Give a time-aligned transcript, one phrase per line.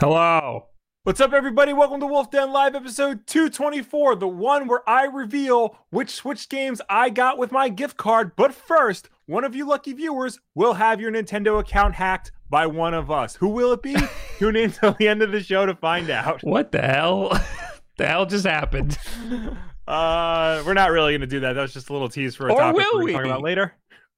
[0.00, 0.66] Hello.
[1.02, 1.72] What's up, everybody?
[1.72, 6.80] Welcome to Wolf Den Live episode 224, the one where I reveal which Switch games
[6.88, 8.32] I got with my gift card.
[8.36, 12.94] But first, one of you lucky viewers will have your Nintendo account hacked by one
[12.94, 13.34] of us.
[13.36, 13.96] Who will it be?
[14.38, 16.42] Tune in till the end of the show to find out.
[16.42, 17.30] What the hell?
[17.96, 18.96] the hell just happened?
[19.88, 21.54] Uh, we're not really going to do that.
[21.54, 23.12] That was just a little tease for a Or topic will we're we?
[23.14, 23.72] talk about later.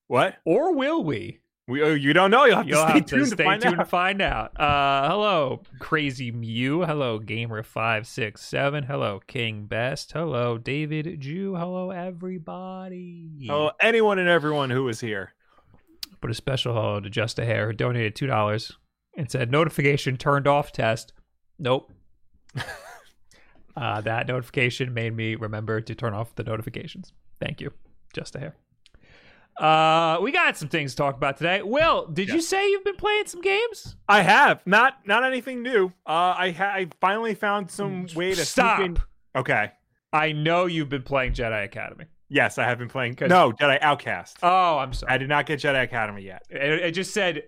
[0.09, 0.35] What?
[0.45, 1.39] Or will we?
[1.71, 2.47] We, oh, you don't know.
[2.47, 3.79] You'll have You'll to stay have tuned to to, find tuned out.
[3.79, 4.61] to find out.
[4.61, 6.83] Uh, hello, Crazy Mew.
[6.83, 8.83] Hello, Gamer five six seven.
[8.85, 10.11] Hello, King Best.
[10.11, 11.55] Hello, David Jew.
[11.55, 13.47] Hello, everybody.
[13.49, 15.33] Oh, anyone and everyone who is here.
[16.21, 18.73] But a special hello to Just a Hair who donated two dollars
[19.17, 21.13] and said notification turned off test.
[21.57, 21.93] Nope.
[23.77, 27.13] uh, that notification made me remember to turn off the notifications.
[27.41, 27.73] Thank you,
[28.13, 28.57] Just a Hair.
[29.61, 31.61] Uh, we got some things to talk about today.
[31.63, 33.95] Will, did you say you've been playing some games?
[34.09, 35.93] I have not not anything new.
[36.07, 38.79] Uh, I ha- I finally found some way to Stop.
[38.79, 38.99] sneak in.
[39.37, 39.73] Okay.
[40.13, 42.07] I know you've been playing Jedi Academy.
[42.29, 43.17] Yes, I have been playing.
[43.21, 44.39] No, Jedi Outcast.
[44.43, 45.13] Oh, I'm sorry.
[45.13, 46.43] I did not get Jedi Academy yet.
[46.49, 47.43] It, it just said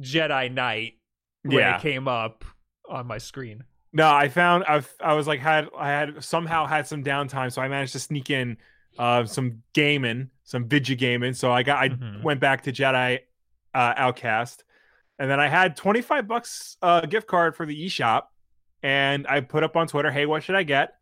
[0.00, 0.94] Jedi Knight
[1.42, 1.76] when Yeah.
[1.78, 2.44] it came up
[2.88, 3.64] on my screen.
[3.92, 7.60] No, I found I I was like had I had somehow had some downtime, so
[7.60, 8.56] I managed to sneak in
[8.98, 11.34] uh some gaming, some video gaming.
[11.34, 12.22] So I got I Mhm.
[12.22, 13.20] went back to Jedi
[13.74, 14.64] uh, Outcast,
[15.18, 18.24] and then I had twenty five bucks uh, gift card for the eShop,
[18.82, 20.94] and I put up on Twitter, "Hey, what should I get?"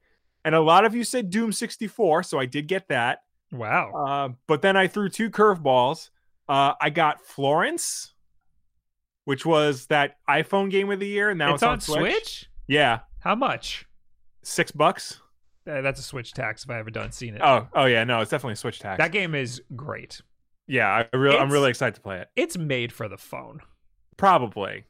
[0.45, 3.21] And a lot of you said Doom sixty four, so I did get that.
[3.53, 3.93] Wow.
[3.93, 6.11] Uh, but then I threw two curveballs.
[6.49, 8.13] Uh, I got Florence,
[9.25, 12.51] which was that iPhone game of the year, and now it's, it's, on Switch?
[12.67, 13.87] Yeah, How much?
[14.43, 15.21] six bucks.
[15.67, 17.41] Uh, that's a Switch tax if I ever done seen it.
[17.43, 18.99] Oh, oh yeah, no, it's definitely a Switch tax.
[18.99, 20.21] That game is great.
[20.67, 22.29] yeah, I really, I'm really excited to play it.
[22.37, 23.61] It's made for the phone.
[24.17, 24.85] Probably.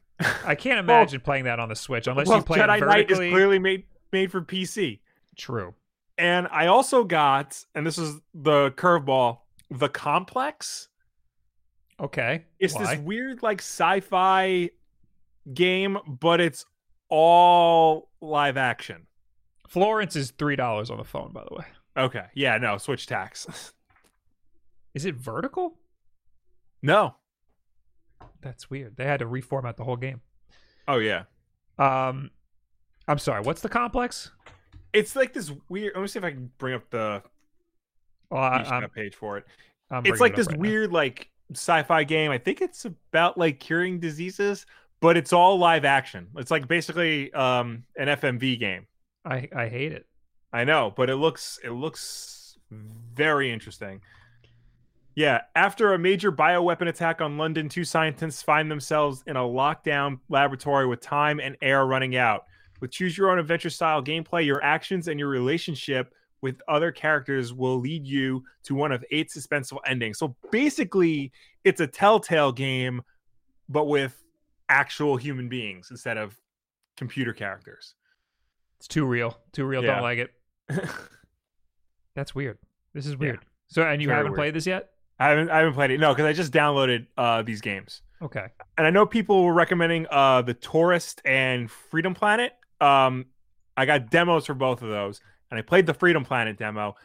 [0.45, 2.59] I can't imagine playing that on the Switch unless well, you play.
[2.59, 3.31] Jedi it Knight is vertically.
[3.31, 4.99] clearly made made for PC.
[5.37, 5.73] True.
[6.17, 9.39] And I also got, and this is the curveball,
[9.69, 10.87] the Complex.
[11.99, 12.45] Okay.
[12.59, 12.95] It's Why?
[12.95, 14.69] this weird like sci-fi
[15.53, 16.65] game, but it's
[17.09, 19.07] all live action.
[19.67, 21.65] Florence is three dollars on the phone, by the way.
[21.97, 22.25] Okay.
[22.33, 23.73] Yeah, no, Switch tax.
[24.93, 25.77] Is it vertical?
[26.81, 27.15] no.
[28.41, 28.95] That's weird.
[28.95, 30.21] They had to reformat the whole game.
[30.87, 31.23] Oh yeah.
[31.79, 32.29] Um,
[33.07, 33.41] I'm sorry.
[33.41, 34.31] What's the complex?
[34.93, 35.93] It's like this weird.
[35.95, 37.23] Let me see if I can bring up the
[38.31, 39.45] Oh, I, page for it.
[39.91, 40.61] I'm it's like it this right now.
[40.61, 42.31] weird like sci-fi game.
[42.31, 44.65] I think it's about like curing diseases,
[45.01, 46.27] but it's all live action.
[46.37, 48.87] It's like basically um an FMV game.
[49.25, 50.05] I I hate it.
[50.53, 54.01] I know, but it looks it looks very interesting.
[55.15, 60.19] Yeah, after a major bioweapon attack on London, two scientists find themselves in a lockdown
[60.27, 62.45] laboratory with time and air running out.
[62.81, 67.53] With choose your own adventure style gameplay, your actions and your relationship with other characters
[67.53, 70.19] will lead you to one of eight suspenseful endings.
[70.19, 71.31] So basically,
[71.63, 73.01] it's a telltale game,
[73.69, 74.21] but with
[74.67, 76.37] actual human beings instead of
[76.97, 77.95] computer characters.
[78.79, 79.37] It's too real.
[79.53, 79.83] Too real.
[79.83, 79.95] Yeah.
[79.95, 80.31] Don't like it.
[82.15, 82.57] That's weird.
[82.93, 83.39] This is weird.
[83.67, 84.37] So, and you Very haven't weird.
[84.39, 84.91] played this yet?
[85.19, 85.99] I haven't I haven't played it.
[85.99, 88.01] No, because I just downloaded uh these games.
[88.21, 88.45] Okay.
[88.77, 92.53] And I know people were recommending uh the Touryst and Freedom Planet.
[92.81, 93.25] Um
[93.77, 95.19] I got demos for both of those,
[95.51, 96.95] and I played the Freedom Planet demo.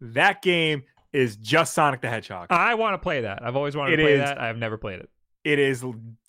[0.00, 2.48] That game is just Sonic the Hedgehog.
[2.50, 3.44] I want to play that.
[3.44, 4.40] I've always wanted It to play is- that.
[4.40, 5.10] I've never played it.
[5.44, 5.84] It is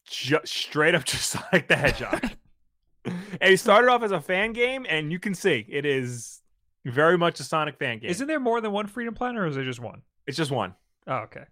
[0.07, 2.23] just straight up just Sonic the Hedgehog.
[3.41, 6.41] it started off as a fan game, and you can see it is
[6.85, 8.09] very much a Sonic fan game.
[8.09, 10.01] Isn't there more than one Freedom Planet, or is there just one?
[10.27, 10.75] It's just one.
[11.07, 11.43] Oh, okay.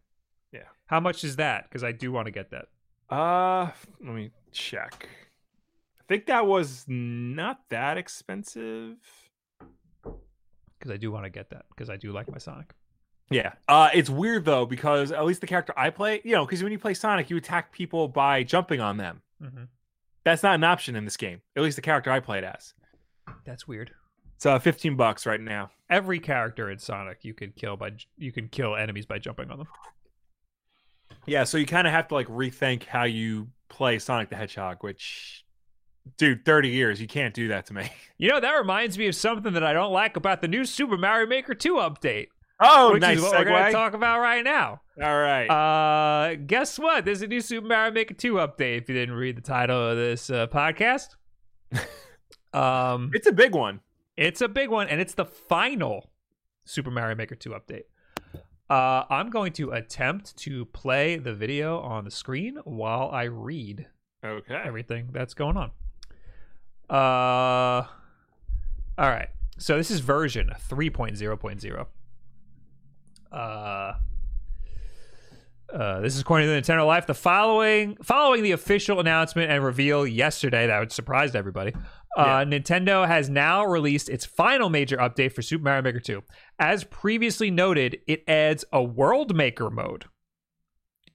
[0.52, 0.64] Yeah.
[0.86, 1.64] How much is that?
[1.64, 2.68] Because I do want to get that.
[3.10, 3.72] Uh,
[4.04, 5.10] let me check.
[6.00, 8.98] I think that was not that expensive.
[10.04, 11.66] Because I do want to get that.
[11.70, 12.74] Because I do like my Sonic.
[13.30, 13.54] Yeah.
[13.68, 16.72] Uh, it's weird though because at least the character I play, you know, because when
[16.72, 19.22] you play Sonic, you attack people by jumping on them.
[19.40, 19.63] hmm
[20.24, 21.42] That's not an option in this game.
[21.56, 22.74] At least the character I played as.
[23.45, 23.92] That's weird.
[24.36, 25.71] It's uh, fifteen bucks right now.
[25.89, 29.57] Every character in Sonic, you could kill by you can kill enemies by jumping on
[29.60, 29.68] them.
[31.25, 34.77] Yeah, so you kind of have to like rethink how you play Sonic the Hedgehog.
[34.81, 35.44] Which,
[36.18, 37.89] dude, thirty years, you can't do that to me.
[38.21, 40.98] You know that reminds me of something that I don't like about the new Super
[40.98, 42.27] Mario Maker 2 update,
[42.61, 44.81] Oh, which nice is what we're going to talk about right now.
[45.01, 45.47] All right.
[45.47, 47.06] Uh, guess what?
[47.06, 48.79] There's a new Super Mario Maker 2 update.
[48.81, 51.15] If you didn't read the title of this uh, podcast,
[52.53, 53.79] um, it's a big one.
[54.17, 56.09] it's a big one, and it's the final
[56.65, 57.83] Super Mario Maker 2 update.
[58.69, 63.88] Uh, I'm going to attempt to play the video on the screen while I read
[64.23, 64.61] Okay.
[64.65, 65.71] everything that's going on.
[66.89, 67.85] Uh,
[68.97, 69.29] all right.
[69.57, 71.85] So this is version 3.0.0.
[73.31, 73.94] Uh,
[75.74, 77.06] uh, this is according to the Nintendo Life.
[77.06, 81.74] The following, following the official announcement and reveal yesterday that would surprised everybody,
[82.18, 86.24] uh, Nintendo has now released its final major update for Super Mario Maker 2.
[86.58, 90.06] As previously noted, it adds a World Maker mode,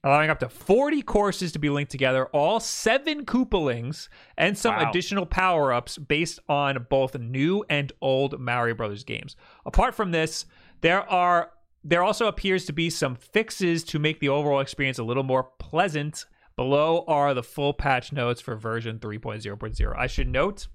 [0.05, 4.07] allowing up to 40 courses to be linked together, all seven Koopalings,
[4.37, 4.89] and some Wow.
[4.89, 9.35] additional power ups based on both new and old Mario Brothers games.
[9.65, 10.45] Apart from this,
[10.79, 11.51] there are
[11.85, 15.43] there also appears to be some fixes to make the overall experience a little more
[15.59, 16.25] pleasant.
[16.55, 19.95] Below are the full patch notes for version 3.0.0.
[19.97, 20.67] I should note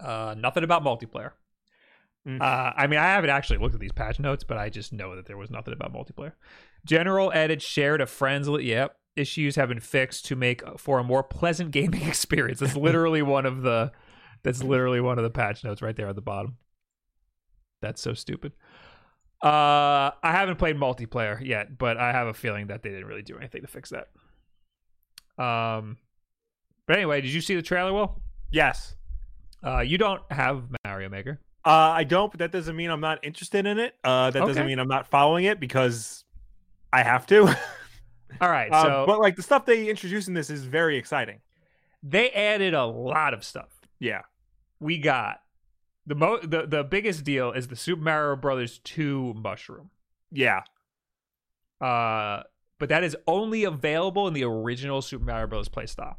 [0.00, 1.32] uh, nothing about multiplayer.
[2.26, 2.40] Mm.
[2.40, 5.14] Uh, I mean, I haven't actually looked at these patch notes, but I just know
[5.16, 6.32] that there was nothing about multiplayer.
[6.86, 8.48] General edit shared a friends.
[8.48, 12.60] li- Yep, issues have been fixed to make for a more pleasant gaming experience.
[12.60, 13.92] That's literally one of the.
[14.44, 16.56] That's literally one of the patch notes right there at the bottom.
[17.80, 18.52] That's so stupid.
[19.44, 23.22] Uh, I haven't played multiplayer yet, but I have a feeling that they didn't really
[23.22, 24.08] do anything to fix that.
[25.42, 25.98] Um,
[26.86, 27.92] but anyway, did you see the trailer?
[27.92, 28.96] Will Yes.
[29.62, 31.40] uh, you don't have Mario Maker?
[31.64, 33.94] Uh, I don't, but that doesn't mean I'm not interested in it.
[34.04, 36.24] Uh, that doesn't mean I'm not following it because
[36.92, 37.48] I have to.
[38.40, 41.40] All right, Uh, so but like the stuff they introduce in this is very exciting.
[42.02, 43.70] they added a lot of stuff.
[43.98, 44.22] Yeah.
[44.80, 45.40] We got
[46.06, 49.90] the mo the the biggest deal is the Super Mario Brothers 2 mushroom.
[50.30, 50.62] Yeah.
[51.80, 52.42] Uh
[52.78, 55.68] but that is only available in the original Super Mario Bros.
[55.68, 56.16] playstyle.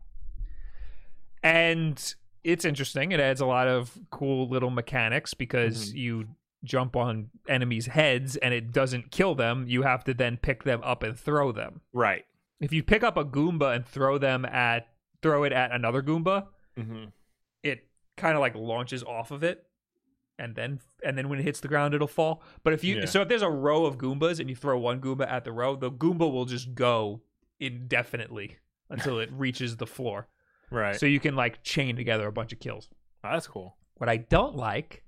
[1.44, 3.12] And it's interesting.
[3.12, 5.98] It adds a lot of cool little mechanics because Mhm.
[5.98, 6.28] you
[6.64, 9.68] jump on enemies' heads and it doesn't kill them.
[9.68, 11.82] You have to then pick them up and throw them.
[11.94, 12.26] Right.
[12.60, 14.88] If you pick up a Goomba and throw them at
[15.22, 17.06] throw it at another Goomba, hmm
[17.64, 19.66] it kind of like launches off of it
[20.38, 23.06] and then and then when it hits the ground it'll fall but if you Yeah.
[23.06, 25.76] so if there's a row of goombas and you throw one goomba at the row
[25.76, 27.22] the goomba will just go
[27.60, 28.58] indefinitely
[28.90, 30.28] until it reaches the floor
[30.72, 31.00] Right.
[31.00, 32.90] so you can like chain together a bunch of kills
[33.24, 33.78] Oh, that's cool.
[33.96, 35.04] what i don't like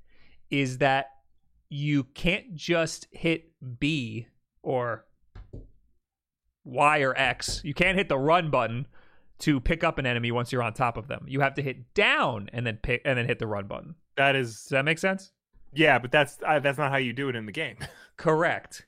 [0.49, 1.07] is that
[1.69, 4.27] you can't just hit b
[4.63, 5.05] or
[6.63, 8.87] y or x you can't hit the run button
[9.39, 11.93] to pick up an enemy once you're on top of them you have to hit
[11.93, 15.31] down and then pick and then hit the run button That does that make sense?
[15.73, 17.77] yeah, but that's uh, that's not how you do it in the game.
[18.17, 18.85] Correct.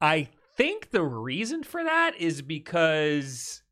[0.00, 3.62] I think the reason for that is because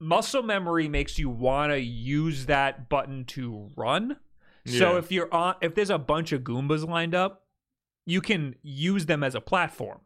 [0.00, 4.16] muscle memory makes you want to use that button to run.
[4.66, 7.46] So if you're on if there's a bunch of goombas lined up,
[8.04, 10.00] you can use them as a platform,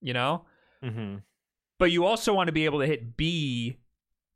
[0.00, 0.46] you know?
[0.82, 1.16] hmm
[1.78, 3.80] But you also want to be able to hit B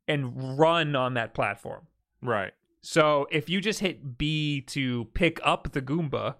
[0.07, 1.87] and run on that platform.
[2.21, 2.53] Right.
[2.85, 6.35] So if you just hit B to pick up the Goomba,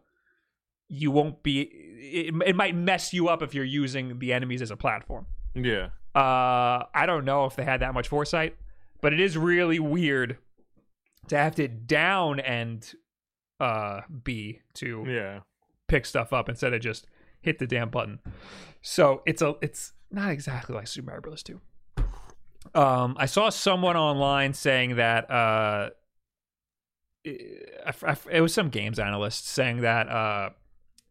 [0.90, 1.62] you won't be.
[1.62, 5.26] It, it might mess you up if you're using the enemies as a platform.
[5.56, 5.88] Yeah.
[6.14, 8.56] Uh, I don't know if they had that much foresight,
[9.02, 10.38] but it is really weird
[11.30, 12.94] to have to down and
[13.62, 15.40] uh B to Yeah.
[15.88, 17.08] pick stuff up instead of just
[17.42, 18.20] hit the damn button.
[18.82, 21.42] So it's a it's not exactly like Super Mario Bros.
[21.44, 21.60] 2.
[22.76, 25.90] Um, I saw someone online saying that uh,
[27.24, 30.50] it, I- I- it was some games analyst saying that uh,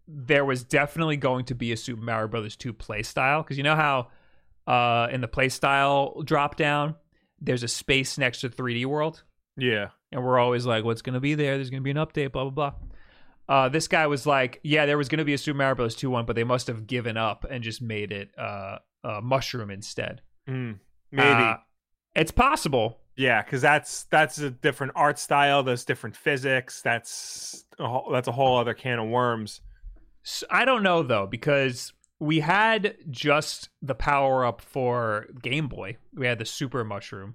[0.08, 3.62] there was definitely going to be a Super Mario Brothers 2 play style because you
[3.62, 4.08] know how
[4.66, 6.94] uh, in the play style drop down
[7.40, 9.22] there's a space next to 3D World
[9.56, 9.88] Yeah.
[10.12, 11.56] and we're always like, what's going to be there?
[11.56, 12.72] There's going to be an update, blah, blah, blah.
[13.48, 15.96] Uh, this guy was like, yeah, there was going to be a Super Mario Bros.
[15.96, 19.70] 2 one, but they must have given up and just made it uh, uh, Mushroom
[19.70, 20.22] instead.
[20.48, 20.78] Mm,
[21.10, 21.28] maybe.
[21.28, 21.56] Uh,
[22.14, 23.00] it's possible.
[23.16, 25.62] Yeah, because that's that's a different art style.
[25.62, 26.82] There's different physics.
[26.82, 29.60] That's a whole, that's a whole other can of worms.
[30.50, 35.96] I don't know, though, because we had just the power up for Game Boy.
[36.14, 37.34] We had the Super Mushroom.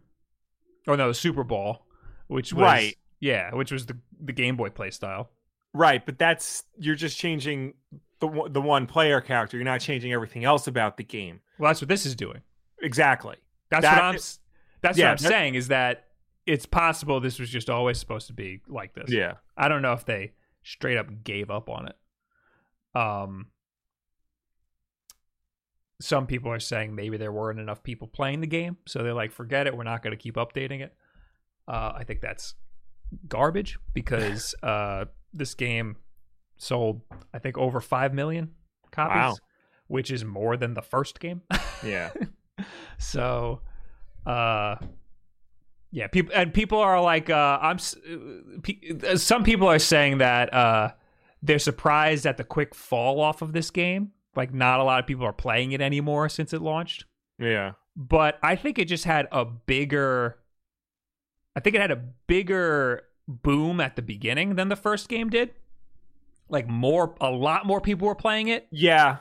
[0.88, 1.86] Oh, no, the Super Ball,
[2.27, 2.62] which was.
[2.62, 2.98] Right.
[3.19, 5.29] Yeah, which was the, the Game Boy play style.
[5.74, 7.74] Right, but that's you're just changing
[8.19, 9.57] the one- the one player character.
[9.57, 11.41] You're not changing everything else about the game.
[11.60, 12.41] Well, that's what this is doing.
[12.81, 13.36] Exactly.
[13.69, 14.19] That's That- what I'm.
[14.88, 16.06] That's yeah, what I'm saying is that
[16.46, 19.12] it's possible this was just always supposed to be like this.
[19.12, 19.34] Yeah.
[19.58, 20.32] I don't know if they
[20.63, 21.96] straight up gave up on it.
[23.00, 23.48] Um,
[26.00, 29.32] some people are saying maybe there weren't enough people playing the game, so they're like,
[29.32, 29.75] forget it.
[29.75, 30.94] We're not going to keep updating it.
[31.67, 32.56] Uh, I think that's
[33.27, 35.98] garbage because uh, this game
[36.58, 37.01] sold,
[37.34, 38.51] I think, over five million
[38.91, 39.36] copies, Wow.
[39.88, 41.41] which is more than the first game.
[41.84, 42.12] Yeah.
[43.00, 43.62] so
[44.29, 44.75] uh
[45.91, 47.77] Yeah, people and people are like, uh, I'm.
[48.62, 50.91] pe- Some people are saying that uh,
[51.41, 54.12] they're surprised at the quick fall off of this game.
[54.36, 57.05] Like, not a lot of people are playing it anymore since it launched.
[57.39, 57.72] Yeah.
[57.96, 60.38] But I think it just had a bigger.
[61.55, 65.53] I think it had a bigger boom at the beginning than the first game did.
[66.50, 69.17] Like more, a lot more people were playing it, Yeah.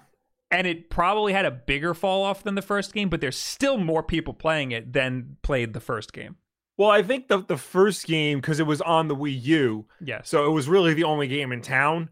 [0.51, 3.09] And it probably had a bigger fall off than the first game.
[3.09, 6.37] But there's still more people playing it than played the first game.
[6.79, 10.29] Well, I think the the first game because it was on the Wii U, Yes.
[10.29, 12.11] so it was really the only game in town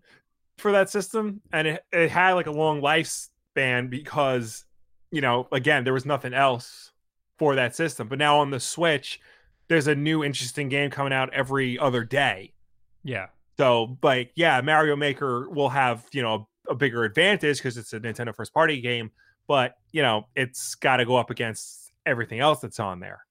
[0.58, 4.64] for that system, and it it had like a long lifespan because
[5.10, 6.92] you know again there was nothing else
[7.38, 8.08] for that system.
[8.08, 9.20] But now on the Switch,
[9.68, 12.54] there's a new interesting game coming out every other day.
[13.02, 13.26] yeah.
[13.56, 18.00] So, like, yeah, Mario Maker will have you know a bigger advantage because it's a
[18.00, 19.11] Nintendo first party game,
[19.47, 23.25] but you know it's got to go up against everything else that's on there.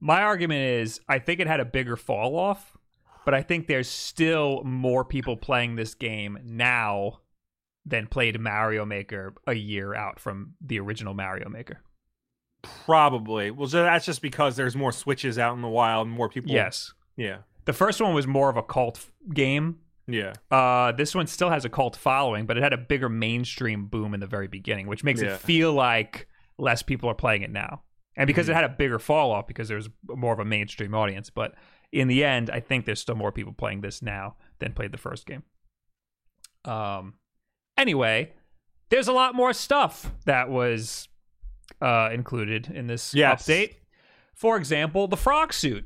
[0.00, 2.76] My argument is I think it had a bigger fall off,
[3.24, 7.20] but I think there's still more people playing this game now
[7.86, 11.80] than played Mario Maker a year out from the original Mario Maker.
[12.62, 13.50] Probably.
[13.50, 16.50] Well, so that's just because there's more switches out in the wild, and more people.
[16.50, 16.92] Yes.
[17.16, 17.38] Yeah.
[17.66, 19.78] The first one was more of a cult game.
[20.06, 20.32] Yeah.
[20.50, 24.12] Uh, this one still has a cult following, but it had a bigger mainstream boom
[24.14, 25.34] in the very beginning, which makes Yeah.
[25.34, 27.82] it feel like less people are playing it now.
[28.16, 28.50] And because Mhm.
[28.50, 31.54] it had a bigger fall off because there's more of a mainstream audience, but
[31.90, 34.98] in the end, I think there's still more people playing this now than played the
[34.98, 35.42] first game.
[36.64, 37.14] Um,
[37.76, 38.32] anyway,
[38.90, 41.08] there's a lot more stuff that was
[41.80, 43.46] uh, included in this Yes.
[43.46, 43.74] update.
[44.34, 45.84] For example, the frog suit.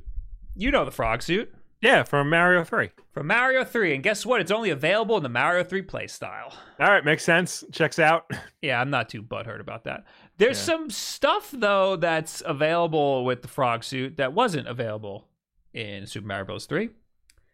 [0.54, 2.02] You know the frog suit Yeah.
[2.02, 2.90] From Mario Three.
[3.12, 3.94] from Mario 3.
[3.94, 4.40] And guess what?
[4.40, 6.52] It's only available in the Mario 3 playstyle.
[6.80, 7.64] All right, makes sense.
[7.73, 8.30] Checks out.
[8.62, 10.04] Yeah, I'm not too butthurt about that.
[10.38, 10.64] There's Yeah.
[10.75, 15.28] some stuff, though, that's available with the frog suit that wasn't available
[15.73, 16.66] in Super Mario Bros.
[16.66, 16.88] 3.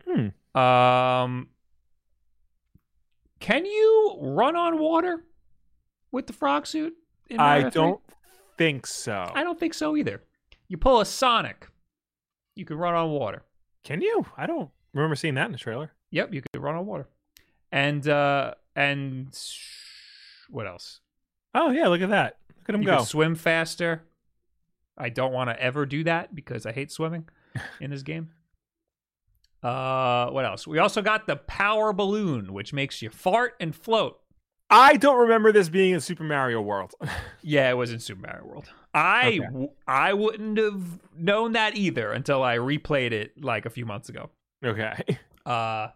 [0.09, 0.59] Hmm.
[0.59, 1.49] Um,
[3.41, 5.25] can you run on water
[6.11, 6.95] with the frog suit?
[7.39, 7.71] I 3?
[7.71, 8.01] don't
[8.57, 9.31] think so.
[9.35, 10.23] I don't think so either.
[10.69, 11.69] You pull a Sonic,
[12.55, 13.43] you can run on water.
[13.85, 14.25] Can you?
[14.37, 15.93] I don't remember seeing that in the trailer.
[16.11, 17.09] Yep, you could run on water.
[17.71, 19.39] And uh and
[20.49, 21.01] what else?
[21.55, 22.39] Oh yeah, look at that.
[22.59, 22.97] Look at him you go.
[22.99, 24.03] can swim faster.
[24.97, 27.29] I don't want to ever do that because I hate swimming
[27.81, 28.31] in this game.
[29.63, 30.67] Uh what else?
[30.67, 34.21] We also got the power balloon which makes you fart and float.
[34.71, 36.95] I don't remember this being in Super Mario World.
[37.47, 38.71] Yeah, it was in Super Mario World.
[38.95, 39.69] I Okay.
[39.89, 44.31] I wouldn't have known that either until I replayed it like a few months ago.
[44.65, 45.03] okay.
[45.47, 45.89] Uh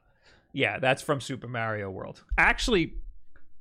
[0.52, 2.22] yeah, that's from Super Mario World.
[2.36, 2.94] Actually,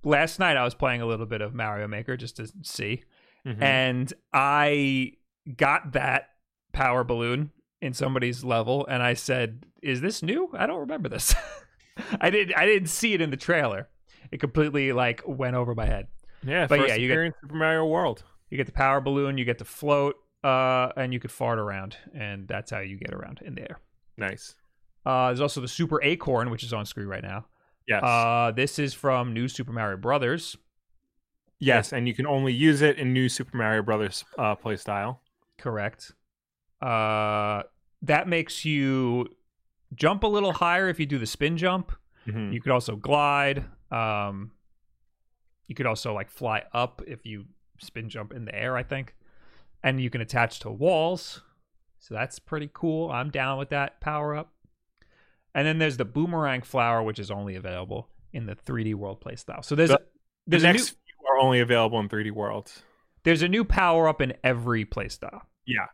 [0.03, 3.03] last night I was playing a little bit of Mario Maker just to see,
[3.45, 3.61] Mhm.
[3.61, 5.13] and I
[5.55, 6.29] got that
[6.73, 7.51] power balloon
[7.81, 10.49] in somebody's level, and I said, "Is this new?
[10.53, 11.33] I don't remember this.
[12.21, 12.51] I did.
[12.53, 13.87] I didn't see it in the trailer.
[14.31, 16.07] It completely like went over my head.
[16.43, 18.23] yeah, but yeah, you get- in Super Mario World.
[18.49, 21.97] You get the power balloon, you get to float, uh, and you could fart around,
[22.15, 23.79] and that's how you get around in there.
[24.17, 24.55] Nice.
[25.05, 27.45] Uh, there's also the Super Acorn, which is on screen right now.
[27.87, 28.03] Yes.
[28.03, 30.55] Uh, this is from New Super Mario Brothers.
[31.59, 35.17] yes, and you can only use it in New Super Mario Brothers uh, playstyle.
[35.57, 36.11] Correct.
[36.81, 37.63] Uh,
[38.03, 39.27] that makes you
[39.95, 41.91] jump a little higher if you do the spin jump.
[42.27, 42.53] Mhm.
[42.53, 43.65] You could also glide.
[43.91, 44.51] Um,
[45.67, 47.45] you could also like fly up if you
[47.79, 48.75] spin jump in the air.
[48.77, 49.15] I think,
[49.83, 51.41] and you can attach to walls.
[51.99, 53.11] So that's pretty cool.
[53.11, 54.53] I'm down with that power up.
[55.55, 59.65] And then there's the boomerang flower, which is only available in the 3D World playstyle.
[59.65, 60.01] So there's The-
[60.45, 62.71] there's the a next new few are only available in 3D World.
[63.23, 65.41] there's a new power up in every playstyle.
[65.65, 65.87] Yeah.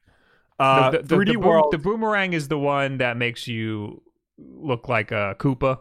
[0.59, 1.71] Uh, the, the, the- 3D the boom- World.
[1.71, 4.03] the boomerang is the one that makes you
[4.37, 5.79] look like a Koopa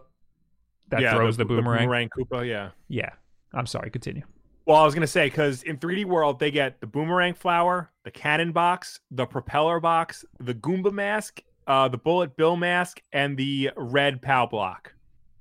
[0.89, 1.81] that yeah, throws the, boomerang.
[1.85, 2.71] boomerang Koopa, yeah.
[2.89, 3.11] Yeah.
[3.53, 3.91] I'm sorry.
[3.91, 4.23] Continue.
[4.67, 8.11] Well, I was gonna say because in 3D World they get the boomerang flower, the
[8.11, 13.71] cannon box, the propeller box, the Goomba mask, uh, the bullet bill mask, and the
[13.77, 14.95] red POW block,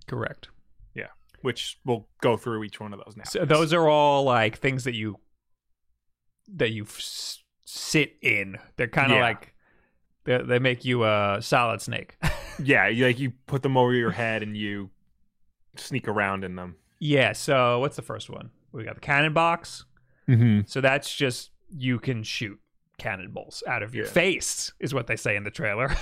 [0.07, 0.49] Correct.
[0.95, 1.07] Yeah,
[1.41, 3.23] which we'll go through each one of those now.
[3.25, 5.17] So those are all like things that you
[6.55, 8.57] that you s- sit in.
[8.75, 9.23] They're kind of Yeah.
[9.23, 9.53] like
[10.25, 12.17] they they make you a solid snake.
[12.63, 14.89] yeah, you, like you put them over your head and you
[15.77, 16.75] sneak around in them.
[16.99, 17.33] yeah.
[17.33, 18.49] So what's the first one?
[18.71, 19.85] We got the cannon box.
[20.27, 20.61] Mm-hmm.
[20.65, 22.59] So that's just you can shoot
[22.97, 24.11] cannonballs out of your Yeah.
[24.11, 25.95] face, is what they say in the trailer.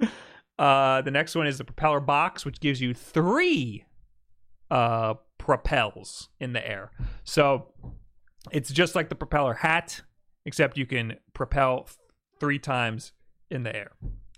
[0.58, 3.84] uh, the next one is the propeller box, which gives you three
[4.70, 6.90] uh, propels in the air.
[7.24, 7.72] So
[8.50, 10.02] it's just like the propeller hat,
[10.44, 11.96] except you can propel th-
[12.40, 13.12] three times
[13.50, 13.92] in the air.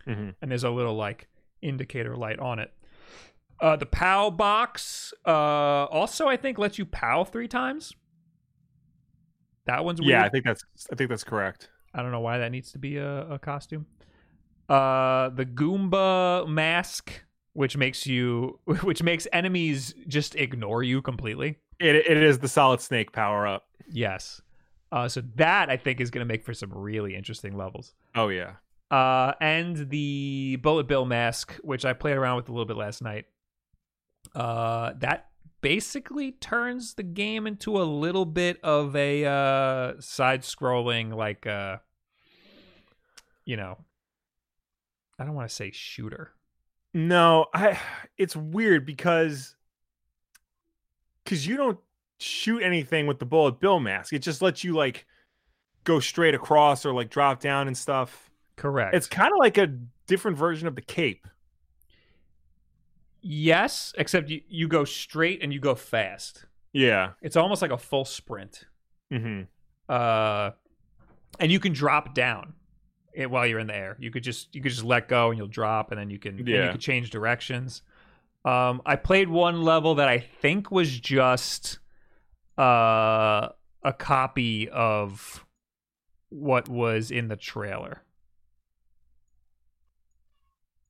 [0.07, 0.35] Mhm.
[0.41, 1.29] And there's a little like
[1.63, 2.73] indicator light on it.
[3.61, 7.95] Uh, the POW box uh, also, I think, lets you POW three times.
[9.67, 10.11] That one's weird.
[10.11, 11.69] Yeah, I think that's I think that's correct.
[11.95, 13.87] I don't know why that needs to be a, a costume.
[14.69, 21.59] Uh, the Goomba mask, which makes you, which makes enemies just ignore you completely.
[21.79, 23.67] It it is the solid snake power up.
[23.91, 24.41] Yes.
[24.93, 27.95] Uh, so that I think is going to make for some really interesting levels.
[28.15, 28.55] Oh yeah.
[28.91, 33.03] Uh, and the Bullet Bill mask, which I played around with a little bit last
[33.03, 33.27] night.
[34.35, 35.29] Uh, that
[35.61, 41.79] basically turns the game into a little bit of a uh, side-scrolling, like, uh,
[43.45, 43.79] you know,
[45.19, 46.33] I don't want to say shooter.
[46.95, 47.79] No, I
[48.17, 49.55] it's weird because
[51.25, 51.79] because you don't
[52.19, 54.13] shoot anything with the bullet bill mask.
[54.13, 55.07] It just lets you like
[55.85, 58.31] go straight across or like drop down and stuff.
[58.57, 58.95] Correct.
[58.95, 59.69] It's kind of like a
[60.07, 61.27] different version of the cape.
[63.23, 66.47] Yes, except you, you go straight and you go fast.
[66.73, 67.13] Yeah.
[67.23, 68.65] It's almost like a full sprint.
[69.11, 69.43] hmm
[69.89, 70.53] uh,
[71.41, 72.55] and you can drop down
[73.13, 73.97] it while you're in the air.
[73.99, 76.39] You could just you could just let go and you'll drop, and then you can
[76.39, 77.83] and you can change directions.
[78.45, 81.81] Um, I played one level that I think was just
[82.57, 83.49] uh,
[83.83, 85.45] a copy of
[86.29, 88.03] what was in the trailer,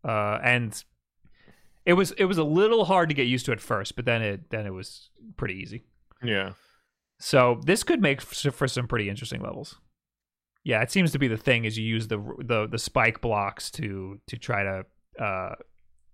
[0.04, 0.84] uh, and
[1.86, 4.22] it was it was a little hard to get used to at first, but then
[4.22, 5.84] it then it was pretty easy.
[6.22, 6.52] Yeah.
[7.18, 9.78] So this could make for some pretty interesting levels.
[10.64, 13.70] Yeah, it seems to be the thing is you use the the the spike blocks
[13.72, 14.84] to to try to
[15.22, 15.54] uh,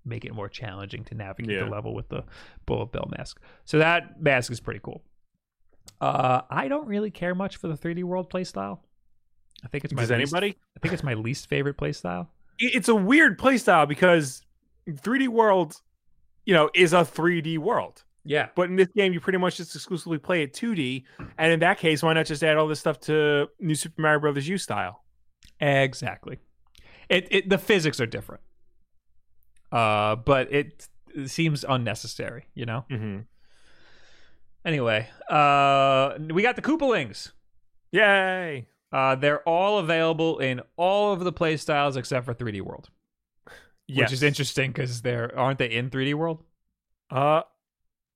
[0.05, 1.65] make it more challenging to navigate Yeah.
[1.65, 2.25] the level with the
[2.65, 3.41] bullet bill mask.
[3.65, 5.03] So that mask is pretty cool.
[6.01, 8.81] Uh, I don't really care much for the 3D world playstyle.
[9.65, 10.57] I think it's my Does least, anybody?
[10.77, 12.29] I think it's my least favorite playstyle.
[12.59, 14.43] It- It's a weird playstyle because
[14.89, 15.81] 3D World,
[16.45, 18.05] you know, is a 3D world.
[18.29, 21.05] Yeah, But in this game, you pretty much just exclusively play it 2D.
[21.39, 24.19] And in that case, why not just add all this stuff to New Super Mario
[24.19, 25.05] Brothers U style?
[25.61, 26.39] Exactly.
[27.09, 28.43] It, it the physics are different.
[29.71, 32.85] Uh, but it, it seems unnecessary, you know.
[32.91, 33.21] Mm-hmm.
[34.65, 37.31] Anyway, uh, we got the Koopalings.
[37.93, 38.67] Yay!
[38.93, 42.91] Uh, they're all available in all of the play styles except for 3D World,
[43.89, 44.11] Yes.
[44.11, 46.43] which is interesting because they're aren't they in 3D World?
[47.11, 47.43] Uh,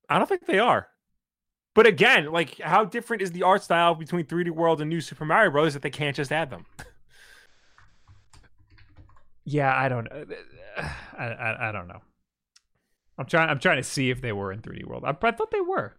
[0.09, 0.87] I don't think they are.
[1.73, 5.23] But again, like, how different is the art style between 3D World and New Super
[5.23, 5.73] Mario Bros.
[5.73, 6.65] that they can't just add them?
[9.43, 10.07] Yeah, I don't.
[10.77, 12.01] I, I I don't know.
[13.17, 13.49] I'm trying.
[13.49, 15.03] I'm trying to see if they were in 3D World.
[15.03, 15.95] I, I thought they were.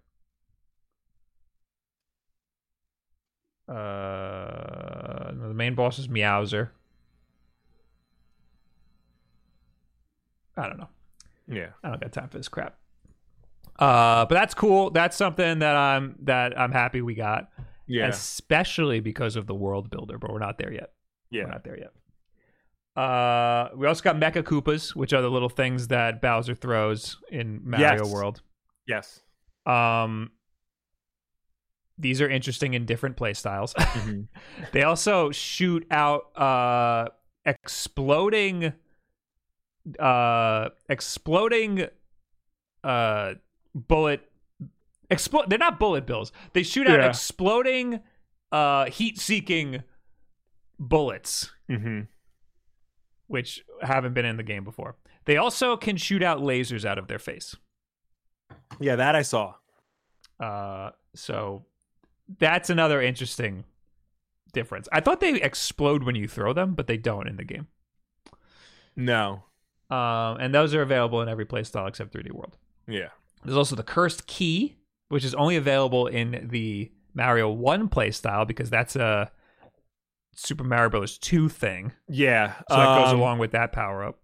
[3.68, 6.70] Uh, the main boss is Meowser.
[10.56, 10.88] I don't know.
[11.48, 11.68] Yeah.
[11.82, 12.76] I don't got time for this crap.
[13.78, 14.90] Uh, but that's cool.
[14.90, 17.50] That's something that I'm that I'm happy we got,
[17.86, 18.06] Yeah.
[18.08, 20.18] especially because of the world builder.
[20.18, 20.92] But we're not there yet.
[21.30, 21.92] Yeah, we're not there yet.
[23.02, 27.62] Uh, we also got Mecha Koopas, which are the little things that Bowser throws in
[27.64, 28.12] Mario Yes.
[28.12, 28.42] World.
[28.86, 29.20] Yes.
[29.64, 30.32] Um,
[31.96, 33.72] these are interesting in different play styles.
[33.74, 34.28] Mhm.
[34.72, 37.08] they also shoot out uh
[37.46, 38.72] exploding
[39.98, 41.86] uh exploding
[42.84, 43.34] uh
[43.74, 44.30] bullet
[45.10, 47.08] explode they're not bullet bills they shoot out Yeah.
[47.08, 48.00] exploding
[48.52, 49.82] uh heat seeking
[50.78, 52.06] bullets Mhm.
[53.26, 57.08] which haven't been in the game before they also can shoot out lasers out of
[57.08, 57.56] their face
[58.80, 59.54] Yeah, that I saw.
[60.40, 61.66] uh so
[62.38, 63.64] that's another interesting
[64.52, 67.66] difference i thought they explode when you throw them but they don't in the game
[68.96, 69.44] No.
[69.92, 72.56] Um, and those are available in every playstyle except 3D World.
[72.88, 73.08] Yeah.
[73.44, 74.76] There's also the Cursed Key,
[75.08, 79.30] which is only available in the Mario 1 playstyle because that's a
[80.34, 81.18] Super Mario Bros.
[81.18, 81.92] 2 thing.
[82.08, 82.54] Yeah.
[82.70, 84.18] So that goes um, along with that power up.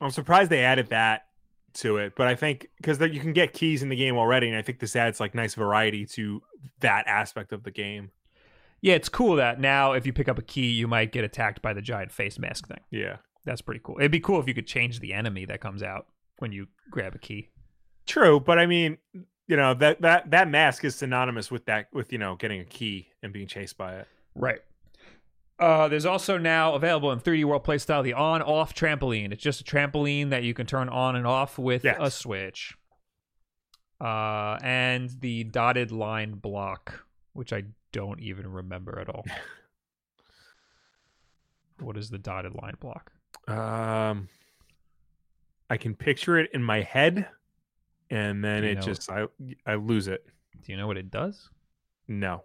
[0.00, 1.26] I'm surprised they added that
[1.74, 4.56] to it, but I think because you can get keys in the game already, and
[4.56, 6.42] I think this adds like nice variety to
[6.80, 8.10] that aspect of the game.
[8.80, 11.62] Yeah, it's cool that now if you pick up a key, you might get attacked
[11.62, 12.80] by the giant face mask thing.
[12.90, 13.16] Yeah.
[13.46, 13.96] That's pretty cool.
[13.98, 16.06] It'd be cool if you could change the enemy that comes out
[16.38, 17.48] when you grab a key.
[18.04, 18.98] True, but I mean,
[19.48, 22.64] you know that that that mask is synonymous with that with you know getting a
[22.64, 24.08] key and being chased by it.
[24.34, 24.60] Right.
[25.58, 29.32] Uh, there's also now available in 3D World Play Style the on-off trampoline.
[29.32, 31.96] It's just a trampoline that you can turn on and off with Yes.
[31.98, 32.76] a switch.
[33.98, 39.24] Uh, and the dotted line block, which I don't even remember at all.
[41.80, 43.12] What is the dotted line block?
[43.48, 44.28] Um,
[45.70, 47.28] I can picture it in my head,
[48.10, 49.26] and then it know- just I
[49.66, 50.26] I lose it.
[50.62, 51.48] Do you know what it does?
[52.08, 52.44] No.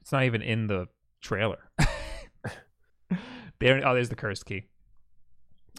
[0.00, 0.86] It's not even in the
[1.20, 1.58] trailer.
[3.08, 4.64] they don't, oh, there's the cursed key.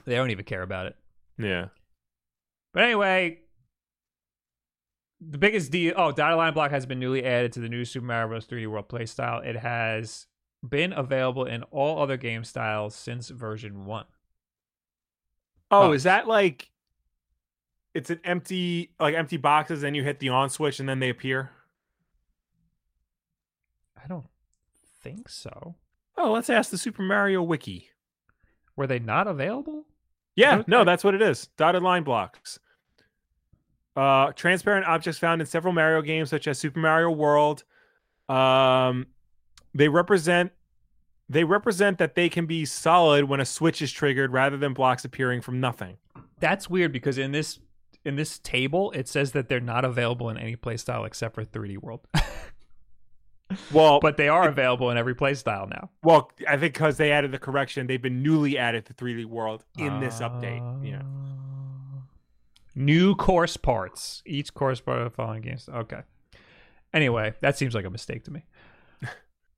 [0.05, 0.95] They don't even care about it.
[1.37, 1.67] Yeah.
[2.73, 3.39] But anyway,
[5.21, 5.93] the biggest deal.
[5.95, 8.45] Oh, dotted line block has been newly added to the new Super Mario Bros.
[8.45, 9.45] 3D World playstyle.
[9.45, 10.27] It has
[10.67, 14.05] been available in all other game styles since version one.
[15.71, 15.91] Oh, Oh.
[15.93, 16.69] is that like?
[17.93, 21.09] It's an empty like empty boxes, and you hit the on switch, and then they
[21.09, 21.49] appear.
[24.01, 24.27] I don't
[25.01, 25.75] think so.
[26.17, 27.89] Oh, let's ask the Super Mario Wiki.
[28.75, 29.85] Were they not available?
[30.35, 31.47] Yeah, no, that's what it is.
[31.57, 32.59] Dotted line blocks.
[33.95, 37.63] Uh, transparent objects found in several Mario games, such as Super Mario World.
[38.29, 39.07] Um,
[39.77, 40.51] they represent
[41.29, 45.03] they represent that they can be solid when a switch is triggered, rather than blocks
[45.03, 45.97] appearing from nothing.
[46.39, 47.59] That's weird because in this
[48.05, 51.77] in this table it says that they're not available in any playstyle except for 3D
[51.81, 52.01] World.
[53.71, 55.89] Well, but they are available in every playstyle now.
[56.03, 59.63] well, I think because they added the correction, they've been newly added to 3D World
[59.77, 60.85] in this update.
[60.85, 60.99] Yeah.
[60.99, 62.01] Uh,
[62.75, 64.21] New course parts.
[64.25, 65.69] Each course part of the following games.
[65.73, 66.01] Okay.
[66.93, 68.43] Anyway, that seems like a mistake to me.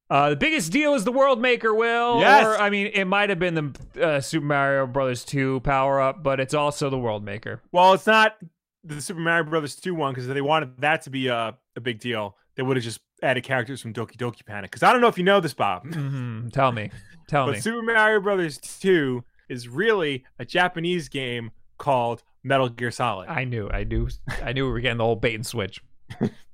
[0.10, 2.20] Uh, the biggest deal is the World Maker, Will.
[2.20, 2.46] Yes.
[2.46, 3.54] Or, I mean, it might have been
[3.94, 7.62] the uh, Super Mario Brothers 2 power up, but it's also the World Maker.
[7.72, 8.38] Well, it's not
[8.84, 11.80] the Super Mario Brothers 2 one because if they wanted that to be a, a
[11.80, 14.72] big deal, they would have just added characters from Doki Doki Panic.
[14.72, 16.90] Because I don't know if you know this, Bob, hmm Tell me.
[17.28, 17.60] Tell but me.
[17.60, 23.30] Super Mario Brothers 2 is really a Japanese game called Metal Gear Solid.
[23.30, 23.70] I knew.
[23.70, 24.10] I knew.
[24.44, 25.84] I knew we were getting the whole bait and switch.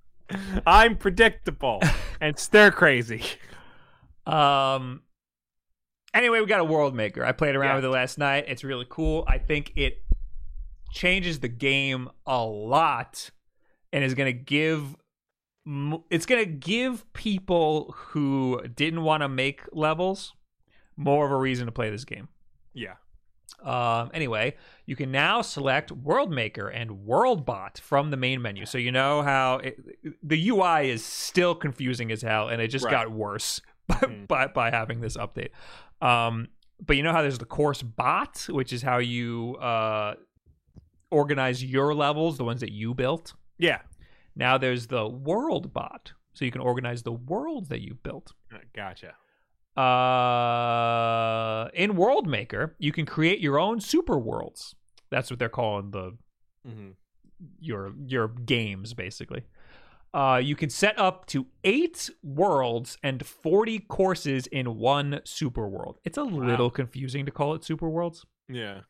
[0.66, 1.82] I'm predictable
[2.22, 3.24] and stir crazy.
[4.26, 5.02] Um.
[6.14, 7.26] Anyway, we got a World Maker.
[7.26, 7.76] I played around Yeah.
[7.76, 8.46] with it last night.
[8.48, 9.26] It's really cool.
[9.28, 10.02] I think it
[10.92, 13.30] changes the game a lot,
[13.92, 14.96] and is going to give.
[16.10, 20.34] It's going to give people who didn't want to make levels
[20.96, 22.30] more of a reason to play this game.
[22.74, 22.94] Yeah.
[23.66, 28.66] Um, anyway, you can now select World Maker and World Bot from the main menu.
[28.66, 29.80] So you know how it,
[30.22, 32.92] the UI is still confusing as hell, and it just Right.
[32.92, 34.28] got worse by, Mm.
[34.28, 35.50] by by having this update.
[36.02, 36.48] Um,
[36.86, 40.16] but you know how there's the course bot, which is how you uh,
[41.12, 43.34] organize your levels, the ones that you built.
[43.58, 43.80] Yeah.
[44.36, 48.34] Now there's the World Bot, so you can organize the world that you built.
[48.76, 49.16] Gotcha.
[49.78, 54.76] Uh, in World Maker, you can create your own super worlds.
[55.10, 56.18] That's what they're calling the
[56.66, 56.92] hmm
[57.60, 59.44] your your games basically.
[60.14, 66.00] Uh, you can set up to eight worlds and forty courses in one super world.
[66.06, 68.26] It's a little confusing to call it super worlds.
[68.48, 68.82] Yeah.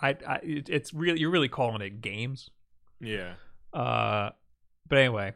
[0.00, 2.50] I, I it, it's really you're really calling it games.
[3.00, 3.34] Yeah.
[3.72, 4.30] Uh,
[4.86, 5.32] but anyway,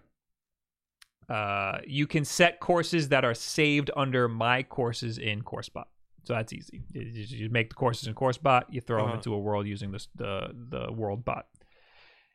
[1.30, 5.84] uh, you can set courses that are saved under my courses in CourseBot.
[6.24, 6.82] So that's easy.
[6.92, 7.02] You,
[7.42, 9.16] you- make the courses in CourseBot, you throw them Uh-huh.
[9.16, 11.46] into a world using this, the the world bot.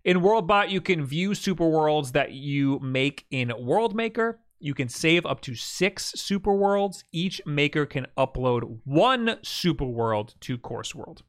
[0.04, 4.36] In WorldBot, you can view super worlds that you make in WorldMaker.
[4.60, 7.04] You can save up to six super worlds.
[7.12, 11.24] Each maker can upload one super world to Course World.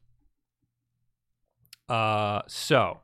[1.89, 2.99] Uh, so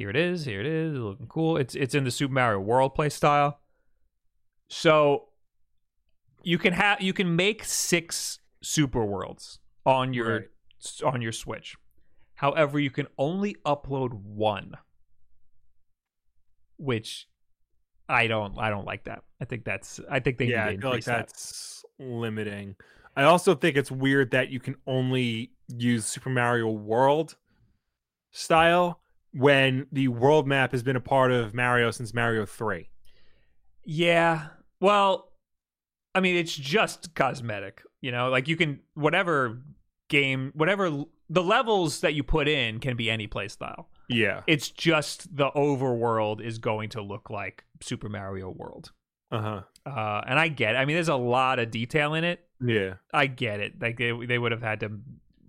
[0.00, 0.46] here it is.
[0.46, 0.96] Here it is.
[0.96, 1.58] Looking cool.
[1.58, 3.60] It's it's in the Super Mario World play style.
[4.70, 5.28] So
[6.42, 11.02] you can have you can make six super worlds on your Right.
[11.04, 11.76] on your Switch.
[12.36, 14.78] However, you can only upload one,
[16.78, 17.28] which
[18.08, 19.22] I don't I don't like that.
[19.38, 21.26] I think that's I think they yeah, I feel like that.
[21.28, 22.74] that's limiting.
[23.14, 27.36] I also think it's weird that you can only use Super Mario World
[28.30, 29.00] style
[29.32, 32.88] when the world map has been a part of Mario since Mario 3.
[33.84, 34.48] Yeah.
[34.80, 35.32] Well,
[36.14, 37.82] I mean, it's just cosmetic.
[38.00, 39.62] You know, like you can whatever
[40.08, 43.88] game, whatever the levels that you put in can be any play style.
[44.08, 44.42] Yeah.
[44.46, 48.90] It's just the overworld is going to look like Super Mario World.
[49.30, 49.62] Uh-huh.
[49.86, 50.74] Uh, and I get.
[50.74, 50.78] It.
[50.78, 52.44] I mean, there's a lot of detail in it.
[52.60, 52.94] Yeah.
[53.14, 53.80] I get it.
[53.80, 54.98] Like they they would have had to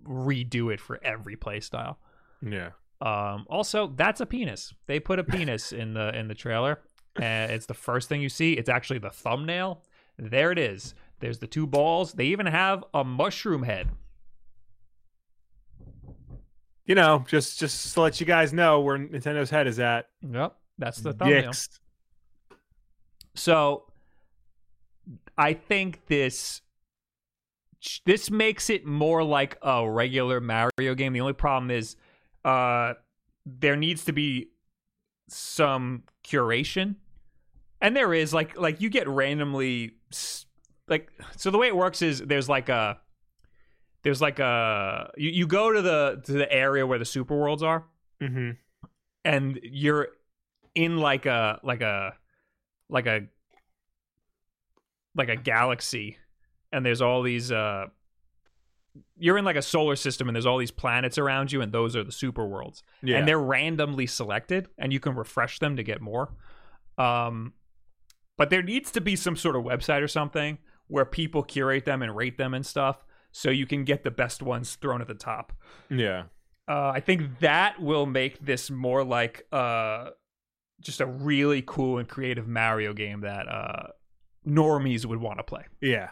[0.04, 1.98] redo it for every play style.
[2.40, 2.70] Yeah.
[3.02, 4.72] Um, also, that's a penis.
[4.86, 6.80] They put a penis in the in the trailer.
[7.20, 8.54] And it's the first thing you see.
[8.54, 9.82] It's actually the thumbnail.
[10.18, 10.94] There it is.
[11.20, 12.12] There's the two balls.
[12.12, 13.88] They even have a mushroom head.
[16.86, 20.06] You know, just just to let you guys know where Nintendo's head is at.
[20.22, 21.42] Yep, that's the thumbnail.
[21.42, 21.68] Dicks.
[23.34, 23.84] So
[25.36, 26.62] I think this
[28.06, 31.12] this makes it more like a regular Mario game.
[31.12, 31.96] The only problem is
[32.44, 32.94] uh
[33.46, 34.48] there needs to be
[35.28, 36.96] some curation.
[37.80, 39.96] And there is like like you get randomly
[40.88, 42.98] like so the way it works is there's like a
[44.04, 47.62] there's like a you, you go to the to the area where the super worlds
[47.62, 47.84] are
[48.20, 48.50] Mm-hmm.
[49.24, 50.08] and you're
[50.76, 52.14] in like a like a
[52.88, 53.22] like a
[55.16, 56.18] like a galaxy
[56.72, 57.86] and there's all these uh
[59.16, 61.96] you're in like a solar system and there's all these planets around you and those
[61.96, 63.18] are the super worlds Yeah.
[63.18, 66.32] and they're randomly selected and you can refresh them to get more
[66.98, 67.54] um
[68.36, 72.02] but there needs to be some sort of website or something where people curate them
[72.02, 75.14] and rate them and stuff so you can get the best ones thrown at the
[75.14, 75.52] top
[75.88, 76.24] yeah.
[76.68, 80.10] uh, I think that will make this more like uh,
[80.80, 83.86] just a really cool and creative Mario game that uh,
[84.46, 85.64] normies would want to play.
[85.80, 86.10] Yeah.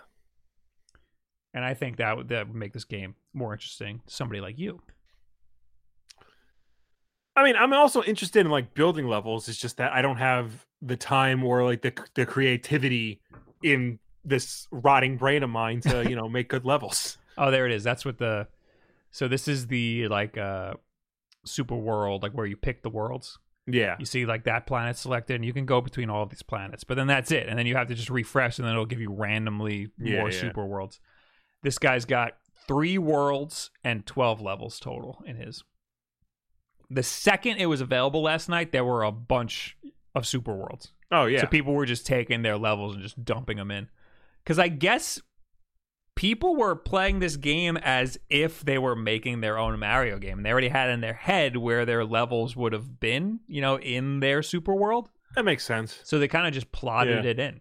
[1.53, 4.59] And I think that would, that would make this game more interesting to somebody like
[4.59, 4.81] you.
[7.37, 9.49] I mean, I'm also interested in like building levels.
[9.49, 13.21] It's just that I don't have the time or like the the creativity
[13.63, 17.19] in this rotting brain of mine to you know make good levels.
[17.39, 17.85] Oh, there it is.
[17.85, 18.49] That's what the.
[19.11, 20.75] So this is the like uh,
[21.45, 23.39] super world, like where you pick the worlds.
[23.67, 23.97] Yeah.
[23.99, 26.85] You see like that planet selected, and you can go between all of these planets.
[26.85, 29.01] But then that's it, and then you have to just refresh, and then it'll give
[29.01, 30.41] you randomly Yeah, more yeah.
[30.41, 31.01] super worlds.
[31.63, 32.33] This guy's got
[32.67, 35.63] three worlds and twelve levels total in his.
[36.89, 39.77] The second it was available last night, there were a bunch
[40.15, 40.93] of super worlds.
[41.13, 41.43] Oh yeah.
[41.43, 43.89] So people were just taking their levels and just dumping them in.
[44.43, 45.21] Because I guess
[46.17, 50.39] people were playing this game as if they were making their own Mario game.
[50.39, 53.79] And they already had in their head where their levels would have been, you know,
[53.79, 55.09] in their super world.
[55.37, 56.01] that makes sense.
[56.03, 57.31] So they kind of just plotted Yeah.
[57.31, 57.61] it in.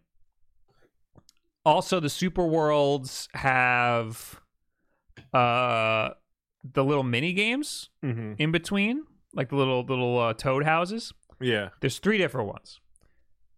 [1.65, 4.39] Also, the super worlds have
[5.33, 6.09] uh
[6.73, 11.13] the little mini games hmm in between, like the little little uh, toad houses.
[11.39, 11.69] Yeah.
[11.81, 12.79] There's three different ones.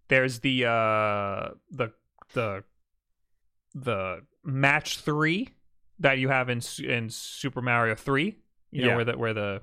[0.07, 1.93] There's the uh the
[2.33, 2.63] the
[3.73, 5.49] the match three
[5.99, 8.37] that you have in in Super Mario three.
[8.71, 8.95] You know Yeah.
[8.95, 9.61] where the where the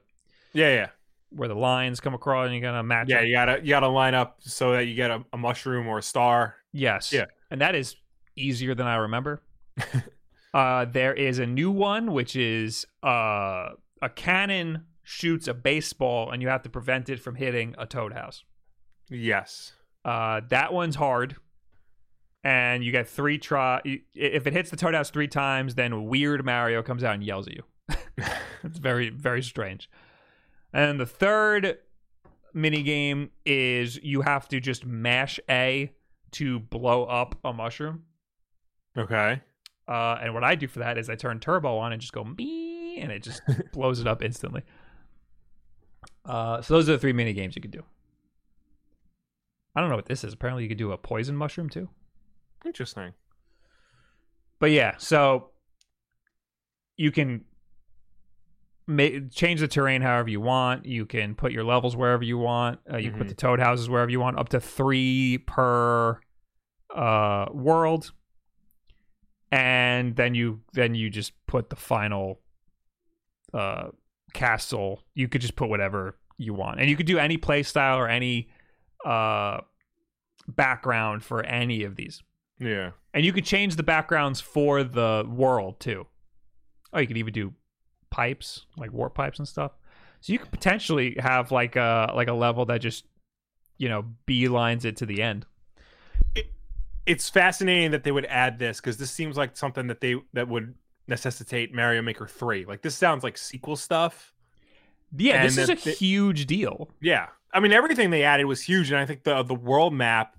[0.52, 0.74] Yeah.
[0.74, 0.86] Yeah.
[1.30, 3.08] where the lines come across and you're gonna match.
[3.08, 3.18] Yeah.
[3.18, 3.26] them.
[3.26, 6.02] You gotta you gotta line up so that you get a, a mushroom or a
[6.02, 6.56] star.
[6.72, 7.12] Yes.
[7.12, 7.26] Yeah.
[7.50, 7.96] And that is
[8.38, 9.42] easier than I remember.
[10.54, 13.70] uh there is a new one which is uh
[14.00, 18.12] a cannon shoots a baseball and you have to prevent it from hitting a toad
[18.12, 18.44] house.
[19.10, 19.72] Yes.
[20.04, 21.36] Uh, that one's hard,
[22.44, 23.80] and you get three try.
[24.14, 27.48] If it hits the Toad House three times, then Weird Mario comes out and yells
[27.48, 27.62] at you.
[28.64, 29.90] it's very very strange.
[30.72, 31.78] And the third
[32.54, 35.92] mini game is you have to just mash A
[36.32, 38.04] to blow up a mushroom.
[38.98, 39.40] Okay.
[39.86, 42.24] Uh, and what I do for that is I turn turbo on and just go
[42.24, 43.40] me, and it just
[43.72, 44.62] blows it up instantly.
[46.24, 47.82] Uh, so those are the three mini games you could do.
[49.74, 50.32] I don't know what this is.
[50.34, 51.88] Apparently, you could do a poison mushroom too.
[52.66, 53.12] Interesting.
[54.58, 55.50] But yeah, so
[56.96, 57.44] you can
[59.30, 60.84] change the terrain however you want.
[60.84, 62.80] You can put your levels wherever you want.
[62.92, 63.30] Uh, you can put Mhm.
[63.30, 64.38] the toad houses wherever you want.
[64.38, 66.20] Up to three per
[66.94, 68.12] uh, world,
[69.50, 72.40] and then you then you just put the final
[73.54, 73.88] uh,
[74.34, 75.02] castle.
[75.14, 78.08] You could just put whatever you want, and you could do any play style or
[78.08, 78.48] any
[79.04, 79.58] uh,
[80.46, 82.22] background for any of these.
[82.58, 82.90] Yeah.
[83.14, 86.06] And you could change the backgrounds for the world too.
[86.92, 87.54] Oh, you could even do
[88.10, 89.72] pipes, like warp pipes and stuff.
[90.20, 93.04] So you could potentially have like a like a level that just
[93.76, 95.46] you know beelines it to the end.
[97.08, 100.46] It's fascinating that they would add this because this seems like something that they that
[100.48, 100.74] would
[101.06, 102.66] necessitate Mario Maker 3.
[102.66, 104.32] Like this sounds like sequel stuff.
[105.16, 106.90] Yeah, And this is a they- huge deal.
[107.00, 107.28] Yeah.
[107.52, 110.36] I mean everything they added was huge and I think the the world map,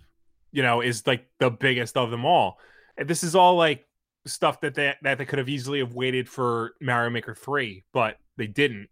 [0.51, 2.59] you know, is like the biggest of them all.
[2.97, 3.87] And this is all like
[4.27, 8.17] stuff that they that they could have easily have waited for Mario Maker 3, but
[8.37, 8.89] they didn't,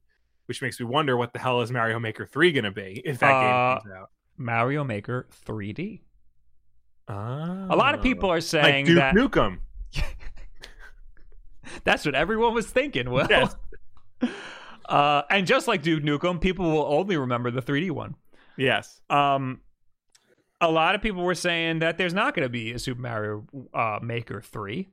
[0.47, 3.19] which makes me wonder what the hell is Mario Maker 3 going to be if
[3.19, 4.09] that Uh, game comes out.
[4.35, 6.01] Mario Maker 3D.
[7.07, 9.59] A lot of people are like saying Duke that Nukem.
[11.83, 13.09] that's what everyone was thinking.
[13.09, 13.55] Well, Yes.
[14.89, 18.15] uh, and just like Duke Nukem, people will only remember the 3D one.
[18.57, 19.01] Yes.
[19.09, 19.61] um
[20.59, 23.45] a lot of people were saying that there's not going to be a Super Mario
[23.75, 24.89] uh, Maker 3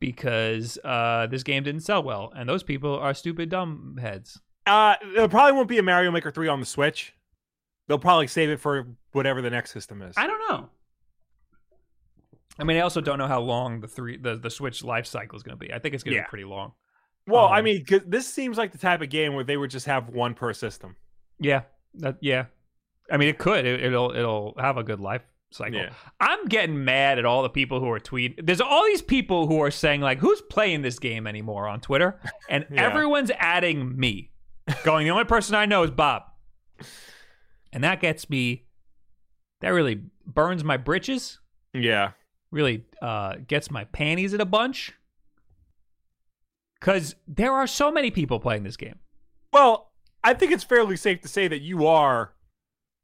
[0.00, 4.40] because uh, this game didn't sell well and those people are stupid dumb heads.
[4.66, 7.12] Uh, there probably won't be a Mario Maker 3 on the Switch.
[7.86, 10.14] They'll probably save it for whatever the next system is.
[10.16, 10.70] I don't know.
[12.58, 15.36] I mean, I also don't know how long the three the, the Switch life cycle
[15.36, 15.72] is going to be.
[15.72, 16.24] I think it's going to Yeah.
[16.24, 16.72] be pretty long.
[17.26, 19.86] Well, I um, mean, this seems like the type of game where they would just
[19.86, 20.94] have one per system.
[21.40, 21.62] Yeah,
[21.94, 22.46] that, yeah.
[23.10, 23.64] I mean, it could.
[23.64, 25.78] It, it'll it'll have a good life cycle.
[25.80, 25.90] Yeah.
[26.20, 28.44] I'm getting mad at all the people who are tweeting.
[28.46, 32.20] There's all these people who are saying like, "Who's playing this game anymore?" on Twitter,
[32.48, 32.82] and Yeah.
[32.86, 34.30] everyone's adding me,
[34.84, 36.22] going, "The only person I know is Bob,"
[37.72, 38.66] and that gets me.
[39.60, 41.38] That really burns my britches.
[41.72, 42.12] Yeah.
[42.54, 44.92] Really uh, gets my panties in a bunch.
[46.80, 49.00] Because there are so many people playing this game.
[49.52, 49.90] Well,
[50.22, 52.32] I think it's fairly safe to say that you are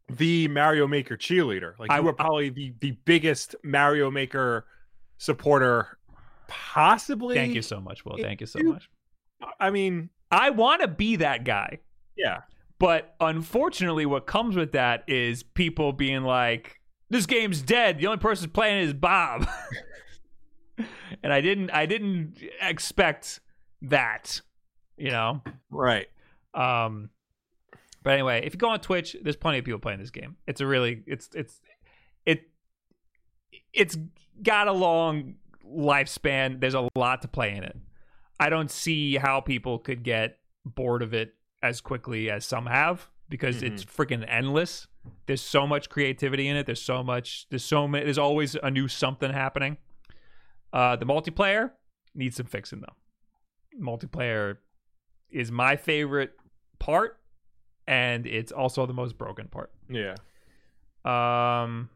[0.08, 1.76] the Mario Maker cheerleader.
[1.80, 4.66] Like I- you are probably the the biggest Mario Maker
[5.18, 5.98] supporter,
[6.46, 7.34] possibly.
[7.34, 8.18] Thank you so much, Will.
[8.18, 8.88] Thank you so you- much.
[9.58, 11.78] I mean, I want to be that guy.
[12.16, 12.42] yeah,
[12.78, 16.79] But unfortunately, what comes with that is people being like,
[17.10, 17.98] "This game's dead.
[17.98, 19.46] The only person playing it is Bob."
[21.22, 23.40] and I didn't, I didn't expect
[23.82, 24.40] that,
[24.96, 25.42] you know.
[25.70, 26.06] right.
[26.54, 27.10] Um,
[28.02, 30.36] but anyway, if you go on Twitch, there's plenty of people playing this game.
[30.46, 31.60] It's a really, it's, it's,
[32.24, 32.44] it,
[33.72, 33.96] it's
[34.42, 35.34] got a long
[35.66, 36.60] lifespan.
[36.60, 37.76] There's a lot to play in it.
[38.38, 43.08] I don't see how people could get bored of it as quickly as some have
[43.30, 44.86] because it's freaking endless.
[45.26, 46.66] There's so much creativity in it.
[46.66, 47.46] There's so much.
[47.48, 48.04] There's so many.
[48.04, 49.78] There's always a new something happening.
[50.72, 51.70] Uh, the multiplayer
[52.14, 53.80] needs some fixing though.
[53.80, 54.58] Multiplayer
[55.30, 56.32] is my favorite
[56.78, 57.18] part,
[57.86, 59.70] and it's also the most broken part.
[59.88, 60.16] Yeah.
[61.04, 61.88] Um,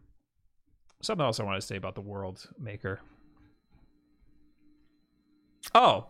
[1.02, 3.00] something else I want to say about the World Maker.
[5.74, 6.06] Oh,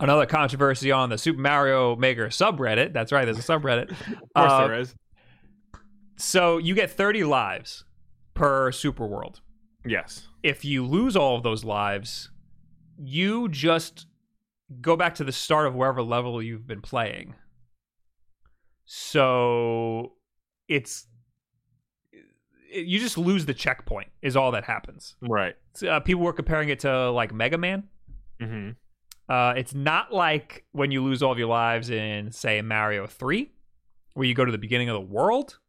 [0.00, 2.92] another controversy on the Super Mario Maker subreddit.
[2.92, 3.90] That's right, there's a subreddit.
[4.00, 4.94] Of course Uh, there is.
[6.16, 7.84] So you get 30 lives
[8.34, 9.40] per Super World.
[9.86, 10.26] Yes.
[10.42, 12.30] If you lose all of those lives,
[12.98, 14.06] you just
[14.80, 17.34] go back to the start of wherever level you've been playing.
[18.84, 20.12] So
[20.68, 21.06] it's
[22.72, 25.16] you just lose the checkpoint is all that happens.
[25.20, 25.54] Right.
[25.86, 27.84] Uh, people were comparing it to like Mega Man.
[28.40, 28.70] hmm
[29.30, 33.48] Uh, it's not like when you lose all of your lives in, say, Mario 3,
[34.14, 35.60] where you go to the beginning of the world.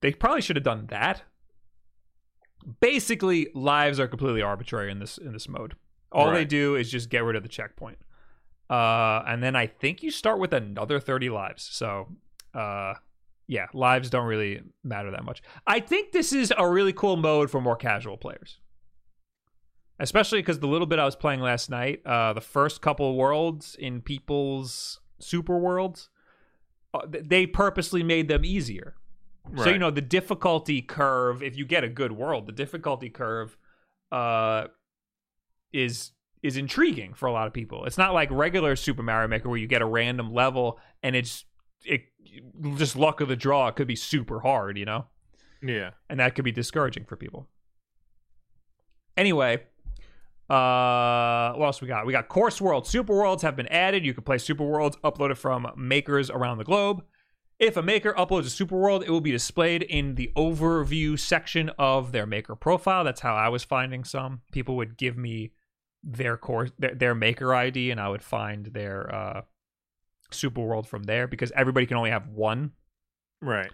[0.00, 1.22] They probably should have done that.
[2.80, 5.74] Basically, lives are completely arbitrary in this in this mode.
[6.12, 7.98] All they do is just get rid of the checkpoint.
[8.70, 11.68] Uh, and then I think you start with another 30 lives.
[11.70, 12.08] So,
[12.54, 12.94] uh,
[13.46, 15.42] yeah, lives don't really matter that much.
[15.66, 18.58] I think this is a really cool mode for more casual players
[20.00, 23.76] especially because the little bit I was playing last night, uh, the first couple worlds
[23.78, 26.08] in people's super worlds,
[26.92, 28.96] uh, they purposely made them easier.
[29.56, 31.42] So you know the difficulty curve.
[31.42, 33.56] If you get a good world, the difficulty curve
[34.12, 34.66] uh,
[35.72, 37.84] is is intriguing for a lot of people.
[37.84, 41.44] It's not like regular Super Mario Maker where you get a random level and it's
[41.84, 42.02] it
[42.76, 43.68] just luck of the draw.
[43.68, 45.06] It could be super hard, you know
[45.62, 45.90] Yeah.
[46.08, 47.48] and that could be discouraging for people.
[49.16, 49.62] Anyway,
[50.50, 52.06] uh, what else we got?
[52.06, 52.86] We got Course World.
[52.86, 54.04] Super Worlds have been added.
[54.04, 57.04] You can play Super Worlds uploaded from makers around the globe.
[57.58, 61.70] If a maker uploads a Super World, it will be displayed in the overview section
[61.78, 63.04] of their maker profile.
[63.04, 64.40] That's how I was finding some.
[64.50, 65.52] People would give me
[66.02, 69.42] their course their, their maker ID and I would find their uh
[70.30, 72.72] Super World from there because everybody can only have one
[73.42, 73.70] Right.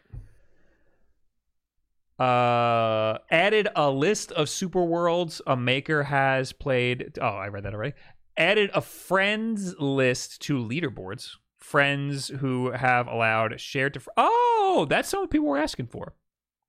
[2.19, 7.75] Uh added a list of super worlds a maker has played oh i read that
[7.75, 7.95] already.
[8.39, 11.31] Added a friends list to leaderboards.
[11.59, 16.15] Friends who have allowed shared to oh that's what people were asking for.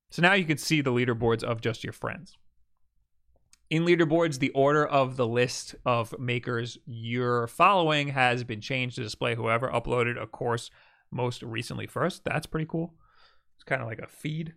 [0.10, 2.38] So now you can see the leaderboards of just your friends.
[3.70, 9.04] In leaderboards the order of the list of makers you're following has been changed to
[9.04, 10.70] display whoever uploaded a course
[11.12, 12.24] most recently first.
[12.24, 12.94] That's pretty cool.
[13.56, 14.54] It's kind of like a feed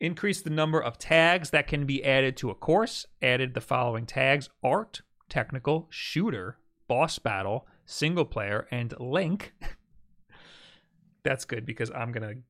[0.00, 3.06] Increase the number of tags that can be added to a course.
[3.20, 9.52] Added the following tags art, technical, shooter, boss battle, single player, and link.
[11.22, 12.40] That's good because I'm going to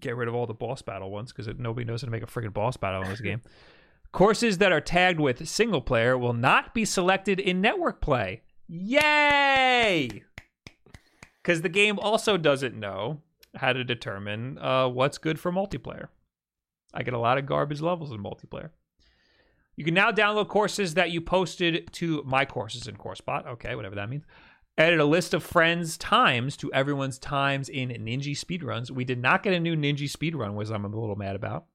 [0.00, 2.26] get rid of all the boss battle ones because nobody knows how to make a
[2.26, 3.42] freaking boss battle in this game.
[4.12, 8.42] Courses that are tagged with single player will not be selected in network play.
[8.66, 10.22] Yay!
[11.42, 13.20] Because the game also doesn't know
[13.54, 16.08] how to determine uh, what's good for multiplayer.
[16.94, 18.70] I get a lot of garbage levels in multiplayer.
[19.76, 23.46] You can now download courses that you posted to my courses in CourseBot.
[23.46, 24.24] Okay, whatever that means.
[24.76, 28.90] Added a list of friends' times to everyone's times in Ninja speedruns.
[28.90, 31.66] We did not get a new Ninja speedrun, which I'm a little mad about.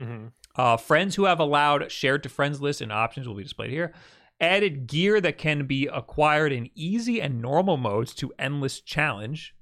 [0.00, 3.70] hmm Uh, friends who have allowed shared to friends list and options will be displayed
[3.70, 3.92] here.
[4.40, 9.54] Added gear that can be acquired in easy and normal modes to endless challenge.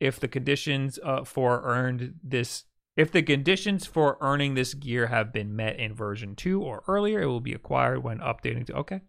[0.00, 2.64] If the conditions uh, for earned this,
[2.98, 7.22] if the conditions for earning this gear have been met in version two or earlier,
[7.22, 9.00] it will be acquired when updating to okay.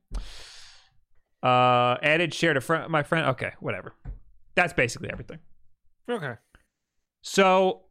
[1.42, 3.26] Uh, added shared a friend, my friend.
[3.30, 3.96] Okay, whatever.
[4.54, 5.40] That's basically everything.
[6.08, 6.36] Okay.
[7.24, 7.86] So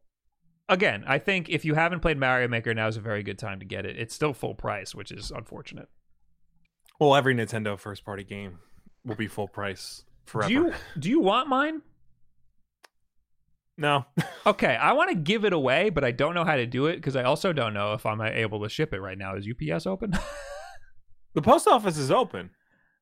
[0.68, 3.58] again, I think if you haven't played Mario Maker, now is a very good time
[3.58, 3.98] to get it.
[3.98, 5.88] It's still full price, which is unfortunate.
[7.00, 8.60] Well, every Nintendo first party game
[9.04, 10.48] will be full price forever.
[10.48, 11.82] Do you do you want mine?
[13.78, 14.04] No.
[14.46, 16.96] Okay, I want to give it away, but I don't know how to do it
[16.96, 19.36] because I also don't know if I'm able to ship it right now.
[19.36, 20.12] Is UPS open?
[21.34, 22.48] the post office is open.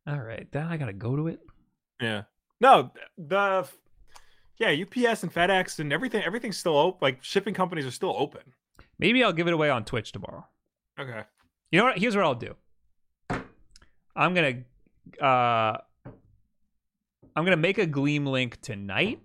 [0.08, 1.38] All right, then I gotta go to it.
[2.00, 2.22] Yeah.
[2.60, 3.64] No, the
[4.58, 6.98] yeah, UPS and FedEx and everything everything's still open.
[7.00, 8.42] Like shipping companies are still open.
[8.98, 10.46] Maybe I'll give it away on Twitch tomorrow.
[10.98, 11.22] Okay.
[11.70, 11.98] You know what?
[11.98, 12.56] Here's what I'll do.
[14.16, 14.64] I'm gonna
[15.20, 15.78] uh
[17.36, 19.20] I'm gonna make a Gleam link tonight,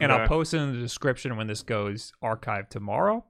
[0.00, 3.24] and I'll post it in the description when this goes archived tomorrow.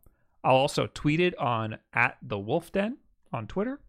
[0.45, 2.99] I'll also tweet it on at the Wolf Den
[3.33, 3.81] on Twitter,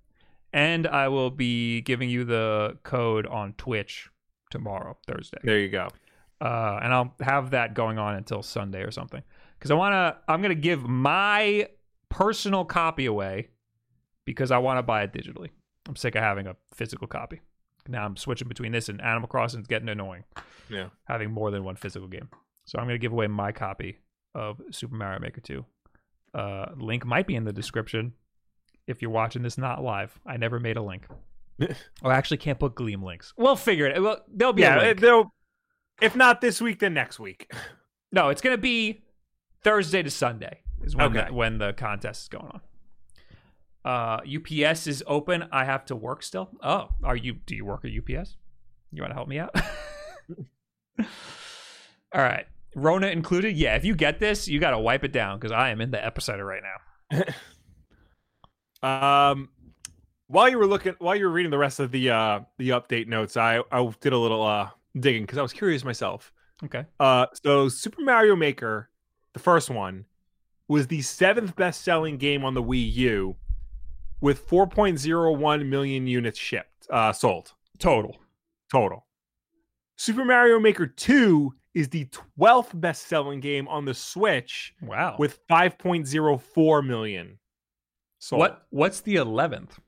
[0.51, 4.09] and I will be giving you the code on Twitch
[4.51, 5.39] tomorrow, Thursday.
[5.43, 5.88] There you go.
[6.41, 9.24] uh, and I'll have that going on until Sunday or something.
[9.57, 11.69] Because I want to, I'm gonna give my
[12.09, 13.47] personal copy away
[14.26, 15.49] because I want to buy it digitally.
[15.88, 17.41] I'm sick of having a physical copy.
[17.88, 19.59] Now I'm switching between this and Animal Crossing.
[19.61, 20.24] It's getting annoying
[20.69, 20.89] Yeah.
[21.05, 22.30] having more than one physical game.
[22.66, 23.99] So I'm gonna give away my copy
[24.36, 25.66] of Super Mario Maker 2.
[26.34, 28.14] Uh, link might be in the description
[28.88, 30.18] if you're watching this not live.
[30.26, 31.05] I never made a link.
[31.61, 31.68] oh,
[32.09, 33.34] I actually can't put Gleam links.
[33.38, 34.01] We'll figure it.
[34.01, 35.34] Well, there'll be Yeah, they'll
[36.01, 37.51] if not this week, then next week.
[38.11, 39.03] No, it's gonna be
[39.61, 41.28] Thursday to Sunday is when Okay.
[41.28, 42.61] the, when the contest is going on.
[43.86, 45.45] Uh, UPS is open.
[45.51, 46.49] I have to work still.
[46.64, 47.34] Oh, are you?
[47.45, 48.38] Do you work at UPS?
[48.91, 49.53] You want to help me out?
[50.99, 52.45] All right,
[52.76, 53.55] Rona included.
[53.55, 55.91] Yeah, if you get this, you got to wipe it down because I am in
[55.91, 57.24] the epicenter right now.
[58.84, 59.47] Um,
[60.28, 63.07] while you were looking, while you were reading the rest of the uh the update
[63.07, 64.69] notes, I I did a little uh
[64.99, 66.34] digging because I was curious myself.
[66.65, 66.86] Okay.
[66.99, 68.89] Uh, so Super Mario Maker,
[69.34, 70.05] the first one,
[70.67, 73.36] was the seventh best-selling game on the Wii U,
[74.21, 78.17] with 4.01 million units shipped, uh, sold Total.
[78.71, 79.05] total.
[79.97, 82.07] Super Mario Maker 2 is the
[82.39, 85.15] 12th best-selling game on the Switch Wow.
[85.17, 87.39] with 5.04 million
[88.19, 88.65] So what?
[88.69, 89.80] What's the eleventh?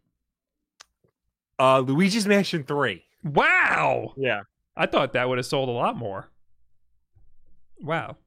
[1.59, 3.03] Uh, Luigi's Mansion 3.
[3.23, 4.13] Wow.
[4.17, 4.41] Yeah.
[4.75, 6.29] I thought that would have sold a lot more.
[7.79, 8.17] Wow.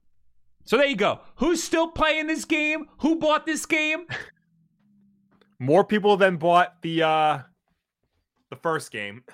[0.64, 1.20] So there you go.
[1.36, 2.86] Who's still playing this game?
[3.00, 4.06] Who bought this game?
[5.58, 7.38] More people than bought the uh
[8.50, 9.24] the first game.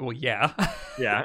[0.00, 0.52] Well, yeah.
[0.98, 1.24] Yeah.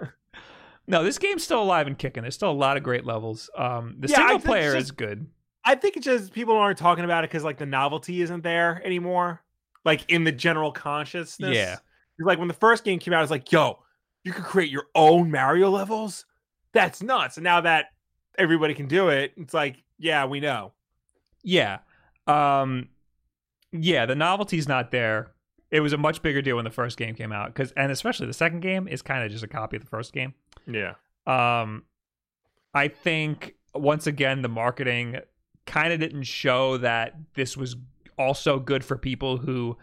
[0.88, 2.24] No, this game's still alive and kicking.
[2.24, 3.50] There's still a lot of great levels.
[3.58, 5.28] Um, the Yeah, single player it's is good.
[5.66, 8.82] I think it's just people aren't talking about it because like the novelty isn't there
[8.86, 9.42] anymore.
[9.86, 11.56] Like in the general consciousness.
[11.56, 11.78] Yeah.
[12.20, 13.80] Like when the first game came out, it's like, yo,
[14.24, 16.26] you could create your own Mario levels?
[16.74, 17.38] That's nuts.
[17.38, 17.88] And now that
[18.38, 20.74] everybody can do it, it's like, yeah, we know.
[21.44, 21.80] Yeah.
[22.28, 22.90] Um,
[23.72, 25.32] yeah, the novelty's not there.
[25.72, 28.28] It was a much bigger deal when the first game came out because, and especially
[28.28, 30.34] the second game is kind of just a copy of the first game.
[30.68, 30.94] Yeah.
[31.26, 31.84] Um,
[32.74, 35.18] I think once again the marketing
[35.66, 37.76] kind of didn't show that this was
[38.18, 39.78] also good for people who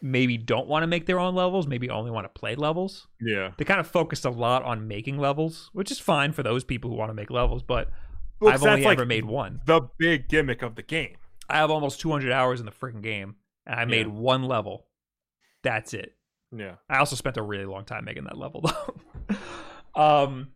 [0.00, 3.06] maybe don't want to make their own levels, maybe only want to play levels.
[3.20, 3.52] Yeah.
[3.56, 6.90] They kind of focused a lot on making levels, which is fine for those people
[6.90, 7.88] who want to make levels, but
[8.40, 9.60] Well, I've only like, ever made one.
[9.64, 11.16] the big gimmick of the game.
[11.48, 14.12] I have almost 200 hours in the freaking game, and I made Yeah.
[14.12, 14.86] one level.
[15.62, 16.16] That's it.
[16.54, 16.76] Yeah.
[16.90, 19.36] I also spent a really long time making that level though.
[19.94, 20.48] um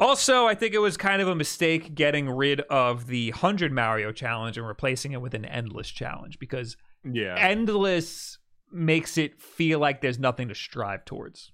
[0.00, 4.10] also, I think it was kind of a mistake getting rid of the 100 Mario
[4.12, 7.36] challenge and replacing it with an endless challenge because Yeah.
[7.38, 8.38] endless
[8.72, 11.52] makes it feel like there's nothing to strive towards.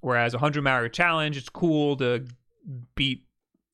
[0.00, 2.26] Whereas a 100 Mario challenge, it's cool to
[2.94, 3.26] beat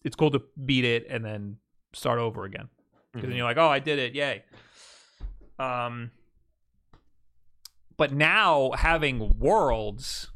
[0.05, 1.57] it's cool to beat it and then
[1.93, 2.69] start over again.
[3.13, 3.31] Because Mhm.
[3.31, 4.15] then you're like, "Oh, I did it.
[4.15, 4.45] Yay."
[5.59, 6.11] Um
[7.97, 10.31] but now having worlds,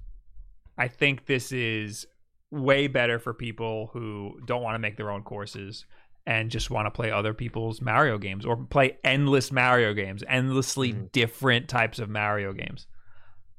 [0.78, 2.06] I think this is
[2.50, 5.86] way better for people who don't want to make their own courses
[6.26, 10.92] and just want to play other people's Mario games or play endless Mario games, endlessly
[10.92, 11.10] Mhm.
[11.12, 12.86] different types of Mario games.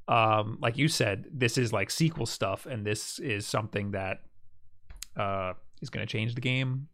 [0.08, 4.22] Um, like you said, this is like sequel stuff, and this is something that
[5.16, 6.88] uh, is going to change the game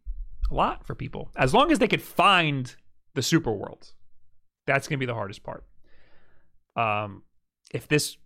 [0.51, 1.31] a lot for people.
[1.35, 2.75] As long as they could find
[3.15, 3.93] the super worlds,
[4.67, 5.65] That's going to be the hardest part.
[6.75, 7.23] Um,
[7.73, 8.17] if this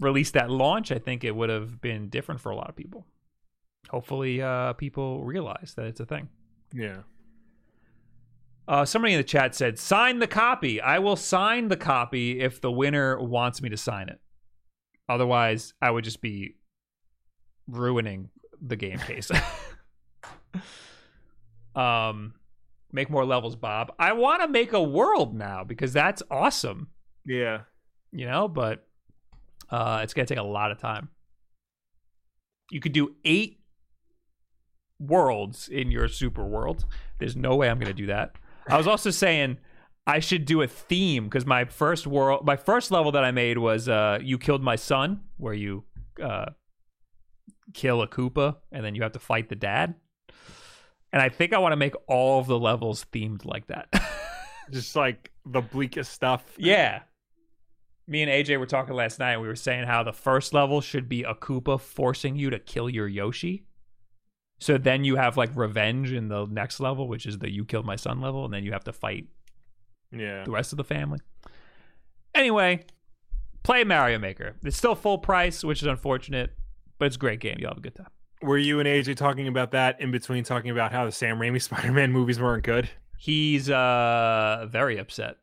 [0.00, 3.06] released that launch, I think it would have been different for a lot of people.
[3.90, 6.28] Hopefully, uh, people realize that it's a thing.
[6.72, 7.02] Yeah.
[8.66, 10.80] Uh, somebody in the chat said, "Sign the copy.
[10.80, 14.20] I will sign the copy if the winner wants me to sign it.
[15.08, 16.56] Otherwise, I would just be
[17.66, 18.30] ruining
[18.60, 19.30] the game case."
[21.74, 22.34] um,
[22.90, 23.92] make more levels, Bob.
[23.98, 26.88] I want to make a world now because that's awesome.
[27.26, 27.62] Yeah.
[28.12, 28.86] You know, but
[29.70, 31.08] uh, it's gonna take a lot of time.
[32.70, 33.60] You could do eight
[34.98, 36.84] worlds in your super world.
[37.18, 38.36] There's no way I'm gonna do that.
[38.68, 39.58] I was also saying
[40.06, 43.58] I should do a theme because my first world, my first level that I made
[43.58, 45.84] was uh, "You Killed My Son," where you
[46.22, 46.46] uh,
[47.72, 49.94] kill a Koopa and then you have to fight the dad.
[51.12, 53.88] And I think I want to make all of the levels themed like that.
[54.70, 56.44] Just like the bleakest stuff.
[56.58, 57.02] yeah.
[58.06, 59.32] Me and AJ were talking last night.
[59.32, 62.58] And we were saying how the first level should be a Koopa forcing you to
[62.58, 63.64] kill your Yoshi.
[64.60, 67.86] So then you have like revenge in the next level, which is the "You Killed
[67.86, 69.26] My Son" level, and then you have to fight
[70.12, 70.44] Yeah.
[70.44, 71.18] the rest of the family.
[72.34, 72.84] Anyway,
[73.62, 74.56] play Mario Maker.
[74.64, 76.52] It's still full price, which is unfortunate,
[76.98, 77.56] but it's a great game.
[77.58, 78.08] You'll have a good time.
[78.42, 81.60] Were you and AJ talking about that in between talking about how the Sam Raimi
[81.68, 82.90] Spider-Man movies weren't good?
[83.18, 85.36] He's uh very upset.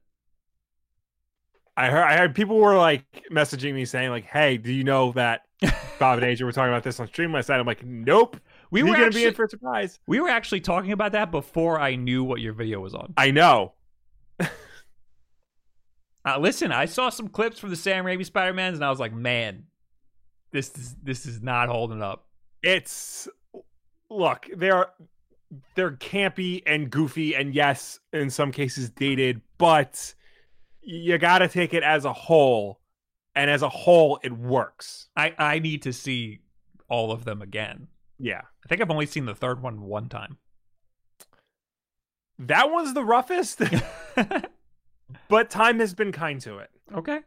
[1.77, 5.11] I heard I heard people were like messaging me saying like, "Hey, do you know
[5.13, 5.43] that
[5.99, 8.37] Bob and AJ were talking about this on stream last night?" I'm like, "Nope."
[8.71, 9.99] We We were gonna be in for a surprise.
[10.07, 13.13] we were actually talking about that before I knew what your video was on.
[13.17, 13.73] I know.
[16.23, 18.99] Uh, listen, I saw some clips from the Sam Raimi Spider Mans, and I was
[18.99, 19.63] like, man,
[20.51, 22.27] this is this is not holding up.
[22.61, 23.27] It's
[24.09, 24.87] look, they're
[25.75, 30.13] they're campy and goofy and yes, in some cases dated, but
[30.81, 32.79] you got to take it as a whole.
[33.33, 35.07] And as a whole, it works.
[35.15, 36.41] I I need to see
[36.89, 37.87] all of them again.
[38.19, 38.41] Yeah.
[38.41, 40.37] I think I've only seen the third one one time.
[42.37, 43.61] That one's the roughest,
[45.29, 46.69] but time has been kind to it.
[46.93, 47.19] okay.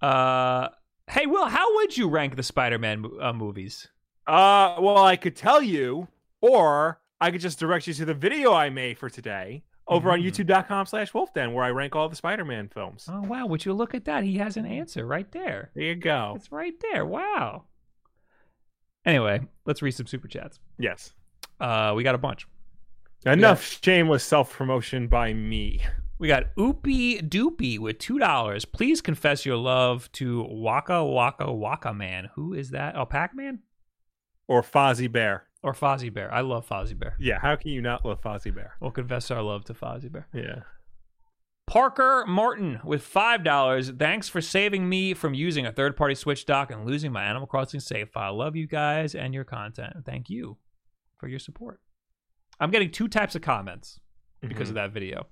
[0.00, 0.68] Uh,
[1.08, 3.88] hey, Will, how would you rank the Spider-Man uh, movies?
[4.26, 6.08] Uh, well, I could tell you,
[6.40, 10.20] or I could just direct you to the video I made for today over on
[10.20, 10.26] Mhm.
[10.30, 13.08] youtube.com slash wolfden where I rank all the Spider-Man films.
[13.10, 14.24] Oh wow, would you look at that?
[14.24, 15.70] He has an answer right there.
[15.74, 16.32] There you go.
[16.36, 17.04] It's right there.
[17.04, 17.64] Wow.
[19.04, 20.58] Anyway, let's read some super chats.
[20.78, 21.12] Yes.
[21.60, 22.46] Uh, we got a bunch.
[23.26, 25.80] Enough shameless self-promotion by me.
[26.18, 28.64] We got Oopie Doopie with two dollars.
[28.64, 32.30] Please confess your love to Waka Waka Waka Man.
[32.34, 32.96] Who is that?
[32.96, 33.60] Oh, Pac Man
[34.46, 35.44] Or Fozzie Bear.
[35.64, 36.32] Or Fozzie Bear?
[36.32, 37.16] I love Fozzie Bear.
[37.18, 38.74] Yeah, how can you not love Fozzie Bear?
[38.80, 40.28] We'll confess our love to Fozzie Bear.
[40.32, 40.60] Yeah.
[41.66, 43.90] Parker Martin with five dollars.
[43.90, 47.80] Thanks for saving me from using a third-party Switch dock and losing my Animal Crossing
[47.80, 48.36] save file.
[48.36, 49.94] Love you guys and your content.
[50.04, 50.58] Thank you
[51.16, 51.80] for your support.
[52.60, 53.98] I'm getting two types of comments
[54.42, 54.84] because of mm-hmm.
[54.84, 55.26] that video.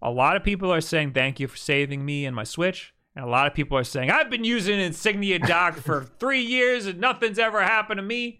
[0.00, 3.24] A lot of people are saying thank you for saving me and my Switch, and
[3.24, 7.00] a lot of people are saying I've been using Insignia dock for three years and
[7.00, 8.39] nothing's ever happened to me.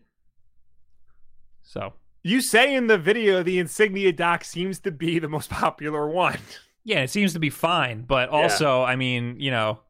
[1.62, 6.08] So You say in the video the Insignia dock seems to be the most popular
[6.08, 6.38] one.
[6.84, 9.80] Yeah, it seems to be fine, but also, I mean, you know,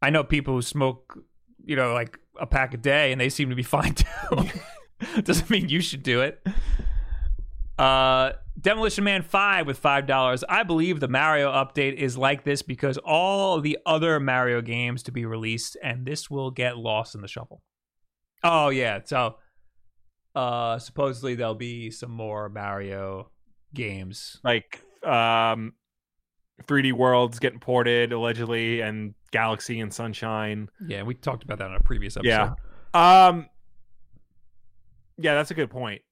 [0.00, 1.18] I know people who smoke,
[1.64, 4.44] you know, like a pack a day, and they seem to be fine too.
[5.22, 6.44] Doesn't mean you should do it.
[7.78, 10.44] Uh, Demolition Man Five with five dollars.
[10.48, 15.12] I believe the Mario update is like this because all the other Mario games to
[15.12, 17.62] be released, and this will get lost in the shuffle.
[18.42, 19.36] Oh yeah, so
[20.34, 23.30] uh, supposedly there'll be some more Mario
[23.74, 25.74] games Like um
[26.64, 30.68] 3D Worlds getting ported allegedly and Galaxy and Sunshine.
[30.86, 32.54] Yeah, we talked about that in a previous episode.
[32.94, 33.28] Yeah.
[33.28, 33.46] Um
[35.18, 36.02] Yeah, that's a good point.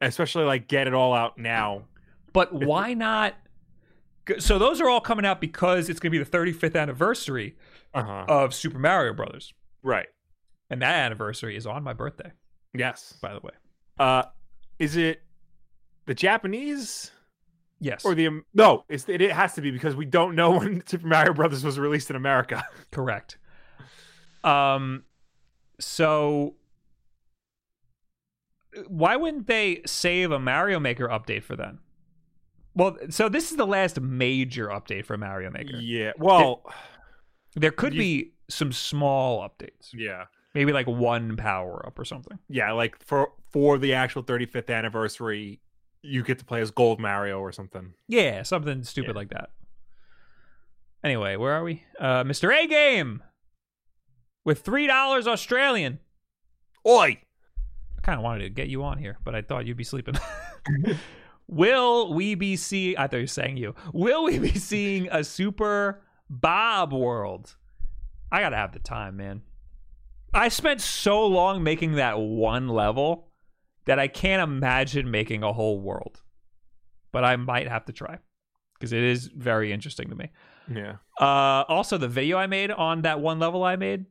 [0.00, 1.84] Especially like get it all out now.
[2.32, 3.34] But why not?
[4.38, 7.56] So those are all coming out because it's going to be the 35th anniversary
[7.94, 8.24] Uh-huh.
[8.28, 10.06] of Super Mario Brothers, right.
[10.70, 12.30] and that anniversary is on my birthday,
[12.74, 13.14] Yes.
[13.20, 13.52] by the way.
[13.98, 14.24] Uh
[14.78, 15.22] is it
[16.06, 17.10] the Japanese
[17.80, 20.52] Yes, or the um, No, it's it, it has to be because we don't know
[20.58, 22.64] when Super Mario Brothers was released in America.
[22.92, 23.38] correct.
[24.44, 25.02] Um,
[25.80, 26.54] so
[28.86, 31.78] why wouldn't they save a Mario Maker update for then?
[32.74, 35.76] Well, so this is the last major update for Mario Maker.
[35.76, 36.12] yeah.
[36.16, 36.64] Well,
[37.54, 40.24] There could You- be some small updates, yeah.
[40.54, 42.38] Maybe like one power up or something.
[42.48, 45.60] Yeah, like for for the actual 35th anniversary
[46.04, 47.94] you get to play as Gold Mario or something.
[48.08, 49.18] Yeah, something stupid Yeah.
[49.18, 49.50] like that.
[51.04, 51.84] Anyway, where are we?
[51.98, 52.52] Uh, Mr.
[52.52, 53.22] A Game
[54.44, 55.98] with three dollars Australian.
[56.86, 57.18] Oi!
[57.98, 60.14] I kind of wanted to get you on here, but I thought you'd be sleeping.
[61.48, 62.96] Will we be seeing?
[62.96, 63.74] I thought you were saying you.
[63.92, 67.54] Will we be seeing a Super Bob World?
[68.30, 69.42] I gotta have the time, man.
[70.34, 73.28] I spent so long making that one level
[73.84, 76.22] that I can't imagine making a whole world.
[77.10, 78.18] But I might have to try
[78.74, 80.30] because it is very interesting to me.
[80.72, 80.96] Yeah.
[81.20, 84.06] Uh, also, the video I made on that one level I made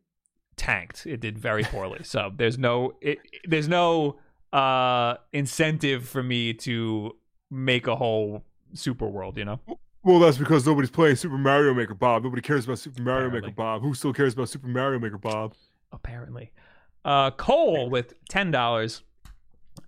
[0.55, 1.07] tanked.
[1.07, 1.99] It did very poorly.
[2.03, 4.19] so there's no it, there's no
[4.53, 7.15] uh incentive for me to
[7.49, 8.43] make a whole
[8.74, 9.38] super world.
[9.38, 9.59] You know,
[10.03, 12.24] Well, that's because nobody's playing Super Mario Maker Bob.
[12.24, 13.49] Nobody cares about Super Mario Apparently.
[13.49, 13.82] Maker Bob.
[13.82, 15.53] Who still cares about Super Mario Maker Bob?
[15.92, 16.52] Apparently.
[17.04, 19.04] Uh, Cole with ten dollars.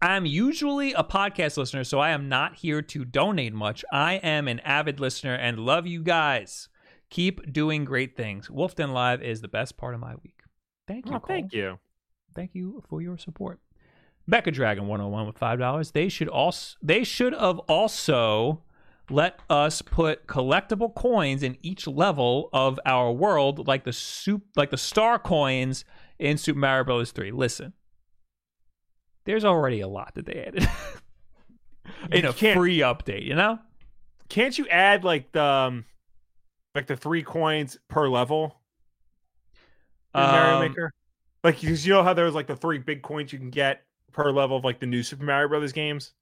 [0.02, 3.84] I'm usually a podcast listener, so I am not here to donate much.
[3.92, 6.70] I am an avid listener and love you guys.
[7.10, 8.48] Keep doing great things.
[8.48, 10.40] Wolfden Live is the best part of my week.
[10.88, 11.28] Thank you, Oh, Cole.
[11.28, 11.80] thank you.
[12.36, 13.60] thank you for your support.
[14.28, 15.92] Becca Dragon 101 with five dollars.
[15.92, 18.64] They should also they should have also
[19.10, 24.70] let us put collectible coins in each level of our world, like the soup like
[24.70, 25.86] the star coins
[26.20, 27.12] in Super Mario Bros.
[27.12, 27.32] 3.
[27.32, 27.74] Listen.
[29.26, 30.68] There's already a lot that they added.
[32.12, 33.60] in You a free update, you know?
[34.30, 35.86] Can't you add like the um,
[36.76, 38.60] like the three coins per level
[40.16, 40.94] in Mario Um, Maker?
[41.44, 44.32] Like, because you know how there's like the three big coins you can get per
[44.32, 46.14] level of like the new Super Mario Brothers games.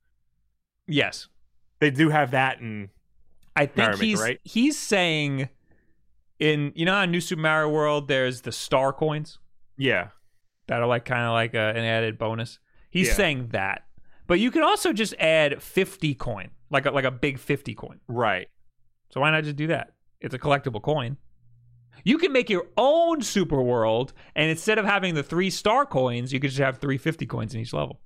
[0.88, 1.28] Yes.
[1.82, 2.90] They do have that in
[3.56, 4.40] I think he's right?
[4.44, 5.50] he's saying
[6.40, 9.40] in you know how in New Super Mario World there's the star coins
[9.78, 10.10] yeah.
[10.68, 12.60] that are like kind of like a, an added bonus.
[12.90, 13.14] He's Yeah.
[13.16, 13.84] saying that,
[14.28, 18.00] but you can also just add fifty coin, like a, like a big fifty coin.
[18.08, 18.48] Right.
[19.10, 19.94] So why not just do that?
[20.22, 21.18] It's a collectible coin.
[22.04, 26.32] You can make your own super world, and instead of having the three star coins,
[26.32, 28.00] you could just have three fifty coins in each level.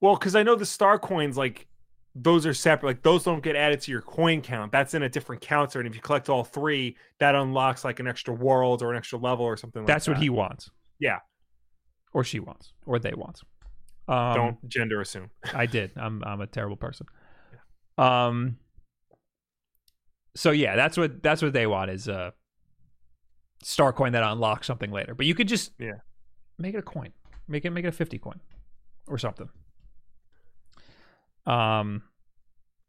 [0.00, 1.66] Well, because I know the star coins, like
[2.14, 2.88] those are separate.
[2.88, 4.70] Like those don't get added to your coin count.
[4.72, 5.78] That's in a different counter.
[5.78, 9.18] And if you collect all three, that unlocks like an extra world or an extra
[9.18, 10.12] level or something like That's that.
[10.12, 10.70] what he wants.
[10.98, 11.18] Yeah.
[12.12, 13.40] or she wants, or they want.
[14.08, 15.30] Um, Don't gender assume.
[15.54, 15.92] I did.
[15.96, 17.06] I'm I'm a terrible person.
[17.98, 18.58] Um.
[20.34, 22.32] So yeah, that's what that's what they want is a
[23.62, 25.14] star coin that unlocks something later.
[25.14, 25.92] But you could just Yeah.
[26.58, 27.12] make it a coin,
[27.48, 28.40] make it make it a fifty coin,
[29.06, 29.48] or something.
[31.46, 32.02] Um,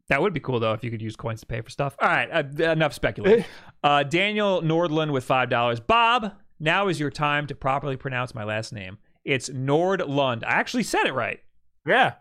[0.08, 1.96] that would be cool though if you could use coins to pay for stuff.
[2.00, 3.44] All right, uh, enough speculating.
[3.82, 5.78] Uh, Daniel Nordland with five dollars.
[5.78, 8.96] Bob, now is your time to properly pronounce my last name.
[9.26, 10.42] It's Nordlund.
[10.42, 11.40] I actually said it right.
[11.86, 12.14] Yeah.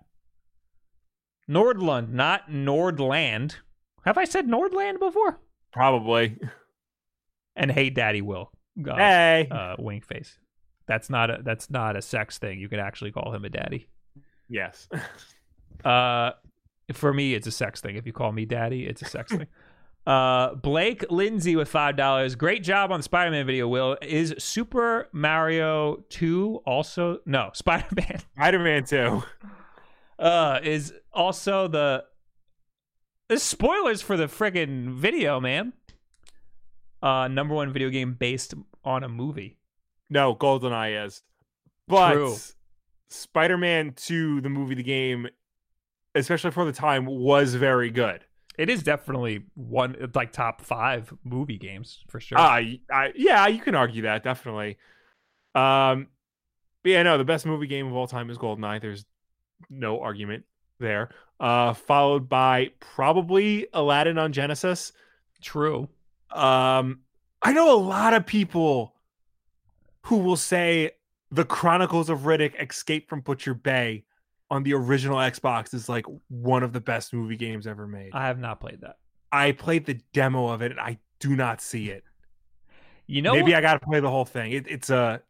[1.49, 3.55] Nordlund, not Nordland.
[4.05, 5.39] Have I said Nordland before?
[5.71, 6.37] Probably.
[7.55, 8.51] And hey, Daddy Will.
[8.85, 9.47] Uh, hey.
[9.49, 10.37] uh, wink face.
[10.87, 12.59] That's not a that's not a sex thing.
[12.59, 13.87] You can actually call him a daddy.
[14.49, 14.89] yes.
[15.83, 16.31] Uh,
[16.91, 17.95] for me, it's a sex thing.
[17.95, 19.47] If you call me daddy, it's a sex thing.
[20.05, 22.35] Uh, Blake Lindsay with five dollars.
[22.35, 23.69] Great job on the Spider-Man video.
[23.69, 29.23] Will is Super Mario Two also no Spider-Man Spider-Man 2.
[30.19, 32.03] uh is also the
[33.29, 35.71] there's spoilers for the friggin' video, man.
[37.01, 38.53] Uh, number one video game based
[38.83, 39.57] on a movie.
[40.09, 41.21] No, GoldenEye is.
[41.87, 42.35] But True.
[43.09, 45.27] Spider-Man 2, the movie, the game,
[46.15, 48.23] especially for the time, was very good.
[48.57, 52.37] It is definitely one like top five movie games for sure.
[52.37, 52.61] Uh,
[52.91, 54.77] I, yeah, you can argue that definitely.
[55.55, 56.07] Um,
[56.83, 58.81] but yeah, no, the best movie game of all time is GoldenEye.
[58.81, 59.05] There's
[59.69, 60.43] no argument
[60.79, 61.09] there.
[61.39, 64.93] Uh, followed by probably Aladdin on Genesis.
[65.41, 65.89] True.
[66.31, 66.99] Um,
[67.41, 68.93] I know a lot of people
[70.03, 70.91] who will say
[71.31, 74.05] the Chronicles of Riddick: Escape from Butcher Bay
[74.53, 78.11] on the original Xbox is like one of the best movie games ever made.
[78.13, 78.97] I have not played that.
[79.31, 82.03] I played the demo of it and I do not see it.
[83.07, 83.57] You know, Maybe what?
[83.57, 84.51] I got to play the whole thing.
[84.51, 85.23] It, it's a.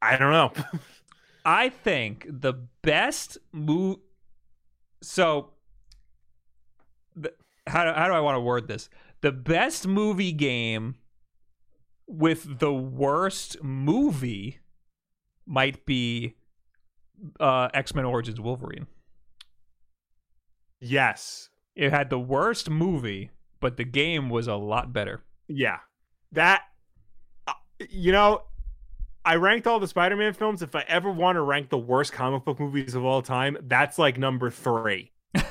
[0.00, 0.52] I don't know.
[1.44, 3.98] I think the best move.
[5.02, 5.50] So,
[7.14, 7.34] the,
[7.66, 8.88] how do, how do I want to word this?
[9.20, 10.94] The best movie game
[12.06, 14.60] with the worst movie
[15.46, 16.37] might be
[17.40, 18.86] uh, X Men Origins Wolverine.
[20.80, 21.48] yes.
[21.76, 25.22] It had the worst movie, but the game was a lot better.
[25.46, 25.78] Yeah.
[26.32, 26.62] That.
[27.46, 27.52] uh,
[27.88, 28.42] You know,
[29.24, 30.60] I ranked all the Spider-Man films.
[30.62, 33.96] If I ever want to rank the worst comic book movies of all time, that's
[33.98, 35.12] like number three.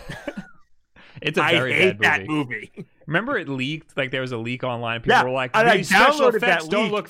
[1.19, 2.71] It's a very hate bad that movie.
[2.75, 2.87] movie.
[3.07, 3.97] Remember it leaked?
[3.97, 4.99] Like there was a leak online.
[5.01, 6.91] People Yeah, were like, and I "These special effects don't leak.
[6.91, 7.09] look."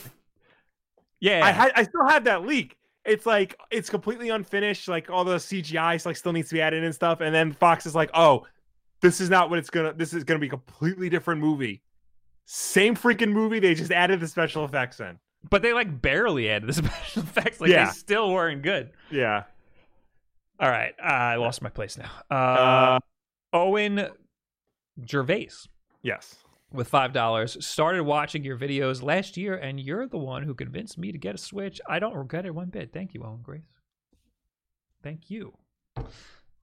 [1.20, 2.78] Yeah, I had I still have that leak.
[3.08, 4.88] It's like it's completely unfinished.
[4.88, 7.22] Like all the CGI like still needs to be added and stuff.
[7.22, 8.46] And then Fox is like, "Oh,
[9.02, 9.94] this is not what it's gonna.
[9.94, 11.82] This is gonna be a completely different movie.
[12.46, 13.60] Same freaking movie.
[13.60, 15.18] They just added the special effects in.
[15.50, 17.62] but they like barely added the special effects.
[17.62, 17.86] Like Yeah.
[17.86, 18.92] they still weren't good.
[19.12, 19.44] Yeah.
[20.60, 22.10] All right, uh, I lost my place now.
[22.32, 23.00] Uh, Uh,
[23.54, 24.08] Owen
[25.08, 25.50] Gervais
[26.02, 26.36] yes.
[26.72, 30.98] With five dollars started watching your videos last year, and you're the one who convinced
[30.98, 31.80] me to get a Switch.
[31.88, 32.92] I don't regret it one bit.
[32.94, 33.62] Thank you, Owen Grace.
[35.04, 35.54] Thank you.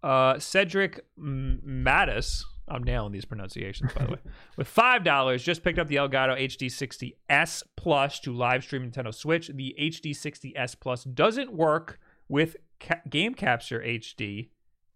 [0.03, 2.43] Uh, Cedric M- Mattis.
[2.67, 4.19] I'm nailing these pronunciations, by the way.
[4.57, 9.49] With five dollars, just picked up the Elgato HD60S Plus to live stream Nintendo Switch.
[9.49, 11.99] The HD60S Plus doesn't work
[12.29, 14.49] with ca- Game Capture HD.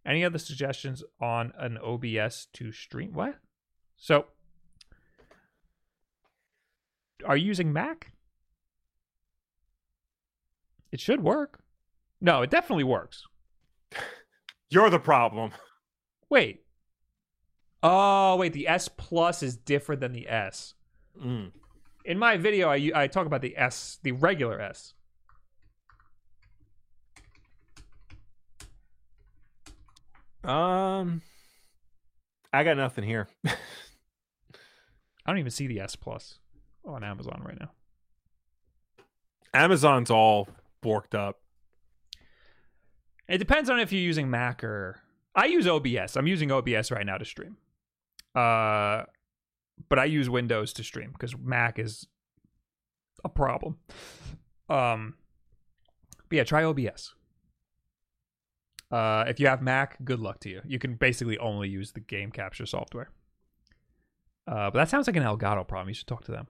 [0.07, 3.13] Any other suggestions on an OBS to stream?
[3.13, 3.35] What?
[3.99, 4.27] So,
[7.25, 8.13] are you using Mac?
[10.91, 11.61] It should work.
[12.21, 13.25] No, it definitely works.
[14.71, 15.53] You're the problem.
[16.31, 16.65] Wait.
[17.83, 18.53] Oh, wait.
[18.53, 20.75] The S Plus is different than the S.
[21.23, 21.53] Mm.
[22.05, 24.95] In my video, I I talk about the S, the regular S.
[30.45, 31.21] Um,
[32.53, 33.29] I got nothing here.
[33.47, 33.53] I
[35.27, 36.39] don't even see the S Plus
[36.95, 37.71] on Amazon right now.
[39.55, 40.49] Amazon's all
[40.83, 41.41] borked up.
[43.29, 45.01] It depends on if you're using Mac or
[45.35, 46.17] I use OBS.
[46.17, 47.57] I'm using OBS right now to stream.
[48.35, 49.05] Uh
[49.89, 52.07] but I use Windows to stream because Mac is
[53.25, 53.79] a problem.
[54.69, 55.15] Um
[56.29, 57.15] but yeah, try OBS.
[58.91, 60.63] Uh if you have Mac, good luck to you.
[60.67, 63.11] You can basically only use the game capture software.
[64.47, 65.89] Uh but that sounds like an Elgato problem.
[65.89, 66.49] You should talk to them.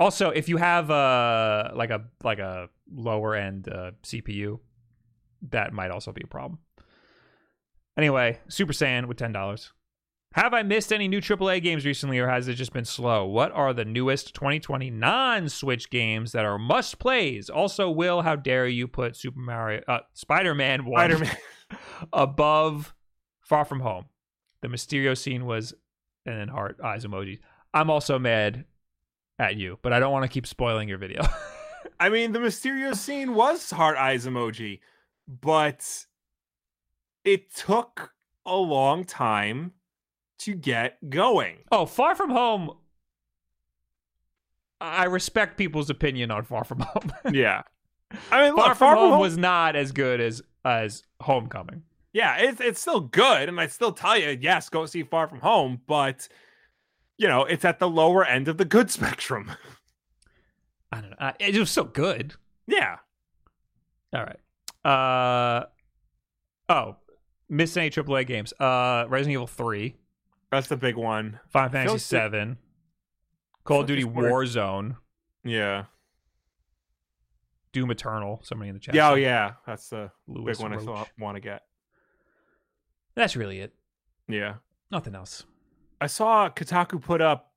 [0.00, 4.58] Also, if you have uh like a like a lower end uh, CPU,
[5.50, 6.58] that might also be a problem.
[7.98, 9.72] Anyway, Super Saiyan with ten dollars.
[10.34, 13.26] Have I missed any new AAA games recently, or has it just been slow?
[13.26, 17.50] What are the newest 2020 non-Switch games that are must plays?
[17.50, 21.36] Also, Will, how dare you put Super Mario, uh, Spider-Man Spider-Man.
[22.12, 22.94] above
[23.40, 24.04] Far From Home?
[24.62, 25.74] The Mysterio scene was,
[26.24, 27.40] and then heart eyes emojis.
[27.74, 28.66] I'm also mad
[29.40, 31.22] at you, but I don't want to keep spoiling your video.
[32.00, 34.80] I mean, the Mysterio scene was heart eyes emoji,
[35.26, 36.06] but
[37.24, 38.12] it took
[38.46, 39.72] a long time
[40.40, 41.58] to get going.
[41.72, 42.72] Oh, Far From Home.
[44.80, 47.12] I respect people's opinion on Far From Home.
[47.32, 47.62] Yeah.
[48.32, 51.82] I mean, Far look, From Home was not as good as as Homecoming.
[52.12, 55.40] yeah, it's it's still good, and I still tell you, yes, go see Far From
[55.40, 56.26] Home, but
[57.20, 59.50] you know, it's at the lower end of the good spectrum.
[60.90, 61.16] I don't know.
[61.20, 62.34] Uh, It was so good.
[62.66, 62.96] yeah.
[64.14, 64.40] All right.
[64.84, 65.66] Uh
[66.70, 66.96] oh,
[67.50, 68.52] missed any AAA games.
[68.58, 69.96] Uh, Resident Evil Three,
[70.50, 71.38] That's the big one.
[71.50, 72.56] Final Fantasy Seven,
[73.64, 74.96] Call of Duty Warzone,
[75.44, 75.84] Yeah.
[77.72, 78.40] Doom Eternal.
[78.42, 78.94] Somebody in the chat.
[78.94, 79.52] Yeah, oh yeah.
[79.66, 80.82] That's the Louis big one I Roach.
[80.84, 81.62] still want to get.
[83.14, 83.74] That's really it.
[84.28, 84.54] Yeah.
[84.90, 85.44] Nothing else.
[86.00, 87.52] I saw Kotaku put up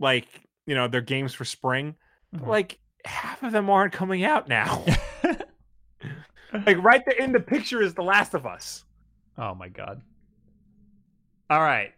[0.00, 0.26] like,
[0.66, 1.94] you know, their games for spring.
[2.34, 2.46] Mhm.
[2.46, 4.84] Like half of them aren't coming out now.
[6.66, 8.84] like right there in the picture is The Last of Us.
[9.36, 10.00] Oh my god.
[11.50, 11.92] All right.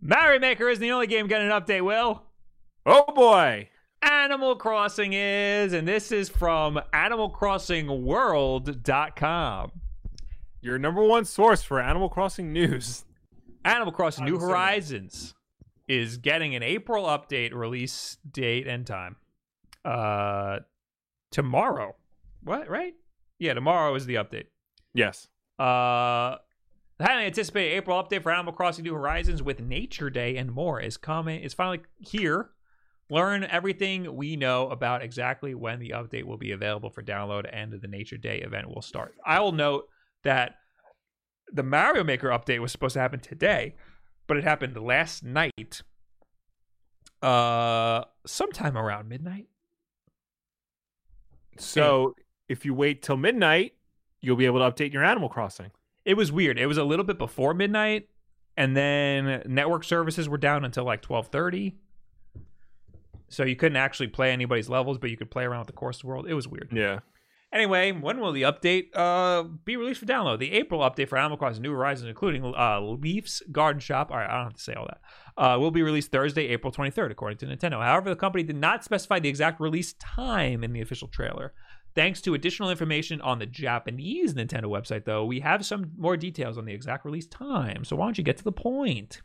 [0.00, 2.22] Mario Maker is the only game getting an update, Will.
[2.86, 3.68] Oh boy.
[4.02, 9.72] Animal Crossing is, and this is from animalcrossingworld.com.
[10.60, 13.04] Your number one source for Animal Crossing news.
[13.64, 14.54] Animal Crossing New haven't seen that.
[14.54, 15.34] Horizons
[15.88, 19.16] is getting an April update release date and time.
[19.84, 20.58] Uh
[21.32, 21.96] tomorrow.
[22.44, 22.94] What, right?
[23.38, 24.46] Yeah, tomorrow is the update.
[24.94, 25.26] Yes.
[25.58, 26.36] Uh,
[26.98, 30.80] the highly anticipated April update for Animal Crossing New Horizons with Nature Day and more
[30.80, 31.40] is coming.
[31.40, 32.50] Is finally here.
[33.10, 37.72] Learn everything we know about exactly when the update will be available for download and
[37.72, 39.14] the Nature Day event will start.
[39.26, 39.88] I will note
[40.24, 40.54] that
[41.52, 43.74] the Mario Maker update was supposed to happen today,
[44.26, 45.82] but it happened last night.
[47.20, 49.46] Uh, sometime around midnight.
[51.58, 52.16] So
[52.48, 53.74] if you wait till midnight,
[54.20, 55.70] you'll be able to update your Animal Crossing.
[56.04, 56.58] It was weird.
[56.58, 58.08] It was a little bit before midnight,
[58.56, 61.76] and then network services were down until like twelve thirty.
[63.28, 66.02] So you couldn't actually play anybody's levels, but you could play around with the course
[66.02, 66.26] world.
[66.28, 66.70] It was weird.
[66.72, 67.00] Yeah.
[67.52, 70.38] Anyway, when will the update uh, be released for download?
[70.38, 74.10] The April update for Animal Crossing New Horizons, including uh, Leif's Garden Shop.
[74.10, 75.00] All right, I don't have to say all that.
[75.36, 77.82] Uh, will be released Thursday, April 23rd, according to Nintendo.
[77.82, 81.52] However, the company did not specify the exact release time in the official trailer.
[81.94, 86.56] Thanks to additional information on the Japanese Nintendo website, though, we have some more details
[86.56, 87.84] on the exact release time.
[87.84, 89.20] So why don't you get to the point?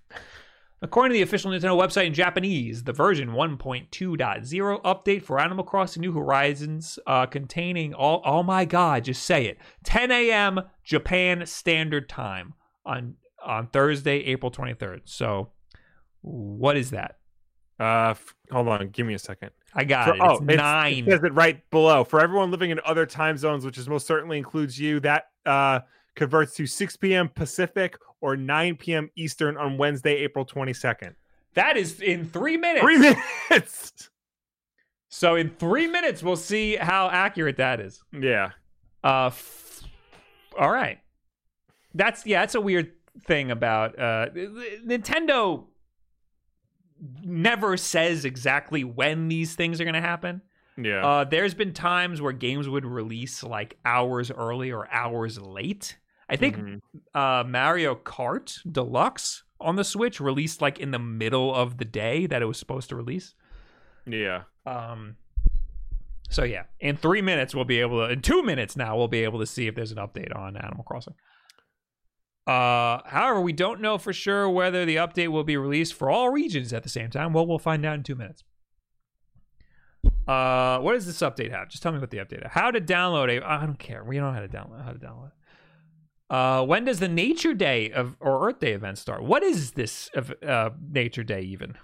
[0.81, 6.01] According to the official Nintendo website in Japanese, the version 1.2.0 update for Animal Crossing
[6.01, 10.61] New Horizons, uh, containing all, oh my god, just say it, 10 a.m.
[10.83, 12.53] Japan Standard Time
[12.85, 15.01] on on Thursday, April 23rd.
[15.05, 15.51] So,
[16.21, 17.17] what is that?
[17.79, 19.51] Uh, f- hold on, give me a second.
[19.73, 20.17] I got For- it.
[20.17, 21.05] It's oh, it's- nine.
[21.07, 22.03] It says it right below.
[22.03, 25.79] For everyone living in other time zones, which is most certainly includes you, that uh
[26.15, 27.29] converts to 6 p.m.
[27.29, 29.09] Pacific or 9 p.m.
[29.15, 31.15] Eastern on Wednesday, April 22nd.
[31.53, 32.81] that is in three minutes.
[32.83, 32.97] Three
[33.49, 34.09] minutes.
[35.09, 38.03] So in three minutes, we'll see how accurate that is.
[38.11, 38.51] Yeah.
[39.03, 39.83] Uh, f-
[40.59, 40.99] all right.
[41.95, 42.41] That's yeah.
[42.41, 42.91] That's a weird
[43.25, 45.65] thing about uh, Nintendo.
[47.23, 50.41] Never says exactly when these things are going to happen.
[50.77, 51.05] Yeah.
[51.05, 55.97] Uh, there's been times where games would release like hours early or hours late.
[56.29, 56.81] I think Mhm.
[57.13, 62.25] uh, Mario Kart Deluxe on the Switch released like in the middle of the day
[62.27, 63.33] that it was supposed to release.
[64.05, 64.43] Yeah.
[64.65, 65.15] Um,
[66.29, 68.11] so yeah, in three minutes we'll be able to.
[68.13, 70.83] In two minutes now we'll be able to see if there's an update on Animal
[70.83, 71.15] Crossing.
[72.45, 76.29] Uh, however, we don't know for sure whether the update will be released for all
[76.29, 77.33] regions at the same time.
[77.33, 78.43] Well, we'll find out in two minutes.
[80.27, 81.69] Uh, what does this update have?
[81.69, 82.45] Just tell me what the update.
[82.47, 83.45] How to download a?
[83.45, 84.03] I don't care.
[84.03, 84.83] We don't know how to download.
[84.83, 85.31] How to download.
[86.29, 89.23] Uh, when does the Nature Day of or Earth Day event start?
[89.23, 91.77] What is this of uh, Nature Day even?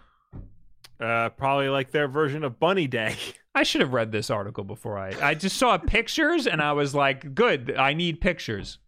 [1.00, 3.16] Uh, probably like their version of Bunny Day.
[3.56, 5.14] I should have read this article before I.
[5.22, 8.80] I just saw pictures and I was like, "Good, I need pictures."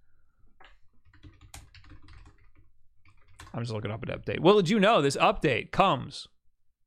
[3.53, 4.41] I'm just looking up an update.
[4.41, 6.27] Well, did you know this update comes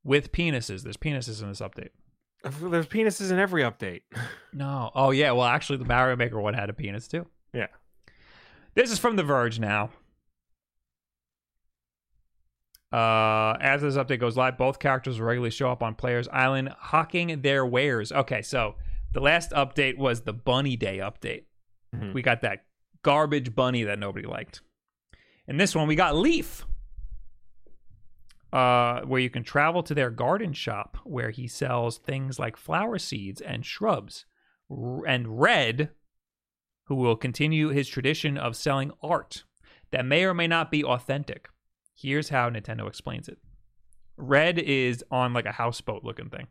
[0.03, 0.83] with penises?
[0.83, 1.89] There's penises in this update.
[2.43, 4.01] There's penises in every update.
[4.51, 4.89] No.
[4.95, 5.31] Oh yeah.
[5.31, 7.27] Well, actually, the Mario Maker one had a penis too.
[7.53, 7.67] Yeah.
[8.79, 9.89] This is from The Verge now.
[12.93, 16.69] Uh, as this update goes live, both characters will regularly show up on Players Island
[16.79, 18.13] hawking their wares.
[18.13, 18.75] Okay, so
[19.11, 21.43] the last update was the Bunny Day update.
[21.93, 22.13] Mhm.
[22.13, 22.67] We got that
[23.03, 24.61] garbage bunny that nobody liked.
[25.45, 26.65] And this one, we got Leif,
[28.53, 32.97] uh, where you can travel to their garden shop where he sells things like flower
[32.97, 34.25] seeds and shrubs.
[35.05, 35.89] And Redd,
[36.89, 39.43] who will continue his tradition of selling art
[39.91, 41.47] that may or may not be authentic.
[41.95, 43.37] Here's how Nintendo explains it
[44.17, 46.47] Redd is on like a houseboat looking thing.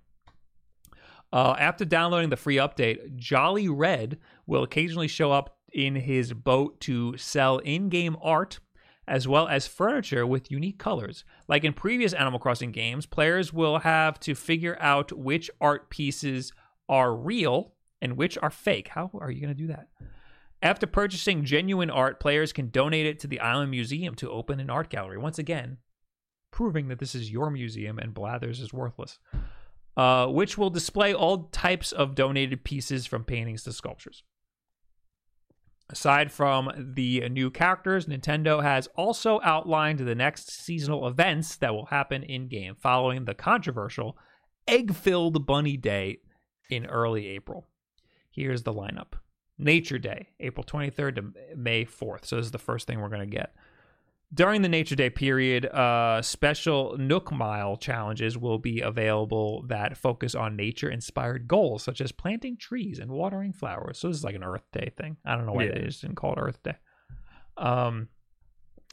[1.32, 6.80] Uh, after downloading the free update, Jolly Redd will occasionally show up in his boat
[6.82, 8.61] to sell in game art
[9.09, 11.24] as well as furniture with unique colors.
[11.49, 16.53] Like in previous Animal Crossing games, players will have to figure out which art pieces
[16.89, 18.89] are real and which are fake.
[18.89, 19.89] How are you going to do that?
[20.62, 24.70] After purchasing genuine art, players can donate it to the Island Museum to open an
[24.70, 25.18] art gallery.
[25.18, 25.78] Once again,
[26.50, 29.18] proving that this is your museum and Blathers is worthless.
[29.98, 34.22] Uh, which will display all types of donated pieces from paintings to sculptures.
[35.90, 41.86] Aside from the new characters, Nintendo has also outlined the next seasonal events that will
[41.86, 44.16] happen in game following the controversial
[44.68, 46.18] egg filled bunny day
[46.70, 47.66] in early April.
[48.30, 49.14] Here's the lineup
[49.59, 52.24] Nature Day, April 23rd to May 4th.
[52.24, 53.54] So, this is the first thing we're going to get.
[54.32, 60.34] During the Nature Day period, uh, special Nook Mile challenges will be available that focus
[60.34, 63.98] on nature inspired goals, such as planting trees and watering flowers.
[63.98, 65.16] So, this is like an Earth Day thing.
[65.24, 65.74] I don't know why Yeah.
[65.74, 66.76] they just didn't call it Earth Day.
[67.56, 68.09] Um,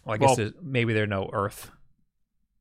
[0.05, 1.69] well, I guess Well- maybe there's no Earth.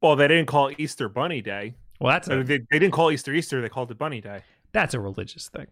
[0.03, 1.77] Well, they didn't call it Easter Bunny Day.
[2.01, 3.63] Well, that's a, They, they didn't call Easter Easter.
[3.63, 4.43] They called it Bunny Day.
[4.73, 5.69] that's a religious thing.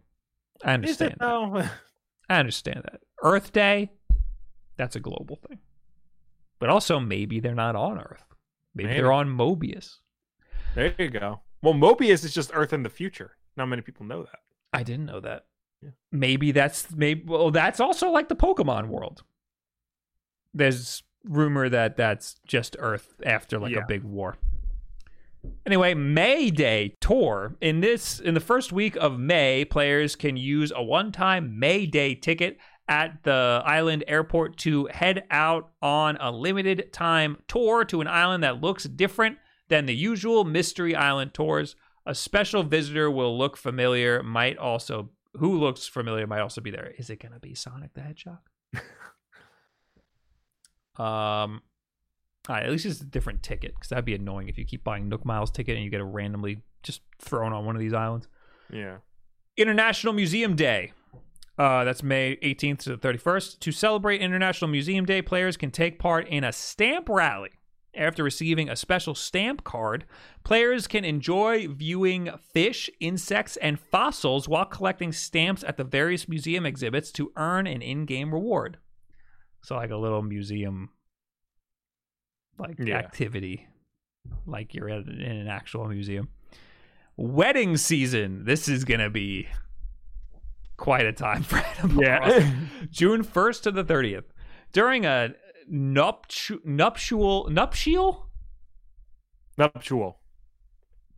[0.65, 1.13] I Is understand.
[1.13, 1.27] it that.
[1.29, 1.65] though?
[2.29, 3.01] I understand that.
[3.23, 3.91] Earth Day,
[4.77, 5.59] that's a global thing.
[6.59, 8.25] But also, maybe they're not on Earth.
[8.75, 9.01] Maybe, Maybe.
[9.01, 9.97] they're on Mobius.
[10.75, 11.41] there you go.
[11.63, 13.37] Well, Mobius is just Earth in the future.
[13.57, 14.39] Not many people know that.
[14.73, 15.45] I didn't know that.
[15.83, 15.91] Yeah.
[16.11, 19.23] Maybe that's maybe well, that's also like the Pokemon world.
[20.55, 23.81] There's rumor that that's just Earth after like Yeah.
[23.81, 24.37] a big war.
[25.67, 27.57] Anyway, May Day tour.
[27.61, 32.15] In this in the first week of May, players can use a one-time May Day
[32.15, 38.09] ticket at the island airport to head out on a limited time tour to an
[38.09, 39.39] island that looks different
[39.69, 41.77] than the usual Mystery Island tours.
[42.05, 46.93] A special visitor will look familiar, might also who looks familiar might also be there.
[46.99, 48.41] Is it gonna be Sonic the Hedgehog?
[51.01, 51.63] um
[52.49, 54.83] all right, at least it's a different ticket because that'd be annoying if you keep
[54.83, 57.93] buying Nook Miles ticket and you get a randomly just thrown on one of these
[57.93, 58.27] islands.
[58.73, 58.99] Yeah.
[59.57, 60.93] International Museum Day.
[61.59, 63.61] Uh, that's May 18th to the 31st.
[63.61, 67.51] To celebrate International Museum Day, players can take part in a stamp rally.
[67.95, 70.07] After receiving a special stamp card,
[70.45, 76.65] players can enjoy viewing fish, insects, and fossils while collecting stamps at the various museum
[76.65, 78.79] exhibits to earn an in game reward.
[79.63, 80.89] So, like a little museum
[82.59, 82.97] like Yeah.
[82.97, 83.67] activity,
[84.47, 86.29] like you're at, in an actual museum.
[87.17, 88.45] Wedding season.
[88.45, 89.49] This is going to be
[90.77, 92.19] quite a time for Animal Yeah.
[92.19, 92.69] Crossing.
[92.91, 94.25] June 1st to the 30th.
[94.73, 95.35] During a
[95.69, 98.29] nuptial nuptial nuptial?
[99.59, 100.19] Nuptial.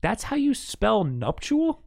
[0.00, 1.82] That's how you spell nuptial?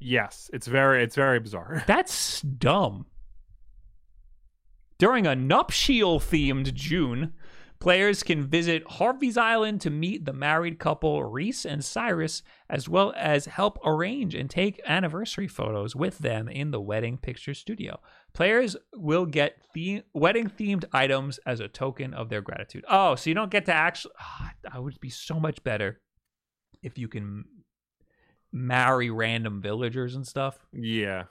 [0.00, 0.50] Yes.
[0.52, 1.84] It's very it's very bizarre.
[1.86, 3.06] That's dumb.
[4.98, 7.32] During a nuptial themed June,
[7.80, 13.12] players can visit Harvey's Island to meet the married couple Reese and Cyrus, as well
[13.16, 18.00] as help arrange and take anniversary photos with them in the wedding picture studio.
[18.34, 22.84] Players will get the- wedding themed items as a token of their gratitude.
[22.88, 24.12] Oh, so you don't get to actually.
[24.20, 26.00] Ah, that would be so much better
[26.82, 27.44] if you can
[28.52, 31.24] marry random villagers and stuff Yeah.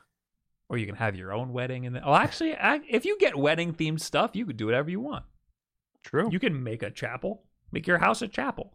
[0.69, 3.73] or you can have your own wedding and oh actually I, if you get wedding
[3.73, 5.25] themed stuff you could do whatever you want
[6.07, 6.29] True.
[6.31, 8.73] you can make a chapel make your house a chapel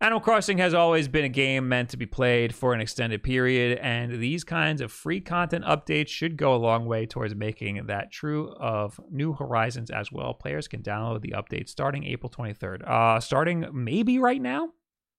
[0.00, 3.78] animal crossing has always been a game meant to be played for an extended period
[3.78, 8.12] and these kinds of free content updates should go a long way towards making that
[8.12, 13.18] true of new horizons as well players can download the update starting april 23rd uh
[13.18, 14.68] starting maybe right now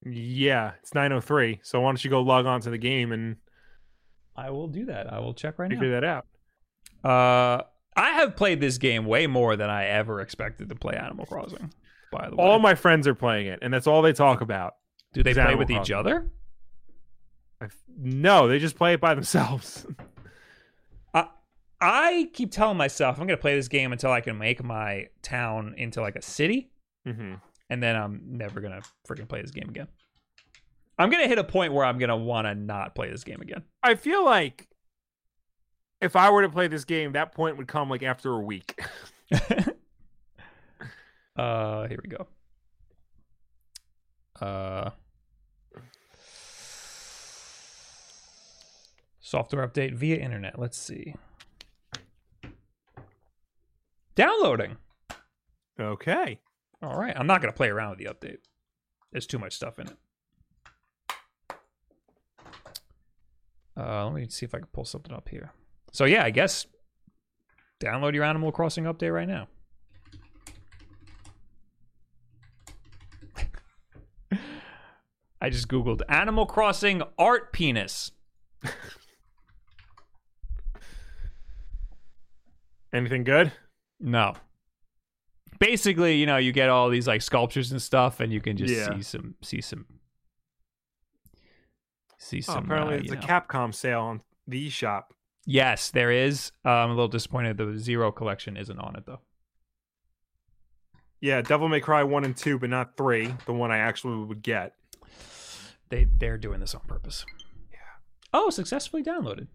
[0.04, 0.72] yeah.
[0.82, 1.60] It's 903.
[1.62, 3.36] So why don't you go log on to the game and
[4.36, 6.26] i will do that i will check right now figure that out?
[7.04, 7.62] Uh,
[8.00, 11.72] I have played this game way more than I ever expected to play Animal Crossing.
[12.10, 14.74] By the way, All my friends are playing it, and that's all they talk about.
[15.12, 15.96] do they play Animal with each Crossing.
[15.96, 16.30] other?
[17.60, 19.86] I f- no, they just play it by themselves.
[21.14, 21.26] I
[21.80, 25.74] I keep telling myself I'm gonna play this game until I can make my town
[25.76, 26.70] into like a city,
[27.06, 27.34] hmm
[27.68, 29.88] and then I'm never gonna freaking play this game again.
[30.98, 33.62] I'm gonna hit a point where I'm gonna want to not play this game again.
[33.82, 34.68] I feel like
[36.00, 38.80] if I were to play this game, that point would come like after a week.
[41.36, 42.26] uh, here we go.
[44.40, 44.90] Uh,
[49.20, 50.58] software update via internet.
[50.58, 51.14] Let's see.
[54.14, 54.76] Downloading.
[55.78, 56.40] okay.
[56.82, 57.14] All right.
[57.16, 58.38] I'm not going to play around with the update.
[59.12, 59.96] There's too much stuff in it.
[63.76, 65.52] Uh, let me see if I can pull something up here.
[65.92, 66.66] So, yeah, I guess
[67.82, 69.48] download your Animal Crossing update right now.
[75.40, 78.12] I just Googled Animal Crossing art penis.
[82.92, 83.52] Anything good?
[84.00, 84.34] No.
[85.58, 88.72] Basically, you know, you get all these like sculptures and stuff, and you can just
[88.74, 88.94] Yeah.
[88.94, 89.86] see some, see some,
[92.18, 92.64] see Oh, some.
[92.64, 93.20] apparently, uh, it's a know.
[93.20, 95.04] Capcom sale on the eShop.
[95.46, 96.52] Yes, there is.
[96.64, 99.20] Uh, I'm a little disappointed the Zero collection isn't on it though.
[101.20, 103.34] Yeah, Devil May Cry one and two, but not three.
[103.46, 104.74] The one I actually would get.
[105.88, 107.24] They they're doing this on purpose.
[107.70, 107.78] Yeah.
[108.32, 109.48] Oh, successfully downloaded.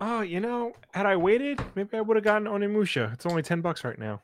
[0.00, 3.12] Oh, you know, had I waited, maybe I would have gotten Onimusha.
[3.12, 4.22] It's only ten bucks right now.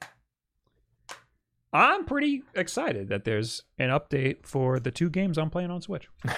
[1.72, 6.08] I'm pretty excited that there's an update for the two games I'm playing on Switch.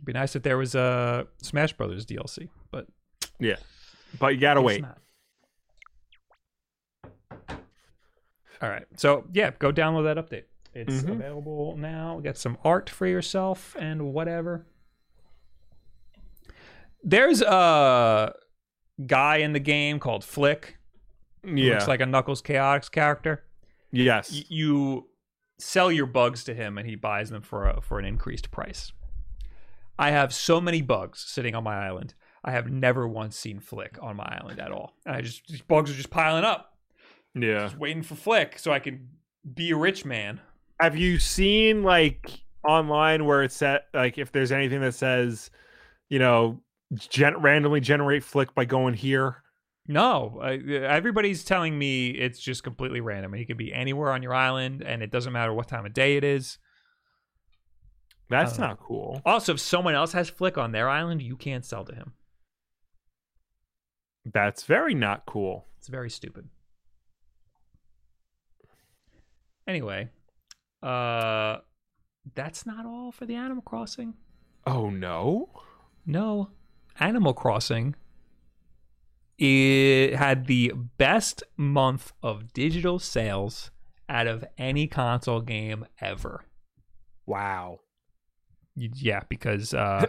[0.00, 2.86] It'd be nice if there was a Smash Brothers DLC, but
[3.38, 3.56] Yeah,
[4.18, 4.82] but you gotta wait.
[4.82, 4.98] not.
[8.62, 8.86] All right.
[8.96, 10.44] So yeah, go download that update.
[10.74, 11.12] It's Mhm.
[11.12, 12.20] available now.
[12.20, 14.66] Get some art for yourself and whatever.
[17.02, 18.34] There's a
[19.06, 20.76] guy in the game called Flick.
[21.42, 21.74] Yeah.
[21.74, 23.44] Looks like a Knuckles Chaotix character.
[23.90, 24.30] yes.
[24.32, 25.08] Y- you
[25.58, 28.92] sell your bugs to him and he buys them for a, for an increased price.
[29.98, 32.14] I have so many bugs sitting on my island.
[32.44, 34.94] I have never once seen Flick on my island at all.
[35.04, 36.74] And I just these bugs are just piling up,
[37.34, 37.64] yeah.
[37.64, 39.08] just waiting for Flick so I can
[39.54, 40.40] be a rich man.
[40.80, 45.50] Have you seen like online where it's set like if there's anything that says,
[46.08, 46.60] you know,
[46.96, 49.42] gen- randomly generate flick by going here?
[49.86, 53.32] No, uh, everybody's telling me it's just completely random.
[53.32, 56.16] He could be anywhere on your island, and it doesn't matter what time of day
[56.16, 56.58] it is.
[58.30, 59.20] That's Uh, not cool.
[59.26, 62.14] Also, if someone else has Flick on their island, you can't sell to him.
[64.24, 65.66] That's very not cool.
[65.78, 66.48] It's very stupid.
[69.66, 70.08] Anyway,
[70.82, 71.58] uh,
[72.34, 74.14] that's not all for the Animal Crossing.
[74.66, 75.50] Oh no.
[76.06, 76.50] No,
[76.98, 77.94] Animal Crossing.
[79.38, 83.70] It had the best month of digital sales
[84.08, 86.44] out of any console game ever.
[87.26, 87.80] Wow.
[88.80, 90.06] Yeah, because uh,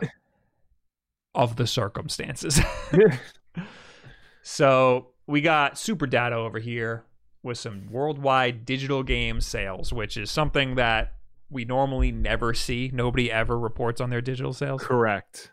[1.36, 2.60] of the circumstances.
[4.44, 7.06] so we got SuperData over here
[7.44, 11.14] with some worldwide digital game sales, which is something that
[11.50, 12.92] we normally never see.
[12.94, 14.82] Nobody ever reports on their digital sales.
[14.82, 15.52] Correct.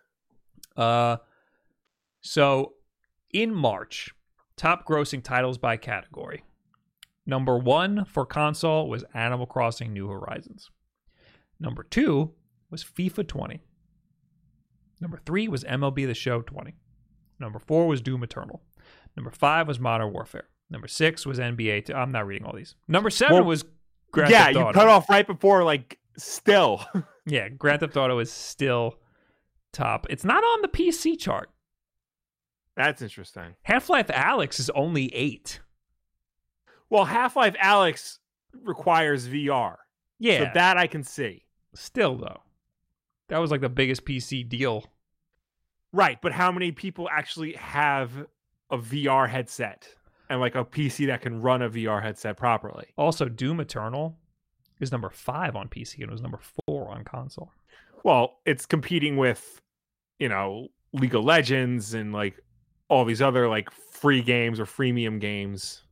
[0.77, 1.16] Uh,
[2.21, 2.75] so
[3.33, 4.14] in March,
[4.57, 6.45] top grossing titles by category.
[7.27, 10.71] Number one for console was Animal Crossing New Horizons.
[11.61, 12.33] Number two
[12.71, 13.62] was FIFA 20.
[15.01, 16.75] Number three was MLB The Show 20.
[17.39, 18.62] Number four was Doom Eternal.
[19.16, 20.49] Number five was Modern Warfare.
[20.71, 21.87] Number six was NBA.
[21.87, 22.75] T- I'm not reading all these.
[22.89, 23.64] Number seven Well, was
[24.11, 24.73] Grand yeah, Theft you Auto.
[24.73, 26.85] cut off right before like still.
[27.31, 28.95] Yeah, Grand Theft Auto is still
[29.75, 30.07] top.
[30.09, 31.51] It's not on the PC chart.
[32.75, 33.55] That's interesting.
[33.64, 35.61] Half Life Alyx is only eight.
[36.89, 38.16] Well, Half-Life Alyx
[38.64, 39.77] requires VR.
[40.19, 41.45] Yeah, So that I can see.
[41.75, 42.41] still though,
[43.29, 44.85] that was like the biggest PC deal.
[45.93, 48.11] Right, but how many people actually have
[48.70, 49.89] a VR headset
[50.29, 52.87] and like a PC that can run a VR headset properly?
[52.97, 54.16] Also, Doom Eternal
[54.81, 57.51] is number five on PC and was number four on console.
[58.05, 59.61] Well, it's competing with,
[60.18, 62.35] you know, League of Legends and like
[62.89, 65.83] all these other like free games or freemium games.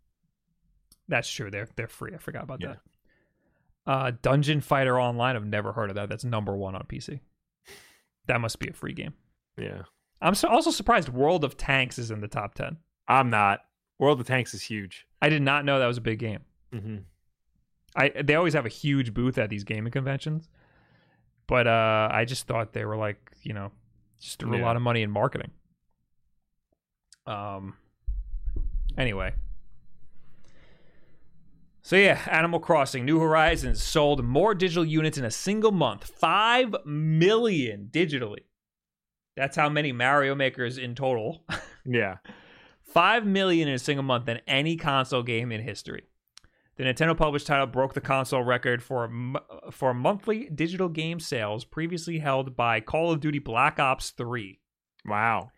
[1.08, 1.50] That's true.
[1.50, 2.12] They're they're free.
[2.14, 2.68] I forgot about Yeah.
[2.68, 2.78] that.
[3.86, 5.36] Uh, Dungeon Fighter Online.
[5.36, 6.08] I've never heard of that.
[6.08, 7.20] That's number one on PC.
[8.26, 9.14] That must be a free game.
[9.56, 9.82] Yeah.
[10.20, 12.78] I'm so, also surprised World of Tanks is in the top ten.
[13.06, 13.60] I'm not.
[13.98, 15.06] World of Tanks is huge.
[15.22, 16.40] I did not know that was a big game.
[16.72, 16.96] hmm
[17.94, 20.50] I they always have a huge booth at these gaming conventions,
[21.46, 23.72] but uh, I just thought they were like you know
[24.20, 25.50] just threw a lot of money in marketing.
[27.26, 27.74] Um.
[28.98, 29.32] Anyway.
[31.86, 36.74] So yeah, Animal Crossing: New Horizons sold more digital units in a single month, five
[36.84, 38.40] million digitally.
[39.36, 41.44] That's how many Mario makers in total.
[41.88, 42.16] Yeah.
[42.82, 46.08] 5 million in a single month than any console game in history.
[46.74, 49.08] The Nintendo published title broke the console record for
[49.70, 54.58] for monthly digital game sales previously held by Call of Duty Black Ops 3.
[55.04, 55.50] Wow.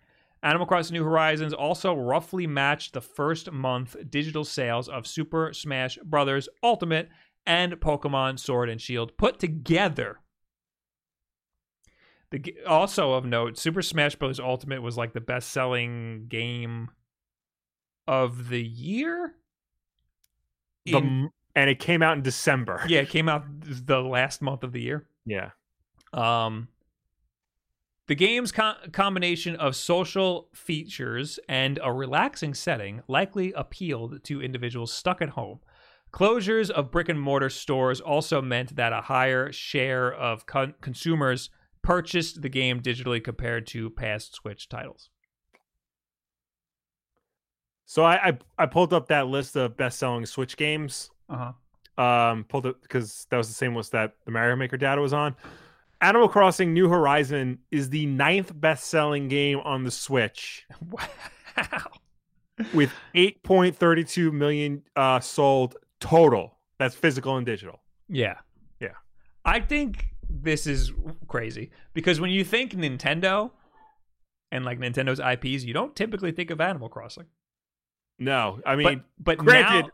[0.42, 5.98] Animal Crossing New Horizons also roughly matched the first month digital sales of Super Smash
[6.04, 6.48] Bros.
[6.62, 7.08] Ultimate
[7.46, 10.20] and Pokemon Sword and Shield put together.
[12.30, 14.38] The, also of note, Super Smash Bros.
[14.38, 16.90] Ultimate was like the best selling game
[18.06, 19.34] of the year.
[20.84, 22.82] The, In- and it came out in December.
[22.86, 25.06] yeah, it came out the last month of the year.
[25.26, 25.50] Yeah.
[26.12, 26.68] Um,
[28.08, 34.92] the game's co- combination of social features and a relaxing setting likely appealed to individuals
[34.92, 35.60] stuck at home.
[36.12, 41.50] Closures of brick and mortar stores also meant that a higher share of con- consumers
[41.82, 45.10] purchased the game digitally compared to past Switch titles.
[47.84, 51.10] So I, I I pulled up that list of best selling Switch games.
[51.28, 51.52] Uh
[51.98, 55.12] Um, pulled it because that was the same list that the Mario Maker data was
[55.12, 55.34] on.
[56.00, 61.90] Animal Crossing New Horizon is the ninth best selling game on the Switch Wow.
[62.72, 66.56] with 8.32 million uh, sold total.
[66.78, 67.80] That's physical and digital.
[68.08, 68.36] Yeah.
[68.80, 68.94] Yeah.
[69.44, 70.92] I think this is
[71.26, 73.50] crazy because when you think Nintendo
[74.52, 77.26] and like Nintendo's IPs, you don't typically think of Animal Crossing.
[78.20, 79.90] No, I mean, but but granted, now,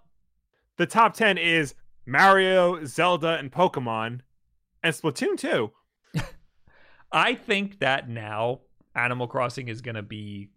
[0.79, 1.75] the top 10 is
[2.07, 4.21] Mario, Zelda, and Pokemon,
[4.83, 5.71] and Splatoon 2.
[7.15, 8.61] I think that now
[8.95, 10.51] Animal Crossing is going to be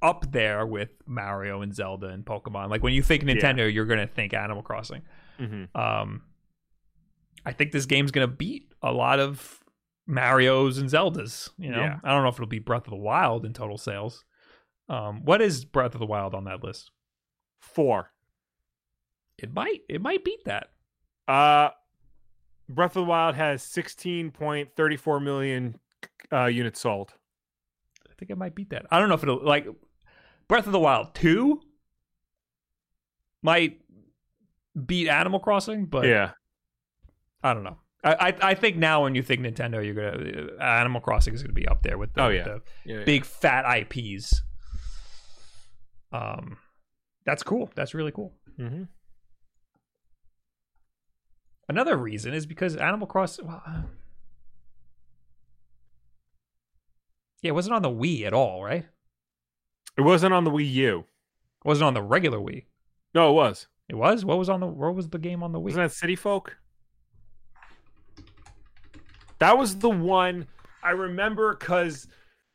[0.00, 2.70] up there with Mario and Zelda and Pokemon.
[2.70, 5.02] Like when you think Nintendo, you're going to think Animal Crossing.
[5.38, 5.78] Mm-hmm.
[5.78, 6.22] Um,
[7.44, 9.60] I think this game's going to beat a lot of
[10.06, 11.50] Mario's and Zeldas.
[11.58, 11.98] You know, Yeah.
[12.02, 14.24] I don't know if it'll be Breath of the Wild in total sales.
[14.88, 16.90] Um, what is Breath of the Wild on that list?
[17.60, 18.12] Four.
[19.38, 20.68] It might, it might beat that.
[21.28, 21.70] Uh,
[22.68, 25.78] Breath of the Wild has 16.34 million
[26.32, 27.14] uh, units sold.
[28.08, 28.86] I think it might beat that.
[28.90, 29.66] I don't know if it'll like
[30.48, 31.60] Breath of the Wild 2
[33.42, 33.80] might
[34.86, 36.30] beat Animal Crossing, but yeah.
[37.42, 37.78] I don't know.
[38.02, 41.42] I, I I think now when you think Nintendo, you're gonna uh, Animal Crossing is
[41.42, 42.44] gonna be up there with the, Oh, yeah.
[42.44, 43.04] the yeah, yeah.
[43.04, 44.42] big fat IPs.
[46.12, 46.58] Um,
[47.26, 47.70] that's cool.
[47.74, 48.34] That's really cool.
[48.58, 48.88] Mhm.
[51.68, 53.46] Another reason is because Animal Crossing.
[53.46, 53.82] Well, uh,
[57.42, 58.86] yeah, it wasn't on the Wii at all, right?
[59.96, 60.98] It wasn't on the Wii U.
[61.64, 62.64] It wasn't on the regular Wii.
[63.14, 63.66] No, it was.
[63.88, 64.24] It was.
[64.24, 64.66] What was on the?
[64.66, 65.64] What was the game on the Wii?
[65.64, 66.56] Wasn't that City Folk?
[69.38, 70.46] That was the one
[70.82, 72.06] I remember because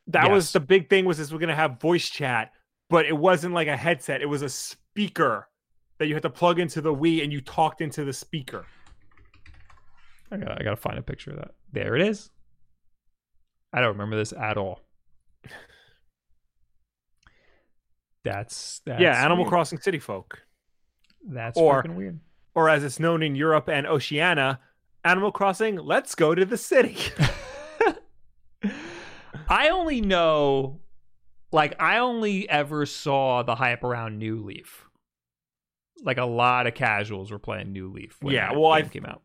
[0.07, 2.51] that was the big thing was this we're gonna have voice chat,
[2.89, 4.21] but it wasn't like a headset.
[4.21, 5.47] It was a speaker
[5.97, 8.65] that you had to plug into the Wii and you talked into the speaker.
[10.31, 11.51] I gotta, I gotta find a picture of that.
[11.71, 12.29] There it is.
[13.73, 14.81] I don't remember this at all.
[18.23, 19.49] That's, that's yeah, Animal weird.
[19.49, 20.43] Crossing City Folk.
[21.27, 22.19] That's or- freaking weird.
[22.55, 24.59] Or as it's known in Europe and Oceania,
[25.05, 26.97] Animal Crossing, let's go to the city.
[29.47, 30.79] I only know,
[31.51, 34.85] like, I only ever saw the hype around New Leaf.
[36.03, 38.17] Like a lot of casuals were playing New Leaf.
[38.19, 39.21] When Yeah, well, I- came out.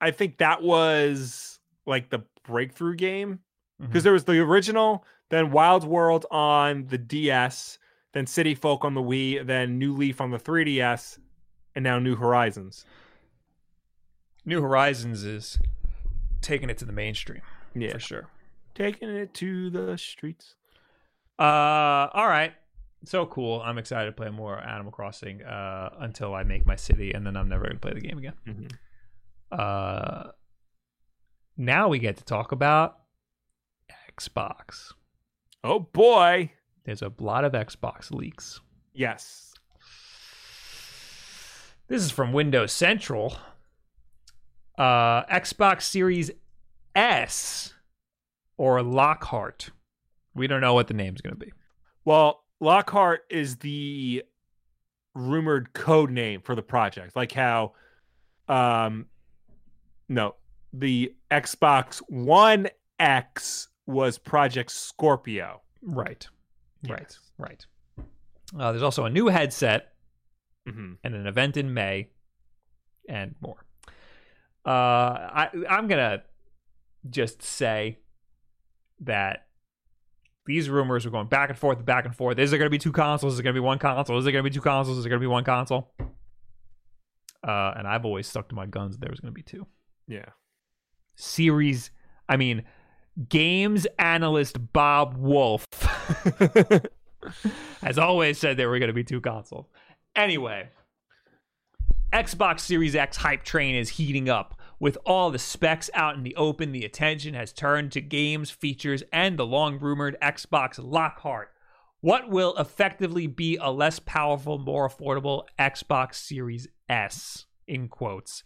[0.00, 3.40] I think that was like the breakthrough game
[3.80, 4.04] because Mhm.
[4.04, 7.78] there was the original, then Wild World on the DS,
[8.12, 11.18] then City Folk on the Wii, then New Leaf on the 3DS,
[11.74, 12.84] and now New Horizons.
[14.44, 15.58] New Horizons is
[16.40, 17.42] taking it to the mainstream
[17.74, 18.26] Yeah, for sure.
[18.74, 20.54] taking it to the streets.
[21.38, 22.54] Uh, all right.
[23.04, 23.60] So cool.
[23.62, 27.36] I'm excited to play more Animal Crossing uh, until I make my city, and then
[27.36, 28.34] I'm never going to play the game again.
[28.46, 28.72] Mhm.
[29.50, 30.28] Uh,
[31.56, 32.98] now we get to talk about
[34.18, 34.92] Xbox.
[35.64, 36.52] Oh boy,
[36.84, 38.60] There's a lot of Xbox leaks.
[38.94, 39.44] yes.
[41.88, 43.34] This is from Windows Central.
[44.76, 46.30] Uh, Xbox Series
[46.94, 47.72] S
[48.58, 49.70] or Lockhart.
[50.34, 51.50] We don't know what the name's going to be.
[52.04, 54.22] Well, Lockhart is the
[55.14, 57.72] rumored code name for the project, like how,
[58.48, 59.06] um,
[60.08, 60.34] no,
[60.72, 62.68] the Xbox One
[62.98, 65.62] X was Project Scorpio.
[65.82, 66.26] Right.
[66.88, 67.00] Right.
[67.02, 67.18] Yes.
[67.38, 67.66] Right.
[68.58, 69.92] Uh, there's also a new headset
[70.66, 72.08] hmm and an event in May
[73.08, 73.64] and more.
[74.66, 76.22] Uh, I, I'm going to
[77.08, 77.98] just say
[79.00, 79.46] that
[80.44, 82.38] these rumors are going back and forth, back and forth.
[82.38, 83.34] Is there going to be two consoles?
[83.34, 84.18] Is it going to be one console?
[84.18, 84.98] Is it going to be two consoles?
[84.98, 85.92] Is it going to be one console?
[87.46, 88.98] Uh, and I've always stuck to my guns.
[88.98, 89.66] There was going to be two.
[90.08, 90.30] Yeah.
[91.14, 91.90] Series,
[92.28, 92.64] I mean,
[93.28, 95.66] games analyst Bob Wolf
[97.82, 99.66] has always said there were going to be two consoles.
[100.16, 100.70] Anyway,
[102.12, 104.54] Xbox Series X hype train is heating up.
[104.80, 109.02] With all the specs out in the open, the attention has turned to games, features,
[109.12, 111.50] and the long rumored Xbox Lockhart.
[112.00, 117.46] What will effectively be a less powerful, more affordable Xbox Series S?
[117.66, 118.44] In quotes.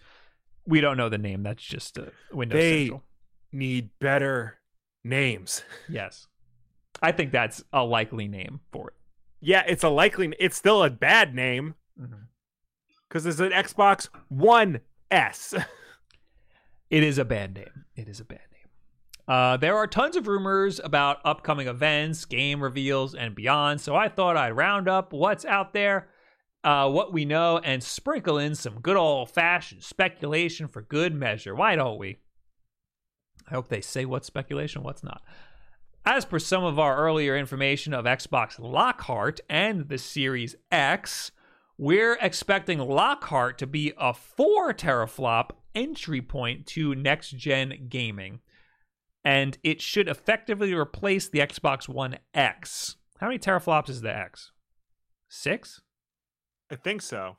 [0.66, 1.43] We don't know the name.
[1.43, 3.02] That's just uh, Windows They- Central.
[3.55, 4.59] Need better
[5.05, 5.62] names.
[5.89, 6.26] Yes.
[7.02, 8.94] I think that's a likely name for it.
[9.40, 10.32] Yeah, it's a likely.
[10.39, 12.14] It's still a bad name Mm-hmm.
[13.09, 14.80] because it's an Xbox One
[15.10, 15.52] S.
[16.90, 17.84] It is a bad name.
[17.97, 18.68] It is a bad name.
[19.26, 23.80] Uh, there are tons of rumors about upcoming events, game reveals, and beyond.
[23.80, 26.09] So I thought I'd round up what's out there,
[26.64, 31.55] uh, what we know, and sprinkle in some good old fashioned speculation for good measure.
[31.55, 32.18] Why don't we?
[33.48, 35.22] I hope they say what's speculation, what's not.
[36.05, 41.30] As per some of our earlier information of Xbox Lockhart and the Series X,
[41.78, 48.40] we're expecting Lockhart to be a 4 teraflop entry point to next gen gaming.
[49.24, 52.97] And it should effectively replace the Xbox One X.
[53.18, 54.51] How many teraflops is the X?
[55.28, 55.80] Six?
[56.72, 57.36] I think so.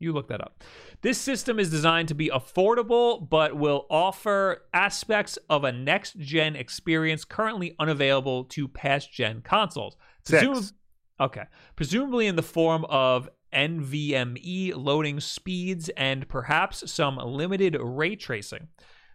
[0.00, 0.64] You look that up.
[1.02, 6.56] This system is designed to be affordable, but will offer aspects of a next gen
[6.56, 9.96] experience currently unavailable to past gen consoles.
[10.24, 10.44] Six.
[10.44, 10.72] Presum-
[11.20, 11.44] okay.
[11.76, 18.68] Presumably in the form of NVMe loading speeds and perhaps some limited ray tracing.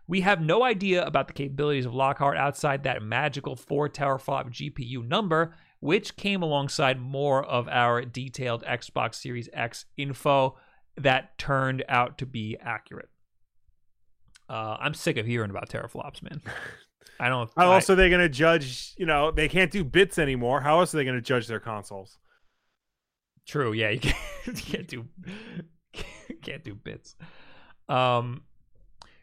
[0.07, 5.05] We have no idea about the capabilities of Lockhart outside that magical 4 teraflop GPU
[5.05, 10.57] number, which came alongside more of our detailed Xbox Series X info
[10.97, 13.09] that turned out to be accurate.
[14.49, 16.41] Uh, I'm sick of hearing about teraflops, man.
[17.19, 17.49] I don't.
[17.57, 18.93] How I- else are they going to judge?
[18.97, 20.61] You know, they can't do bits anymore.
[20.61, 22.17] How else are they going to judge their consoles?
[23.47, 23.73] True.
[23.73, 25.05] Yeah, you can't, you can't do
[26.43, 27.15] can't do bits.
[27.89, 28.43] Um,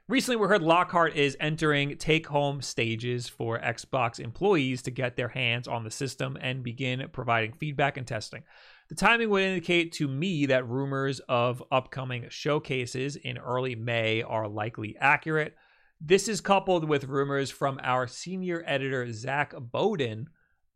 [0.09, 5.67] recently we heard Lockhart is entering take-home stages for Xbox employees to get their hands
[5.67, 8.43] on the system and begin providing feedback and testing.
[8.89, 14.47] The timing would indicate to me that rumors of upcoming showcases in early May are
[14.47, 15.57] likely accurate.
[16.01, 20.29] This is coupled with rumors from our senior editor Zac Bowden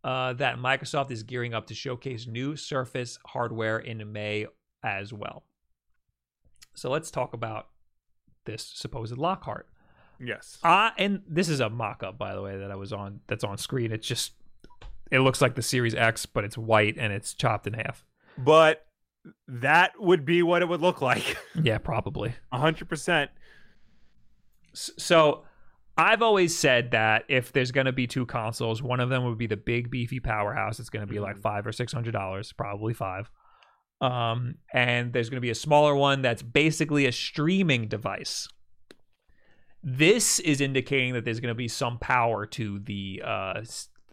[0.02, 4.46] uh, that Microsoft is gearing up to showcase new Surface hardware in May
[4.82, 5.44] as well.
[6.74, 7.66] So let's talk about
[8.48, 9.68] this supposed Lockhart.
[10.20, 10.58] Yes.
[10.64, 13.20] Uh, and this is a mock-up, by the way, that I was on.
[13.28, 13.92] That's on screen.
[13.92, 14.32] It's just
[15.12, 18.04] it looks like the Series X, but it's white and it's chopped in half.
[18.36, 18.84] But
[19.46, 21.36] that would be what it would look like.
[21.62, 22.34] Yeah, probably.
[22.52, 23.28] 100%.
[24.74, 25.44] So
[25.96, 29.38] I've always said that if there's going to be two consoles, one of them would
[29.38, 30.78] be the big beefy powerhouse.
[30.78, 31.42] It's going to be like Mhm.
[31.42, 33.30] five or six hundred dollars, probably five.
[34.00, 38.48] Um, and there's going to be a smaller one that's basically a streaming device.
[39.82, 43.62] This is indicating that there's going to be some power to the uh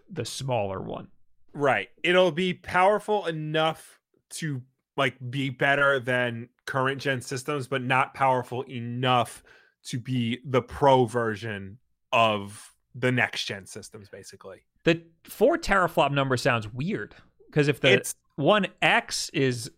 [0.10, 1.08] the smaller one.
[1.54, 1.90] Right.
[2.04, 4.00] It'll be powerful enough
[4.32, 4.62] to
[4.98, 9.44] like be better than current gen systems, but not powerful enough
[9.86, 11.78] to be the pro version
[12.12, 14.66] of the next gen systems, basically.
[14.84, 17.16] The four teraflop number sounds weird
[17.48, 19.72] because if the it's one X is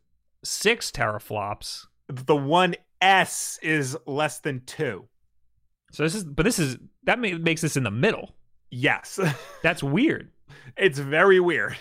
[0.43, 5.07] six teraflops, the one S is less than two.
[5.91, 8.35] So this is, but this is that ma- makes this in the middle.
[8.69, 9.19] Yes.
[9.63, 10.31] That's weird.
[10.75, 11.77] it's very weird.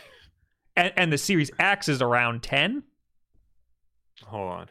[0.77, 2.83] And, and the Series X is around ten.
[4.25, 4.69] Hold on.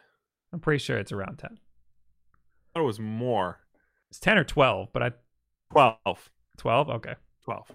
[0.53, 1.51] I'm pretty sure it's around ten.
[1.53, 2.37] I
[2.73, 3.59] thought it was more.
[4.09, 5.11] It's ten or twelve, but I
[5.71, 6.31] 12.
[6.57, 6.89] twelve.
[6.89, 7.15] Okay.
[7.43, 7.71] 12.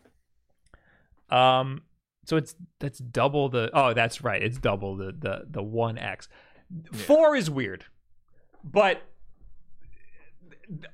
[1.31, 1.83] Um.
[2.25, 3.71] So it's that's double the.
[3.73, 4.43] Oh, that's right.
[4.43, 6.29] It's double the the the one X.
[6.93, 7.85] Four is weird,
[8.63, 9.03] but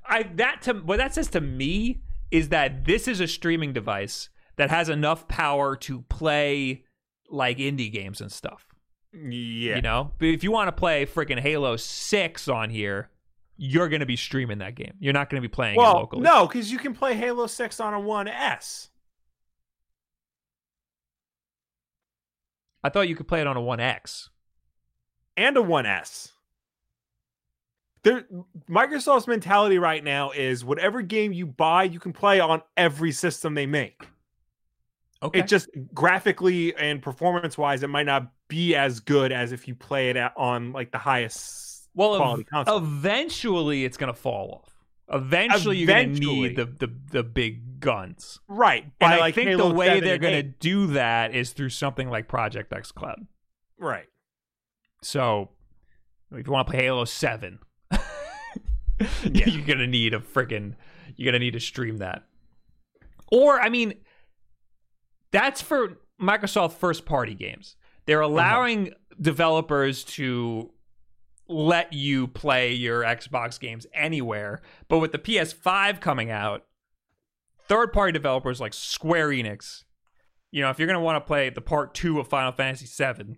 [0.06, 2.00] I that to what that says to me
[2.30, 6.84] is that this is a streaming device that has enough power to play
[7.28, 8.66] like indie games and stuff.
[9.12, 9.76] Yeah.
[9.76, 13.10] You know, but if you want to play freaking Halo Six on here,
[13.56, 14.94] you're going to be streaming that game.
[14.98, 16.22] You're not going to be playing it locally.
[16.22, 18.88] no, because you can play Halo 6 on a 1S.
[22.86, 24.30] I thought you could play it on a One X.
[25.36, 26.30] and a 1S.
[28.04, 28.24] There,
[28.70, 33.54] Microsoft's mentality right now is whatever game you buy, you can play on every system
[33.54, 34.06] they make.
[35.20, 35.40] Okay.
[35.40, 39.74] It just graphically and performance wise, it might not be as good as if you
[39.74, 42.76] play it at, on like the highest well, quality ev- console.
[42.76, 44.75] eventually it's going to fall off.
[45.08, 48.40] Eventually, you're going to need the, the the big guns.
[48.48, 48.84] right.
[49.00, 50.60] And I like think Halo the way they're going to 8.
[50.60, 53.26] do that is through something like Project xCloud.
[53.78, 54.06] Right.
[55.02, 55.50] So,
[56.32, 57.60] if you want to play Halo Seven,
[59.22, 60.74] you're gonna need a freaking.
[61.14, 62.24] You're gonna need to stream that.
[63.30, 63.94] Or, I mean,
[65.30, 67.76] that's for Microsoft first party games.
[68.06, 68.32] They're uh-huh.
[68.32, 70.70] allowing developers to
[71.48, 76.64] let you play your Xbox games anywhere, but with the PS5 coming out,
[77.68, 79.84] third party developers like Square Enix,
[80.50, 83.36] you know, if you're gonna want to play the part two of Final Fantasy VII,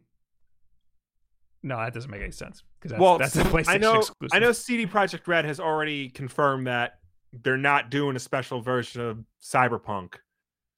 [1.62, 3.96] no, that doesn't make any sense because that's, well, that's a PlayStation I know.
[3.98, 4.36] exclusive.
[4.36, 4.52] I know.
[4.52, 7.00] CD Projekt Red has already confirmed that
[7.32, 10.14] they're not doing a special version of Cyberpunk.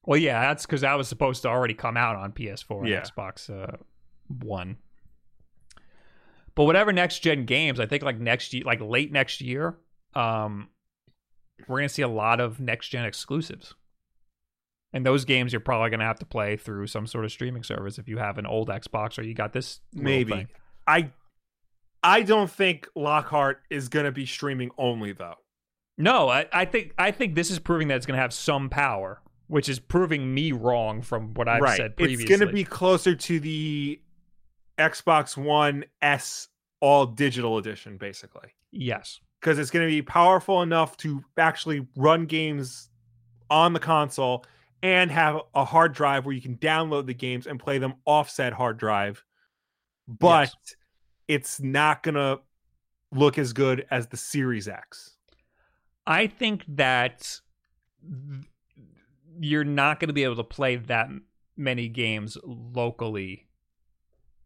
[0.04, 3.02] Well, yeah, that's because that was supposed to already come out on PS4 and Yeah.
[3.02, 3.76] Xbox uh,
[4.42, 4.78] One.
[6.60, 9.78] But whatever next gen games, I think like next year, like late next year,
[10.14, 10.68] um,
[11.66, 13.72] we're gonna see a lot of next gen exclusives.
[14.92, 17.98] And those games you're probably gonna have to play through some sort of streaming service
[17.98, 20.48] if you have an old Xbox or you got this Maybe.
[20.86, 21.12] I
[22.02, 25.36] I don't think Lockhart is going to be streaming only though.
[25.96, 29.22] No, I, I think I think this is proving that it's gonna have some power,
[29.46, 31.78] which is proving me wrong from what I've right.
[31.78, 32.24] said previously.
[32.24, 33.98] It's going to be closer to the
[34.78, 36.48] Xbox One S
[36.80, 38.48] all digital edition basically.
[38.72, 39.20] yes.
[39.42, 42.90] Cuz it's going to be powerful enough to actually run games
[43.48, 44.44] on the console
[44.82, 48.28] and have a hard drive where you can download the games and play them off
[48.28, 49.24] said hard drive.
[50.06, 50.74] But Yes.
[51.28, 52.40] it's not going to
[53.12, 55.16] look as good as the Series X.
[56.06, 57.40] I think that
[59.38, 61.08] you're not going to be able to play that
[61.56, 63.46] many games locally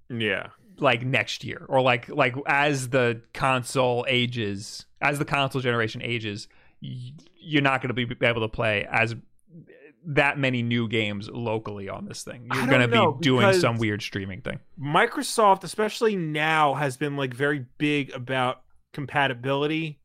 [0.09, 0.49] Yeah.
[0.79, 6.49] Like next year or like like as the console ages as the console generation ages
[6.81, 9.15] you're not going to be able to play as
[10.07, 12.47] that many new games locally on this thing.
[12.53, 14.61] You're going to be doing some weird streaming thing.
[14.79, 20.01] Microsoft, especially now, has been like very big about compatibility,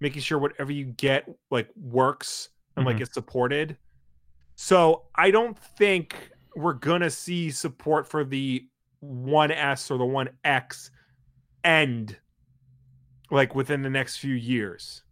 [0.00, 3.02] making sure whatever you get like works and like Mhm.
[3.02, 3.78] is supported.
[4.56, 6.14] So I don't think
[6.54, 8.66] we're gonna see support for the
[9.04, 10.90] One S or the One X
[11.62, 12.16] end
[13.30, 15.02] like within the next few years.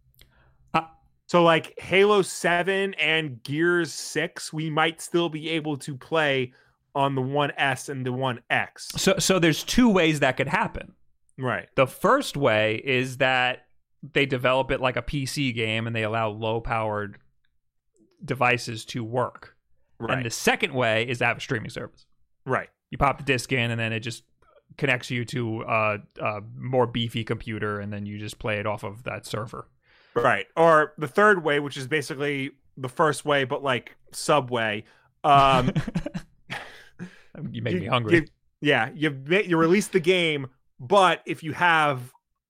[0.73, 0.81] Uh,
[1.27, 6.53] so like Halo 7 and Gears 6, we might still be able to play
[6.95, 8.89] on the One S and the One X.
[8.95, 10.93] So so there's two ways that could happen.
[11.37, 11.67] Right.
[11.75, 13.65] The first way is that
[14.13, 17.17] they develop it like a PC game and they allow low powered
[18.23, 19.55] devices to work.
[19.99, 20.17] Right.
[20.17, 22.05] And the second way is to have a streaming service.
[22.45, 22.69] right.
[22.93, 24.21] You pop the disc in and then it just
[24.77, 28.83] connects you to a, a more beefy computer and then you just play it off
[28.83, 29.67] of that server.
[30.13, 30.45] Right.
[30.55, 34.83] Or the third way, which is basically the first way, but like Subway.
[35.23, 35.71] Um,
[37.51, 38.15] you make you- me hungry.
[38.17, 38.27] you-
[38.61, 40.45] yeah, you you release the game,
[40.79, 41.99] but if you have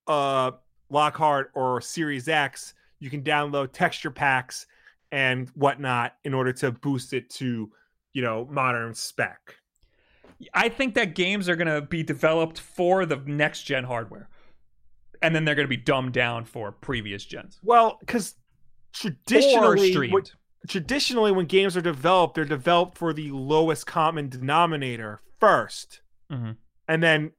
[0.07, 0.51] uh
[0.89, 4.67] Lockhart or Series X, you can download texture packs
[5.13, 7.71] and whatnot in order to boost it to,
[8.11, 9.55] you know, modern spec.
[10.53, 14.29] I think that games are going to be developed for the next gen hardware.
[15.21, 17.59] And then they're going to be dumbed down for previous gens.
[17.63, 18.35] Well, because
[18.93, 20.31] traditionally, what-
[20.67, 26.01] traditionally when games are developed, they're developed for the lowest common denominator 1st
[26.31, 26.55] Mhm.
[26.87, 27.31] and then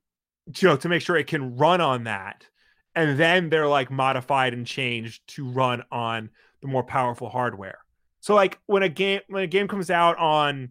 [0.61, 2.47] you know to make sure it can run on that,
[2.95, 6.29] and then they're like modified and changed to run on
[6.61, 7.79] the more powerful hardware.
[8.21, 10.71] So like when a game when a game comes out on,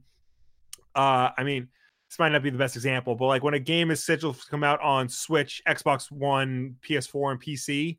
[0.95, 1.69] uh, I mean.
[2.14, 4.45] This might not be the best example, but like when a game is scheduled to
[4.45, 7.98] come out on Switch, Xbox One, PS4, and PC,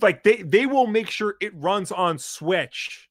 [0.00, 3.10] like they they will make sure it runs on Switch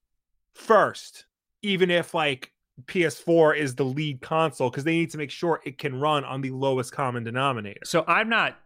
[0.55, 1.25] first,
[1.61, 2.53] even if like
[2.85, 6.41] PS4 is the lead console, because they need to make sure it can run on
[6.41, 7.81] the lowest common denominator.
[7.83, 8.57] So I'm not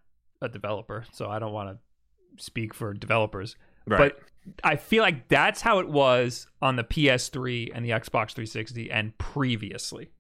[0.42, 3.58] a developer, so I don't want to speak for developers.
[3.86, 4.18] But
[4.64, 9.18] I feel like that's how it was on the PS3 and the Xbox 360 and
[9.18, 10.12] previously.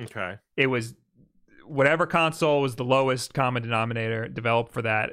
[0.00, 0.94] Okay, It was
[1.66, 5.10] whatever console was the lowest common denominator developed for that.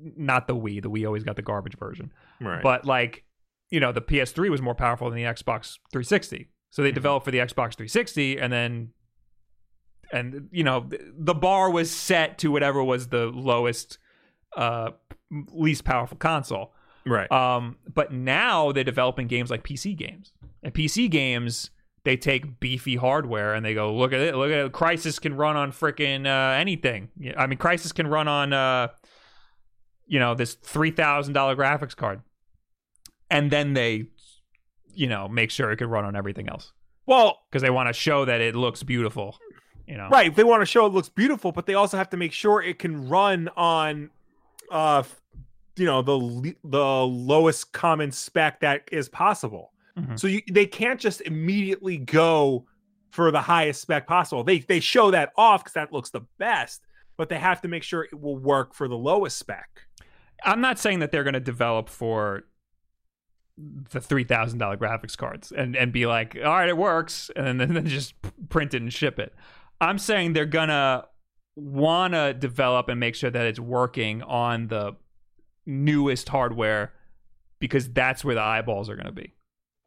[0.00, 0.82] Not the Wii.
[0.82, 2.12] The Wii always got the garbage version.
[2.40, 3.24] right, But like,
[3.70, 6.48] you know, the PS3 was more powerful than the Xbox 360.
[6.70, 6.94] So they Mhm.
[6.94, 8.92] developed for the Xbox 360 and then
[10.12, 13.98] and you know, the bar was set to whatever was the lowest
[14.56, 14.90] uh
[15.52, 16.74] least powerful console.
[17.06, 20.32] right, Um but now they're developing games like PC games.
[20.62, 21.70] And PC games
[22.04, 25.34] they take beefy hardware and they go look at it look at it Crysis can
[25.34, 28.88] run on freaking uh, anything i mean Crysis can run on uh
[30.06, 32.20] you know this $3000 graphics card
[33.30, 34.06] and then they
[34.94, 36.72] you know make sure it can run on everything else
[37.06, 39.38] well, because they want to show that it looks beautiful
[39.86, 40.34] you know right.
[40.34, 42.78] They want to show it looks beautiful, but they also have to make sure it
[42.78, 44.10] can run on,
[44.70, 45.02] uh,
[45.76, 49.72] you know, the the lowest common spec that is possible.
[49.98, 50.18] Mhm.
[50.18, 52.66] So you, they can't just immediately go
[53.10, 54.42] for the highest spec possible.
[54.44, 56.82] They they show that off because that looks the best,
[57.16, 59.68] but they have to make sure it will work for the lowest spec.
[60.44, 62.42] i'm not saying that they're going to develop for
[63.56, 67.86] the $3000 graphics cards and and be like all right it works and then, then
[67.86, 68.14] just
[68.48, 69.32] print it and ship it
[69.80, 71.04] i'm saying they're gonna
[71.54, 74.92] want to develop and make sure that it's working on the
[75.66, 76.92] newest hardware
[77.60, 79.32] because that's where the eyeballs are going to be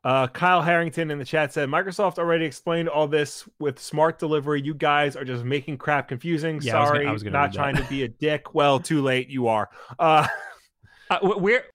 [0.03, 4.61] Uh, Kyle Harrington in the chat said Microsoft already explained all this with smart delivery.
[4.61, 6.59] You guys are just making crap confusing.
[6.61, 8.53] Yeah, I was gonna- Sorry, I was not trying to be a dick.
[8.53, 9.29] Well, too late.
[9.29, 9.69] You are.
[9.99, 10.27] Uh,
[11.09, 11.65] uh, we- we're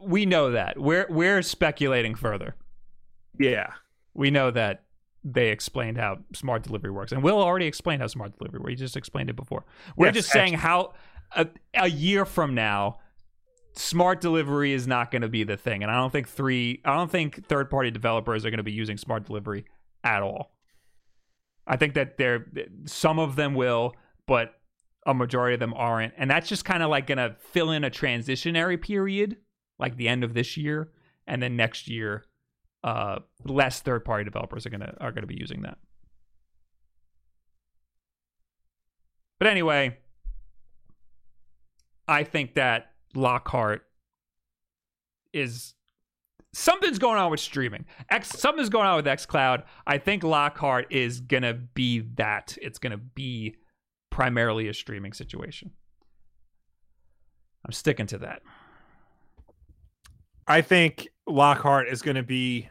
[0.00, 2.54] we know that we're we're speculating further
[3.38, 3.72] yeah.
[4.12, 4.82] we know that
[5.24, 8.76] they explained how smart delivery works and will already explained how smart delivery works he
[8.76, 9.64] just explained it before
[9.96, 10.92] we're Yes, just saying how
[11.34, 12.98] a, a year from now
[13.76, 16.94] smart delivery is not going to be the thing and i don't think three i
[16.94, 19.64] don't think third party developers are going to be using smart delivery
[20.04, 20.52] at all
[21.66, 22.46] i think that they're
[22.84, 23.94] some of them will
[24.26, 24.54] but
[25.06, 27.84] a majority of them aren't and that's just kind of like going to fill in
[27.84, 29.36] a transitionary period
[29.78, 30.90] like the end of this year
[31.26, 32.24] and then next year
[32.84, 35.78] uh, less third party developers are gonna are gonna be using that.
[39.38, 39.96] But anyway,
[42.06, 43.82] I think that Lockhart
[45.32, 45.74] is
[46.52, 47.84] something's going on with streaming.
[48.10, 49.64] X something's going on with XCloud.
[49.86, 52.56] I think Lockhart is gonna be that.
[52.60, 53.56] It's gonna be
[54.10, 55.72] primarily a streaming situation.
[57.64, 58.42] I'm sticking to that.
[60.46, 62.68] I think Lockhart is going to be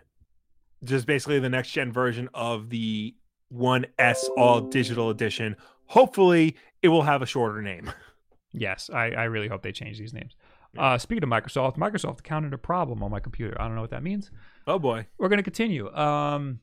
[0.84, 3.16] just basically the next gen version of the
[3.54, 5.56] 1S all digital edition.
[5.88, 7.92] Hopefully, it will have a shorter name.
[8.54, 10.36] Yes, I, I really hope they change these names.
[10.78, 13.60] Uh, speaking of Microsoft, Microsoft encountered a problem on my computer.
[13.60, 14.32] I don't know what that means.
[14.66, 15.06] Oh boy.
[15.18, 15.94] We're going to continue.
[15.94, 16.60] Um,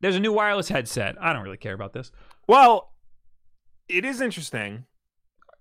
[0.00, 1.16] there's a new wireless headset.
[1.20, 2.12] I don't really care about this.
[2.48, 2.92] Well,
[3.88, 4.84] it is interesting.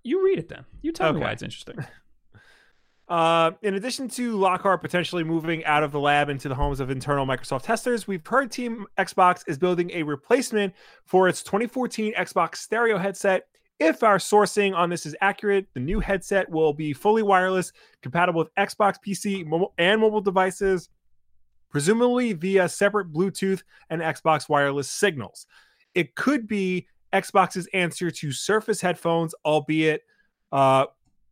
[0.03, 0.65] You read it then.
[0.81, 1.77] You tell me why it's interesting.
[3.09, 6.89] Uh, in addition to Lockhart potentially moving out of the lab into the homes of
[6.89, 10.73] internal Microsoft testers, we've heard Team Xbox is building a replacement
[11.05, 13.47] for its 2014 Xbox stereo headset.
[13.79, 18.39] If our sourcing on this is accurate, the new headset will be fully wireless, compatible
[18.39, 20.89] with Xbox PC and mobile devices,
[21.69, 25.47] presumably via separate Bluetooth and Xbox wireless signals.
[25.95, 30.03] It could be Xbox's answer to Surface headphones, albeit
[30.51, 30.85] uh,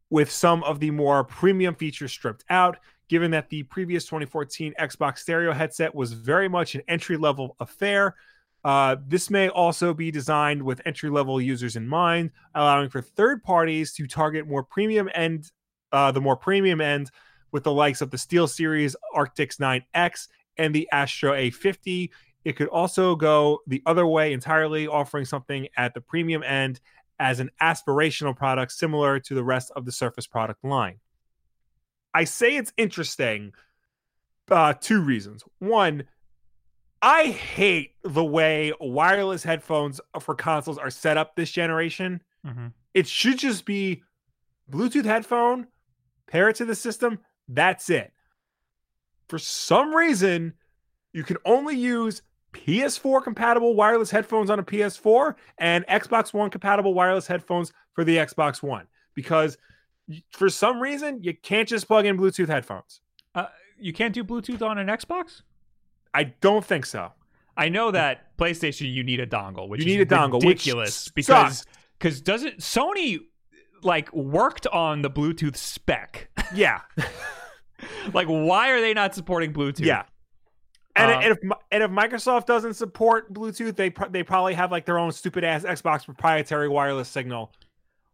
[0.10, 2.78] with some of the more premium features stripped out,
[3.08, 8.16] given that the previous 2014 Xbox stereo headset was very much an entry level affair.
[8.64, 13.44] Uh, this may also be designed with entry level users in mind, allowing for third
[13.44, 15.52] parties to target more premium end,
[15.92, 17.10] uh, the more premium end,
[17.52, 20.28] with the likes of the Steel Series Arctix 9X
[20.58, 22.10] and the Astro A50.
[22.46, 26.80] It could also go the other way entirely, offering something at the premium end
[27.20, 31.00] as an aspirational product similar to the rest of the Surface product line.
[32.14, 33.54] I say it's interesting.
[34.50, 35.44] Uh, two reasons.
[35.60, 36.04] One,
[37.02, 42.22] I hate the way wireless headphones for consoles are set up this generation.
[42.46, 44.04] hmm It should just be
[44.70, 45.68] Bluetooth headphone,
[46.28, 47.20] pair it to the system.
[47.48, 48.14] That's it.
[49.28, 50.54] For some reason,
[51.14, 52.22] you can only use
[52.54, 58.18] PS4 compatible wireless headphones on a PS4 and Xbox One compatible wireless headphones for the
[58.18, 59.58] Xbox One because
[60.32, 63.02] for some reason you can't just plug in Bluetooth headphones.
[63.34, 63.48] Uh,
[63.80, 65.42] you can't do Bluetooth on an Xbox?
[66.14, 67.12] I don't think so.
[67.58, 70.96] I know that PlayStation you need a dongle, which You is need a dongle, ridiculous
[70.96, 71.14] sucks.
[71.14, 71.66] because
[72.00, 73.20] because doesn't Sony
[73.84, 76.30] like worked on the Bluetooth spec?
[76.54, 76.82] Yeah.
[78.14, 79.86] like why are they not supporting Bluetooth?
[79.86, 80.04] Yeah.
[80.96, 81.38] And, Uh, and if
[81.72, 85.44] and if Microsoft doesn't support Bluetooth, they pro- they probably have like their own stupid
[85.44, 87.54] ass Xbox proprietary wireless signal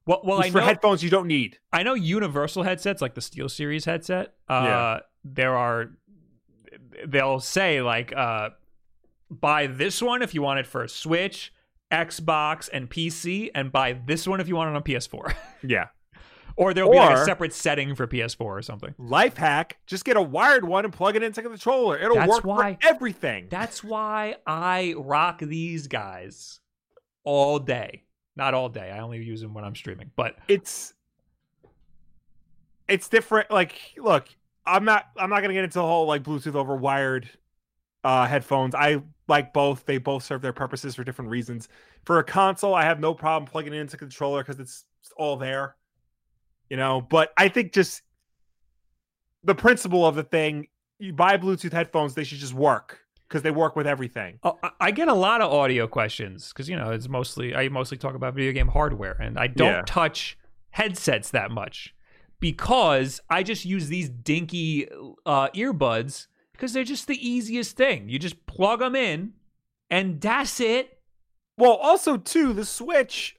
[0.05, 1.57] Well, well, I for know headphones you don't need.
[1.73, 4.33] I know universal headsets like the SteelSeries headset.
[4.47, 4.99] Uh, Yeah.
[5.29, 5.91] There are,
[7.07, 8.49] they'll say like, uh,
[9.29, 11.53] buy this one if you want it for a Switch,
[11.91, 15.33] Xbox, and PC, and buy this one if you want it on PS4.
[15.63, 15.87] Yeah.
[16.55, 18.93] or there'll be like a separate setting for PS4 or something.
[18.97, 21.97] Life hack: just get a wired one and plug it into the controller.
[21.97, 23.47] It'll That's work why- for everything.
[23.49, 26.59] That's why I rock these guys
[27.23, 28.03] all day.
[28.35, 28.91] Not all day.
[28.91, 30.11] I only use them when I'm streaming.
[30.15, 30.93] But it's
[32.87, 33.51] it's different.
[33.51, 34.27] Like, look,
[34.67, 37.29] I'm not I'm not gonna get into the whole like Bluetooth over wired
[38.03, 38.75] uh headphones.
[38.75, 39.85] I like both.
[39.85, 41.69] They both serve their purposes for different reasons.
[42.05, 44.85] For a console, I have no problem plugging it into the controller because it's
[45.17, 45.75] all there.
[46.69, 48.01] You know, but I think just
[49.43, 50.67] the principle of the thing,
[50.99, 54.39] you buy Bluetooth headphones, they should just work because they work with everything.
[54.43, 57.69] Oh, I- I get a lot of audio questions because you know it's mostly I
[57.69, 59.81] mostly talk about video game hardware, and I don't Yeah.
[59.85, 60.37] touch
[60.71, 61.93] headsets that much
[62.39, 64.87] because I just use these dinky
[65.25, 68.09] uh, earbuds because they're just the easiest thing.
[68.09, 69.33] You just plug them in,
[69.89, 70.99] and that's it.
[71.57, 73.35] Well, also too, the Switch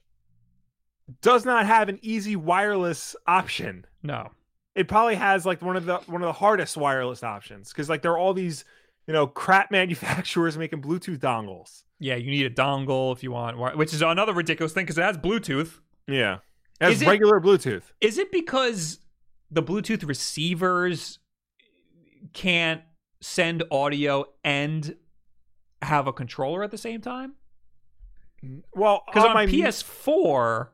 [1.23, 3.87] does not have an easy wireless option.
[4.03, 4.31] No,
[4.75, 8.03] It probably has like one of the one of the hardest wireless options because like
[8.03, 8.65] there are all these
[9.07, 11.83] you know crap manufacturers making Bluetooth dongles.
[11.99, 15.03] yeah, you need a dongle if you want, which is another ridiculous thing because it
[15.03, 15.81] has Bluetooth.
[16.07, 16.39] Yeah,
[16.81, 17.83] it- regular Bluetooth.
[18.01, 19.01] Is it because
[19.51, 21.19] the Bluetooth receivers
[22.33, 22.83] can't
[23.21, 24.97] send audio and
[25.83, 27.35] have a controller at the same time?
[28.45, 30.69] Mm, well, Because on, my PS4,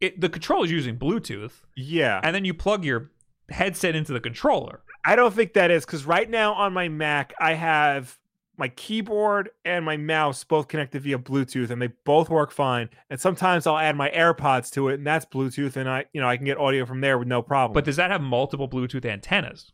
[0.00, 3.10] it, the controller is using Bluetooth, yeah, and then you plug your
[3.50, 4.80] headset into the controller.
[5.04, 8.18] I don't think that is because right now on my Mac I have
[8.60, 12.88] my keyboard and my mouse both connected via Bluetooth and they both work fine.
[13.10, 16.28] And sometimes I'll add my AirPods to it and that's Bluetooth and I you know
[16.28, 17.72] I can get audio from there with no problem.
[17.74, 19.72] But does that have multiple Bluetooth antennas?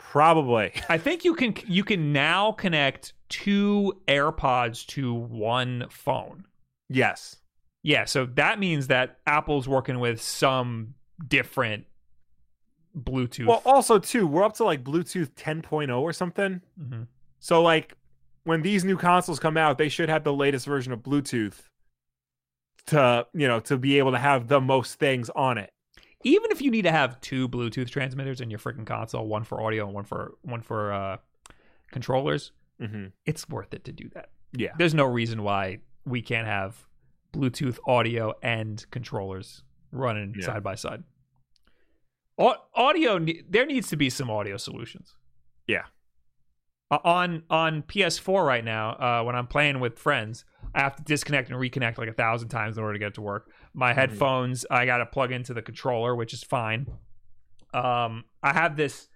[0.00, 6.44] probably I think you can you can now connect two AirPods to one phone.
[6.88, 7.36] yes.
[7.84, 10.94] Yeah, so that means that Apple's working with some
[11.26, 11.86] different
[12.96, 13.46] Bluetooth.
[13.46, 16.60] Well, also too, we're up to like Bluetooth 10.0 or something.
[16.78, 17.06] Mhm.
[17.38, 17.94] So like
[18.44, 21.62] when these new consoles come out, they should have the latest version of Bluetooth
[22.86, 25.70] to, you know, to be able to have the most things on it.
[26.24, 29.60] even if you need to have two Bluetooth transmitters in your freaking console, one for
[29.62, 31.16] audio and one for one for uh,
[31.92, 33.06] controllers, mm-hmm.
[33.24, 34.30] it's worth it to do that.
[34.52, 34.70] Yeah.
[34.78, 36.86] There's no reason why we can't have
[37.32, 39.62] Bluetooth audio and controllers
[39.92, 40.46] running Yeah.
[40.46, 41.04] side by side.
[42.74, 45.16] Audio, there needs to be some audio solutions.
[45.66, 45.84] Yeah.
[46.90, 50.44] Uh, on on PS4 right now, uh, when I'm playing with friends,
[50.74, 53.14] I have to disconnect and reconnect like a thousand times in order to get it
[53.14, 53.50] to work.
[53.74, 53.98] My Mm-hmm.
[54.00, 56.86] headphones, I got to plug into the controller, which is fine.
[57.74, 59.08] Um, I have this,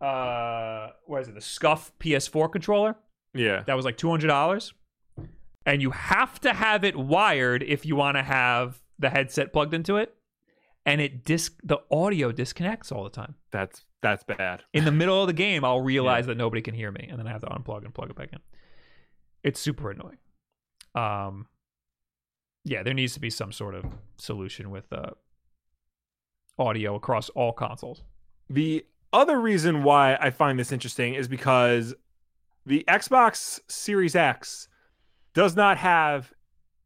[0.00, 1.34] uh, what is it?
[1.34, 2.96] The Scuff PS4 controller
[3.34, 3.62] Yeah.
[3.66, 4.72] that was like two hundred dollars,
[5.64, 9.74] and you have to have it wired if you want to have the headset plugged
[9.74, 10.14] into it,
[10.86, 13.34] and it disc the audio disconnects all the time.
[13.50, 14.62] That's that's bad.
[14.72, 17.26] In the middle of the game, I'll realize that nobody can hear me, and then
[17.26, 18.38] I have to unplug and plug it back in.
[19.42, 20.18] It's super annoying.
[20.94, 21.48] Um,
[22.64, 23.84] yeah, there needs to be some sort of
[24.16, 25.10] solution with uh,
[26.58, 28.02] audio across all consoles.
[28.48, 31.94] The other reason why I find this interesting is because
[32.64, 34.68] the Xbox Series X
[35.34, 36.32] does not have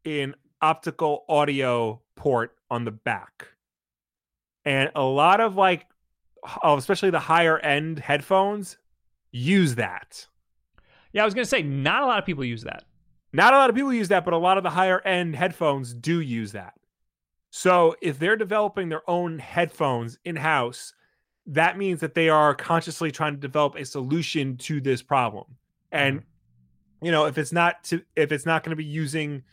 [0.05, 3.47] an optical audio port on the back.
[4.65, 5.87] And a lot of like
[6.63, 8.77] oh, especially the higher end headphones
[9.31, 10.27] use that.
[11.13, 12.83] Yeah, I was gonna say not a lot of people use that.
[13.33, 15.93] Not a lot of people use that, but a lot of the higher end headphones
[15.93, 16.73] do use that.
[17.49, 20.93] So if they're developing their own headphones in house,
[21.47, 25.45] that means that they are consciously trying to develop a solution to this problem.
[25.91, 26.23] And
[27.01, 29.43] you know, if it's not to if it's not going to be using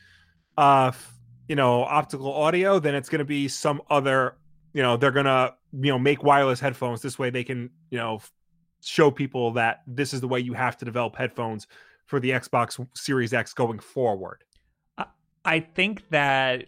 [0.56, 0.92] uh
[1.48, 4.36] you know, optical audio, then it's going to be some other,
[4.78, 7.98] you know, they're going to, you know, make wireless headphones this way they can, you
[7.98, 8.20] know,
[8.80, 11.66] show people that this is the way you have to develop headphones
[12.06, 14.44] for the Xbox Series X going forward.
[15.44, 16.66] I think that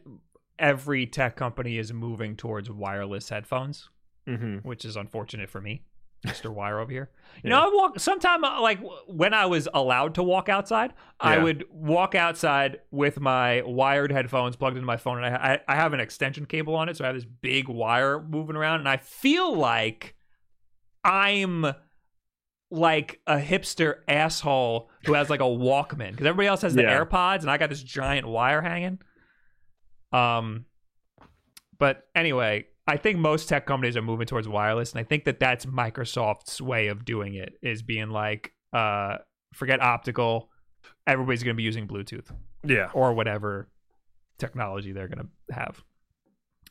[0.59, 3.89] every tech company is moving towards wireless headphones,
[4.27, 4.69] Mm-hmm.
[4.69, 5.85] which is unfortunate for me,
[6.27, 6.53] Mr.
[6.53, 7.11] Wire over here.
[7.43, 7.57] You Yeah.
[7.57, 11.65] know, I walk sometime uh, like when I was allowed to walk outside, I would
[11.71, 15.93] walk outside with my wired headphones plugged into my phone, and I, I I have
[15.95, 18.99] an extension cable on it, so I have this big wire moving around, and I
[18.99, 20.15] feel like
[21.05, 21.65] I'm
[22.71, 27.05] like a hipster asshole who has like a Walkman because everybody else has the Yeah.
[27.05, 29.01] AirPods, and I got this giant wire hanging.
[30.13, 30.67] Um,
[31.79, 35.39] but anyway, I think most tech companies are moving towards wireless, and I think that
[35.41, 39.19] that's Microsoft's way of doing it is being like, uh,
[39.55, 40.51] forget optical,
[41.07, 42.31] everybody's going to be using Bluetooth
[42.65, 42.91] Yeah.
[42.93, 43.69] or whatever
[44.39, 45.83] technology they're going to have.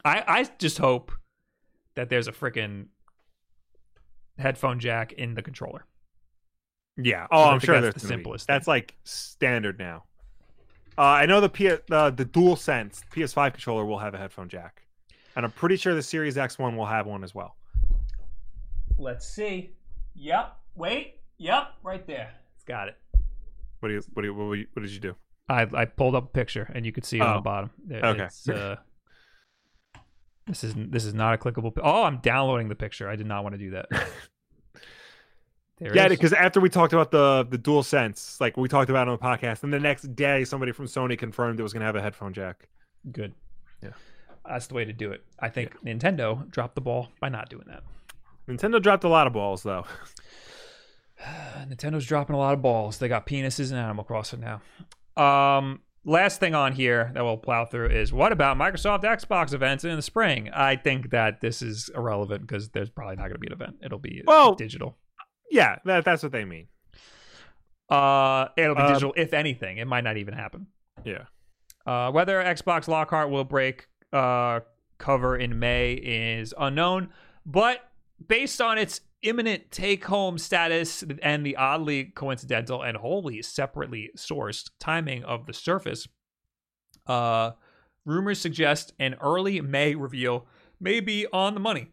[0.03, 1.11] I I just hope
[1.95, 2.87] that there's a freaking
[4.37, 5.85] headphone jack in the controller.
[6.97, 7.27] Yeah.
[7.31, 10.03] Oh, I'm sure that's the simplest That's like standard now.
[10.97, 14.49] Uh, I know the P- uh, the Dual Sense PS5 controller will have a headphone
[14.49, 14.83] jack,
[15.35, 17.55] and I'm pretty sure the Series X one will have one as well.
[18.97, 19.71] Let's see.
[20.15, 20.55] Yep.
[20.75, 21.15] Wait.
[21.37, 21.73] Yep.
[21.83, 22.31] Right there.
[22.55, 22.97] It's got it.
[23.79, 25.15] What do you what do you, what, you- what did you do?
[25.47, 27.41] I I pulled up a picture and you could see it on the Oh.
[27.41, 27.69] bottom.
[27.85, 28.25] There- Okay.
[28.25, 28.75] It's, uh,
[30.47, 31.71] this is this is not a clickable.
[31.81, 33.07] Oh, I'm downloading the picture.
[33.09, 33.87] I did not want to do that.
[35.81, 39.07] There yeah, because after we talked about the the Dual Sense, like we talked about
[39.07, 41.85] on the podcast, and the next day somebody from Sony confirmed it was going to
[41.85, 42.67] have a headphone jack.
[43.13, 43.33] good.
[43.81, 43.91] Yeah.
[44.49, 45.23] That's the way to do it.
[45.39, 47.83] I think Nintendo dropped the ball by not doing that.
[48.47, 49.85] Nintendo dropped a lot of balls though.
[51.67, 52.97] Nintendo's dropping a lot of balls.
[52.97, 54.61] They got penises in Animal Crossing now.
[55.21, 59.83] Um, last thing on here that we'll plow through is what about Microsoft Xbox events
[59.83, 60.49] in the spring?
[60.53, 63.75] I think that this is irrelevant because there's probably not going to be an event.
[63.83, 64.97] It'll be Well- digital.
[65.51, 66.67] Yeah, that, that's what they mean.
[67.89, 69.77] Uh, it'll be Um, digital if anything.
[69.77, 70.67] It might not even happen.
[71.03, 71.23] Yeah.
[71.87, 74.61] Uh, whether Xbox Lockhart will break uh,
[74.97, 77.09] cover in May is unknown,
[77.45, 77.89] but
[78.27, 84.69] based on its imminent take home status and the oddly coincidental and wholly separately sourced
[84.79, 86.07] timing of the Surface,
[87.07, 87.51] uh,
[88.05, 90.45] rumors suggest an early May reveal
[90.79, 91.89] may be on the money.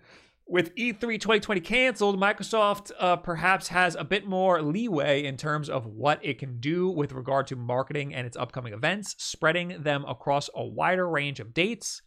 [0.48, 5.68] With E E3 2020 canceled, Microsoft uh, perhaps has a bit more leeway in terms
[5.68, 10.04] of what it can do with regard to marketing and its upcoming events, spreading them
[10.06, 12.00] across a wider range of dates.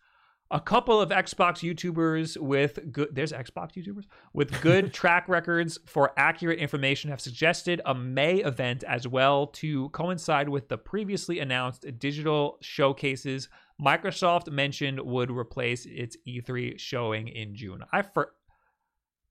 [0.52, 6.12] A couple of Xbox YouTubers with good there's Xbox YouTubers with good track records for
[6.18, 11.86] accurate information have suggested a May event as well to coincide with the previously announced
[12.00, 13.48] digital showcases
[13.82, 17.84] Microsoft mentioned would replace its E3 showing in June.
[17.94, 18.34] I for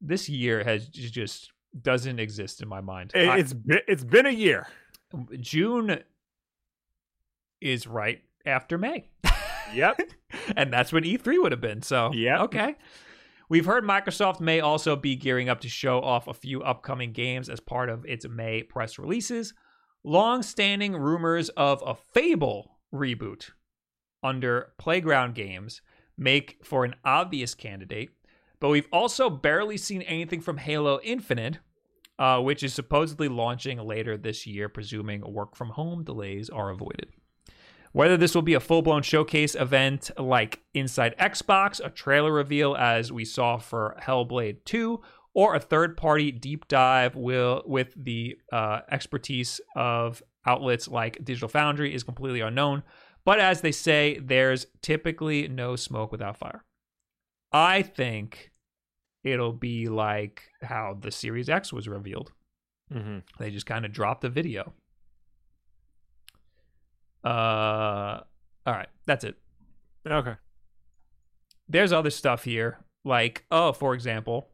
[0.00, 3.12] this year has just doesn't exist in my mind.
[3.14, 4.66] It, I- been, it's been a year.
[5.40, 6.02] June
[7.60, 9.08] is right after May.
[9.74, 10.00] Yep.
[10.56, 11.82] and that's when E3 would have been.
[11.82, 12.40] So, Yep.
[12.40, 12.74] okay.
[13.50, 17.48] We've heard Microsoft may also be gearing up to show off a few upcoming games
[17.48, 19.54] as part of its May press releases.
[20.04, 23.50] Long standing rumors of a Fable reboot
[24.22, 25.80] under Playground Games
[26.16, 28.10] make for an obvious candidate,
[28.60, 31.58] but we've also barely seen anything from Halo Infinite,
[32.18, 37.12] uh, which is supposedly launching later this year, presuming work from home delays are avoided.
[37.92, 42.76] Whether this will be a full blown showcase event like Inside Xbox, a trailer reveal
[42.76, 45.00] as we saw for Hellblade 2,
[45.34, 51.48] or a third party deep dive will with the uh, expertise of outlets like Digital
[51.48, 52.82] Foundry is completely unknown.
[53.24, 56.64] But as they say, there's typically no smoke without fire.
[57.52, 58.52] I think
[59.22, 62.32] it'll be like how the Series X was revealed.
[62.92, 63.18] Mm-hmm.
[63.38, 64.72] They just kind of dropped the video.
[67.24, 68.20] Uh,
[68.66, 69.36] all right, that's it.
[70.06, 70.34] Okay.
[71.68, 74.48] There's other stuff here, like oh, for example,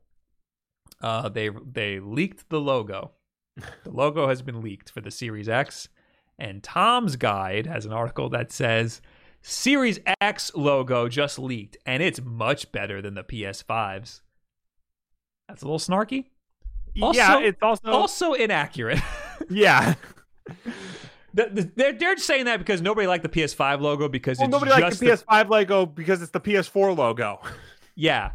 [1.01, 3.13] uh, they they leaked the logo.
[3.57, 5.89] the logo has been leaked for the Series X,
[6.39, 9.01] and Tom's Guide has an article that says
[9.43, 14.23] Series X logo just leaked, and it's much better than the PS5's.
[15.49, 16.25] That's a little snarky.
[17.03, 19.01] Also- yeah, it's also, Also inaccurate.
[19.51, 19.95] yeah.
[21.35, 24.53] The- the- they're they're saying that because nobody liked the PS5 logo because Well, it's
[24.53, 27.41] nobody liked the PS5 logo because it's the PS4 logo.
[27.97, 28.33] Yeah.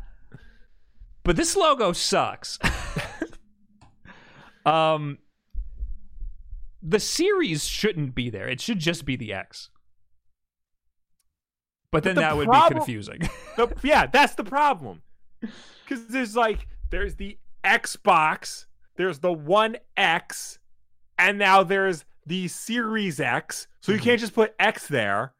[1.23, 2.57] But this logo sucks.
[4.65, 5.17] um
[6.81, 8.47] the series shouldn't be there.
[8.47, 9.69] It should just be the X.
[11.91, 13.19] But then the that would be confusing.
[13.57, 15.01] The- yeah, that's the problem.
[15.41, 18.65] Because there's like there's the Xbox,
[18.95, 20.59] there's the One X,
[21.17, 23.67] and now there's the Series X.
[23.81, 24.03] So you Mhm.
[24.03, 25.33] can't just put X there.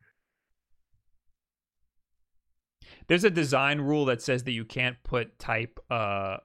[3.07, 6.37] There's a design rule that says that you can't put type uh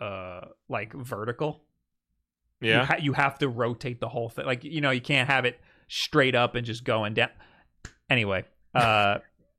[0.00, 1.64] uh like vertical.
[2.60, 4.44] You, ha- you have to rotate the whole thing.
[4.44, 7.30] Like you know, you can't have it straight up and just going down.
[8.10, 8.44] Anyway,
[8.74, 9.18] uh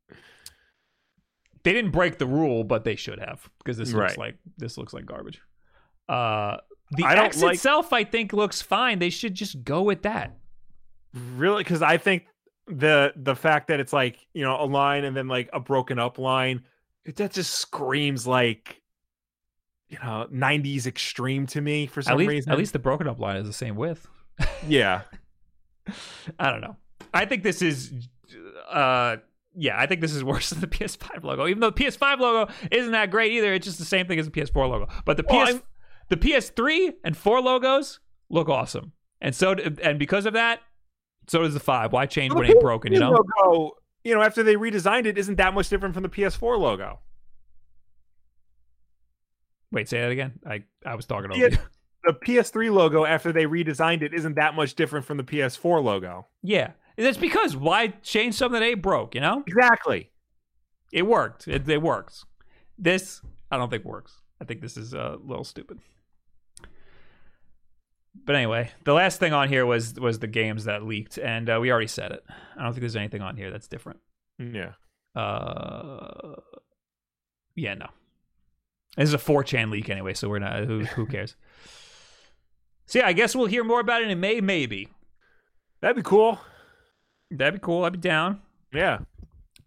[1.63, 4.17] they didn't break the rule, but they should have because this looks Right.
[4.17, 5.41] like this looks like garbage.
[6.09, 6.57] Uh
[6.91, 8.99] the I don't X like- itself I think looks fine.
[8.99, 10.35] They should just go with that.
[11.13, 12.25] really because I think
[12.67, 15.97] the the fact that it's like you know a line and then like a broken
[15.97, 16.63] up line
[17.05, 18.79] it, that just screams like
[19.87, 23.07] you know 90s extreme to me for some At least reason at least the broken
[23.07, 24.07] up line is the same width.
[24.67, 25.01] yeah
[26.39, 26.75] I don't know.
[27.13, 27.91] I think this is
[28.69, 29.17] uh
[29.55, 31.47] yeah, I think this is worse than the PS5 logo.
[31.47, 34.29] Even though the PS5 logo isn't that great either, it's just the same thing as
[34.29, 34.87] the PS4 logo.
[35.05, 35.63] But the Well, PS I'm-
[36.09, 37.99] the PS3 and 4 logos
[38.29, 38.93] look awesome.
[39.21, 39.53] And so
[39.83, 40.61] and because of that,
[41.27, 41.91] so does the 5.
[41.93, 43.11] Why change Well, when it ain't broken, you know?
[43.41, 46.99] logo, you know after they redesigned it isn't that much different from the PS4 logo
[49.71, 50.39] Wait, say that again.
[50.47, 51.49] I I was talking over you.
[52.03, 56.25] the PS3 logo after they redesigned it isn't that much different from the PS4 logo
[56.41, 56.71] Yeah.
[56.97, 59.43] That's because why change something that ain't broke, you know?
[59.45, 60.09] exactly
[60.91, 61.47] It worked.
[61.47, 62.25] It, it works.
[62.77, 63.21] This,
[63.51, 64.21] I don't think works.
[64.41, 65.79] I think this is uh, a little stupid.
[68.25, 71.59] But anyway, the last thing on here was was the games that leaked, and uh,
[71.61, 72.23] we already said it.
[72.57, 73.99] I don't think there's anything on here that's different.
[74.39, 74.73] yeah
[75.15, 76.35] Uh,
[77.55, 77.87] yeah, no.
[78.97, 80.65] This is a 4chan leak anyway, so we're not.
[80.65, 81.35] Who who cares?
[82.85, 84.89] so yeah, I guess we'll hear more about it in May, maybe.
[85.81, 86.39] that'd be cool
[87.31, 87.83] That'd be cool.
[87.85, 88.41] I'd be down.
[88.73, 88.99] yeah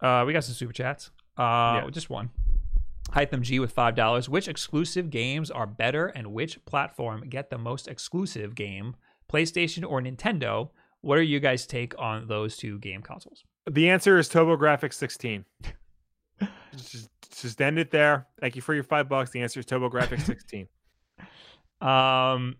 [0.01, 1.11] Uh, we got some super chats.
[1.37, 1.89] Uh, Yeah.
[1.91, 2.29] just one.
[3.11, 4.27] Hytham G with five dollars.
[4.29, 8.95] Which exclusive games are better, and which platform get the most exclusive game?
[9.31, 10.69] PlayStation or Nintendo?
[11.01, 13.43] What are you guys' take on those two game consoles?
[13.69, 15.45] The answer is TurboGrafx 16.
[16.75, 17.09] just,
[17.41, 18.27] just end it there.
[18.39, 19.31] Thank you for your five bucks.
[19.31, 20.67] The answer is TurboGrafx 16.
[21.81, 22.55] Um,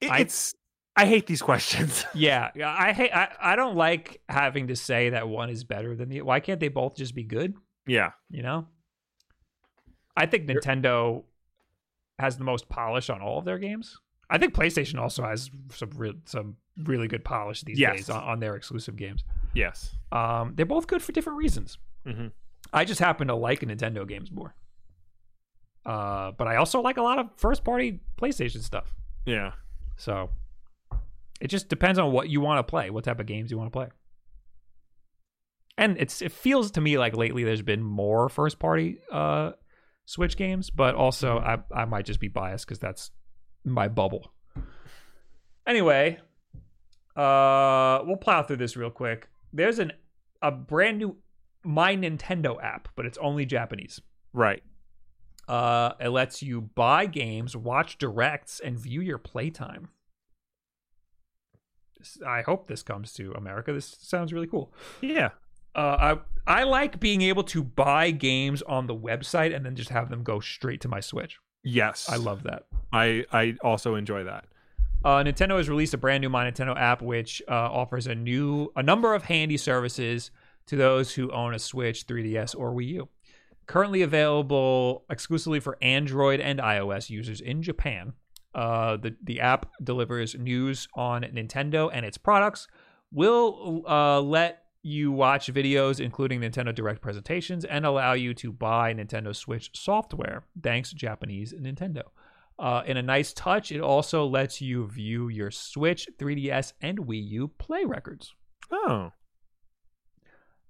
[0.00, 0.54] It- it's
[0.96, 2.04] I hate these questions.
[2.14, 3.10] yeah, I hate.
[3.12, 6.22] I, I don't like having to say that one is better than the.
[6.22, 7.54] Why can't they both just be good?
[7.86, 8.66] yeah, You know,
[10.16, 11.24] I think Nintendo
[12.18, 13.98] has the most polish on all of their games.
[14.30, 17.96] I think PlayStation also has some re- some really good polish these Yes.
[17.96, 19.24] days on, on their exclusive games.
[19.52, 19.96] yes.
[20.12, 21.76] Um, they're both good for different reasons.
[22.06, 22.30] Mhm.
[22.72, 24.54] I just happen to like Nintendo games more.
[25.84, 28.94] Uh, but I also like a lot of first party PlayStation stuff.
[29.26, 29.52] Yeah.
[29.96, 30.30] So
[31.44, 33.70] it just depends on what you want to play, what type of games you want
[33.70, 33.88] to play.
[35.76, 39.52] And it's it feels to me like lately there's been more first party uh
[40.06, 43.10] Switch games, but also I I might just be biased cuz that's
[43.62, 44.32] my bubble.
[45.66, 46.18] Anyway,
[47.14, 49.28] uh we'll plow through this real quick.
[49.52, 49.92] There's an
[50.40, 51.18] a brand new
[51.62, 54.00] My Nintendo app, but it's only Japanese.
[54.32, 54.62] Right.
[55.46, 59.90] Uh, it lets you buy games, watch directs, and view your playtime.
[62.26, 63.72] I hope this comes to America.
[63.72, 64.72] This sounds really cool.
[65.00, 65.30] Yeah.
[65.74, 69.90] Uh, I I like being able to buy games on the website and then just
[69.90, 71.38] have them go straight to my Switch.
[71.62, 72.08] Yes.
[72.08, 72.64] I love that.
[72.92, 74.46] I I also enjoy that.
[75.04, 78.72] Uh, Nintendo has released a brand new My Nintendo app, which uh, offers a new
[78.76, 80.30] a number of handy services
[80.66, 83.08] to those who own a Switch, 3DS, or Wii U.
[83.66, 88.14] Currently available exclusively for Android and iOS users in Japan.
[88.54, 92.68] Uh, the the app delivers news on Nintendo and its products.
[93.10, 98.92] Will uh, let you watch videos, including Nintendo Direct presentations, and allow you to buy
[98.92, 100.44] Nintendo Switch software.
[100.62, 102.02] Thanks, Japanese Nintendo.
[102.58, 107.28] Uh, in a nice touch, it also lets you view your Switch, 3DS, and Wii
[107.30, 108.34] U play records.
[108.70, 109.10] Oh.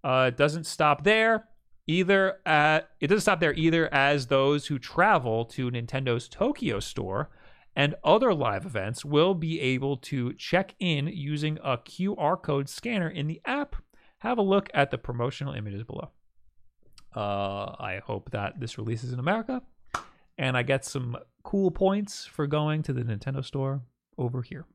[0.03, 1.49] Uh, it doesn't stop there
[1.87, 2.39] either.
[2.47, 7.31] At, it doesn't stop there either, as those who travel to Nintendo's Tokyo store
[7.77, 13.09] and other live events will be able to check in using a QR code scanner
[13.09, 13.77] in the app.
[14.19, 16.11] Have a look at the promotional images below.
[17.15, 19.63] Uh, I hope that this releases in America,
[20.39, 23.83] and I get some cool points for going to the Nintendo store
[24.19, 24.67] over here.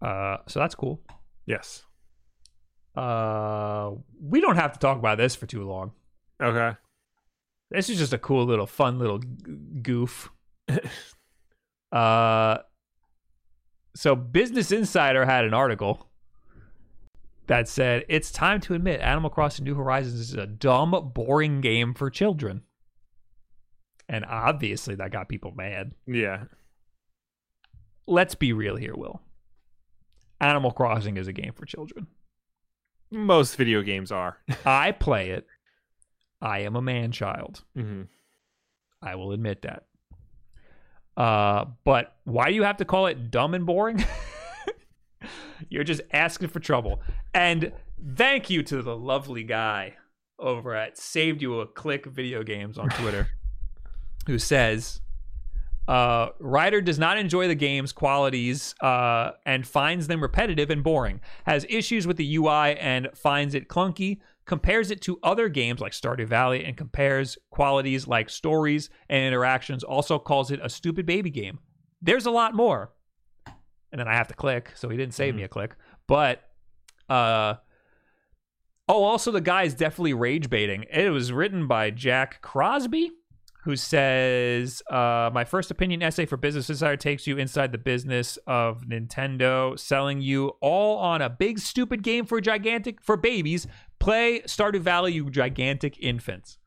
[0.00, 1.00] Uh, so that's cool.
[1.46, 1.84] Yes.
[2.94, 5.92] Uh, we don't have to talk about this for too long.
[6.40, 6.76] Okay.
[7.70, 9.18] This is just a cool little fun little
[9.82, 10.30] goof.
[11.92, 12.58] uh,
[13.94, 16.08] so Business Insider had an article
[17.46, 21.94] that said it's time to admit Animal Crossing New Horizons is a dumb, boring game
[21.94, 22.62] for children.
[24.08, 25.92] And obviously that got people mad.
[26.06, 26.44] Yeah.
[28.06, 29.20] Let's be real here, Will.
[30.40, 32.06] Animal Crossing is a game for children.
[33.10, 34.38] Most video games are.
[34.64, 35.46] I play it.
[36.40, 37.62] I am a man child.
[37.74, 38.02] hmm
[39.00, 39.84] I will admit that.
[41.16, 44.04] Uh, but why do you have to call it dumb and boring?
[45.68, 47.00] You're just asking for trouble.
[47.34, 47.72] And
[48.16, 49.94] thank you to the lovely guy
[50.38, 53.28] over at Saved You a Click Video Games on Twitter
[54.26, 55.00] who says
[55.88, 61.20] uh, Ryder does not enjoy the game's qualities uh, and finds them repetitive and boring,
[61.46, 64.18] has issues with the UI and finds it clunky,
[64.48, 69.84] compares it to other games like Stardew Valley, and compares qualities like stories and interactions,
[69.84, 71.60] also calls it a stupid baby game.
[72.02, 72.92] There's a lot more.
[73.92, 75.76] And then I have to click, so he didn't save me a click.
[76.06, 76.42] But,
[77.08, 77.54] uh,
[78.88, 80.84] oh, also the guy is definitely rage baiting.
[80.90, 83.12] It was written by Jack Crosby
[83.68, 88.38] who says, uh, My first opinion essay for Business Insider takes you inside the business
[88.46, 93.66] of Nintendo, selling you all on a big, stupid game for gigantic, for babies.
[93.98, 96.58] Play Stardew Valley, you gigantic infants.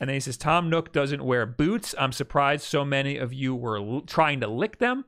[0.00, 1.94] And then he says, Tom Nook doesn't wear boots.
[1.98, 5.04] I'm surprised so many of you were l- trying to lick them.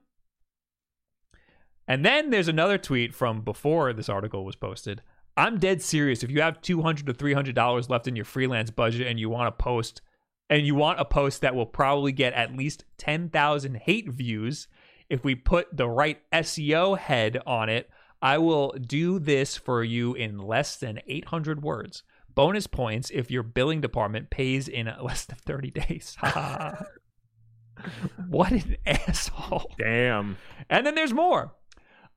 [1.89, 5.03] And then there's another tweet from before this article was posted.
[5.37, 6.23] I'm dead serious.
[6.23, 9.47] If you have 200 to 300 dollars left in your freelance budget and you want
[9.57, 10.01] to post
[10.49, 14.69] and you want a post that will probably get at least 10,000 hate views,
[15.11, 17.91] if we put the right SEO head on it,
[18.23, 22.03] I will do this for you in less than 800 words.
[22.35, 26.17] Bonus points if your billing department pays in less than 30 days.
[28.29, 29.75] what an asshole.
[29.79, 30.37] Damn.
[30.69, 31.55] And then there's more.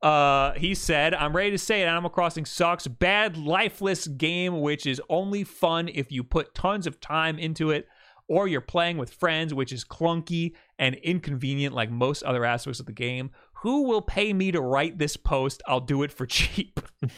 [0.01, 1.85] Uh, he said, I'm ready to say it.
[1.85, 2.87] Animal Crossing sucks.
[2.87, 7.87] Bad, lifeless game, which is only fun if you put tons of time into it,
[8.27, 12.85] or you're playing with friends, which is clunky and inconvenient like most other aspects of
[12.85, 13.31] the game.
[13.61, 15.61] Who will pay me to write this post?
[15.67, 16.79] I'll do it for cheap.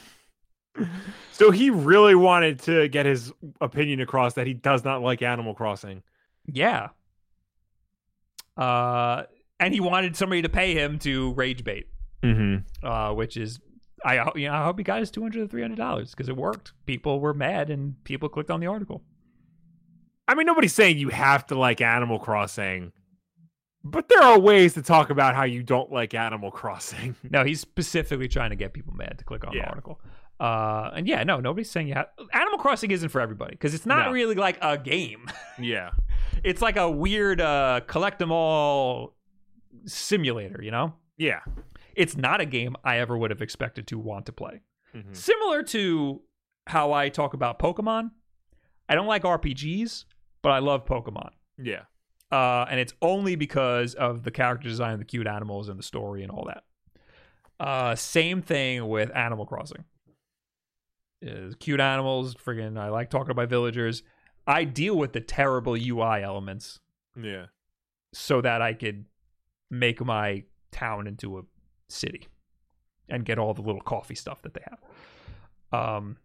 [1.34, 5.54] So he really wanted to get his opinion across that he does not like Animal
[5.54, 6.02] Crossing.
[6.46, 6.90] yeah.
[8.56, 9.24] Uh,
[9.60, 11.88] and he wanted somebody to pay him to rage bait.
[12.24, 12.88] Mm-hmm.
[12.88, 13.60] uh, which is
[14.06, 16.30] I you know I hope he got his two hundred to three hundred dollars because
[16.30, 16.74] it worked.
[16.86, 19.04] People were mad and people clicked on the article.
[20.28, 22.92] I mean, nobody's saying you have to like Animal Crossing,
[23.84, 27.16] but there are ways to talk about how you don't like Animal Crossing.
[27.30, 30.00] No, he's specifically trying to get people mad to click on the article.
[30.40, 33.86] Uh, and yeah, no, nobody's saying you have Animal Crossing isn't for everybody because it's
[33.86, 34.12] not No.
[34.12, 35.28] really like a game.
[35.60, 35.92] yeah.
[36.44, 39.16] it's like a weird uh, collect them all
[39.86, 40.62] simulator.
[40.64, 41.42] You know, Yeah.
[41.96, 44.62] it's not a game I ever would have expected to want to play.
[44.96, 45.16] Mhm.
[45.16, 46.22] Similar to
[46.68, 48.12] how I talk about Pokemon.
[48.90, 50.06] I don't like RPGs,
[50.42, 51.30] but I love Pokemon.
[51.58, 51.84] Yeah.
[52.32, 56.24] Uh, and it's only because of the character design, the cute animals, and the story
[56.24, 56.64] and all that.
[57.60, 59.84] Uh, same thing with Animal Crossing.
[61.26, 64.02] Uh, cute animals, friggin' I like talking about villagers.
[64.48, 66.80] I deal with the terrible UI elements
[67.16, 67.46] Yeah.
[68.14, 69.06] so that I could
[69.70, 71.42] make my town into a
[71.90, 72.28] city
[73.08, 74.80] and get all the little coffee stuff that they have.
[76.00, 76.18] Um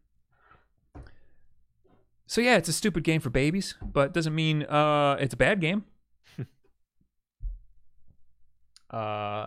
[2.27, 5.61] So yeah, it's a stupid game for babies, but doesn't mean uh it's a bad
[5.61, 5.85] game.
[8.91, 9.47] Uh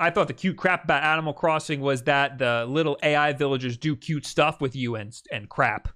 [0.00, 3.94] I thought the cute crap about Animal Crossing was that the little AI villagers do
[3.94, 5.88] cute stuff with you and and crap.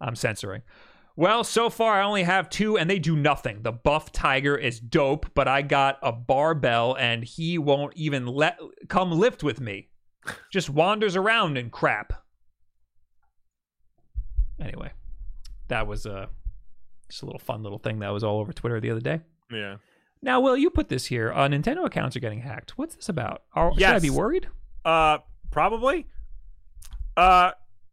[0.00, 0.62] I'm censoring.
[1.18, 3.62] Well, so far I only have two and they do nothing.
[3.62, 8.58] The buff tiger is dope, but I got a barbell and he won't even let
[8.88, 9.88] come lift with me.
[10.52, 12.12] Just wanders around and crap.
[14.60, 14.90] Anyway,
[15.68, 16.28] that was a
[17.08, 19.20] just a little fun little thing that was all over Twitter the other day.
[19.50, 19.76] Yeah.
[20.26, 21.32] Now, Will, you put this here.
[21.32, 22.76] Uh, Nintendo accounts are getting hacked.
[22.76, 23.44] What's this about?
[23.54, 24.48] Are, Should I be worried?
[24.84, 25.18] Uh,
[25.52, 26.08] probably.
[27.16, 27.52] Uh,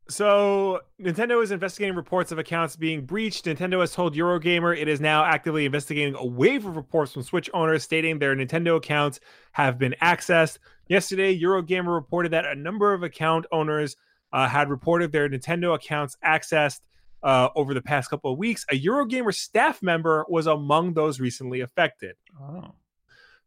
[0.09, 3.45] so Nintendo is investigating reports of accounts being breached.
[3.45, 7.51] Nintendo has told Eurogamer it is now actively investigating a wave of reports from Switch
[7.53, 9.19] owners stating their Nintendo accounts
[9.51, 10.57] have been accessed.
[10.87, 13.95] Yesterday, Eurogamer reported that a number of account owners
[14.33, 16.81] uh, had reported their Nintendo accounts accessed
[17.23, 18.65] uh, over the past couple of weeks.
[18.69, 22.15] A Eurogamer staff member was among those recently affected.
[22.39, 22.73] Oh.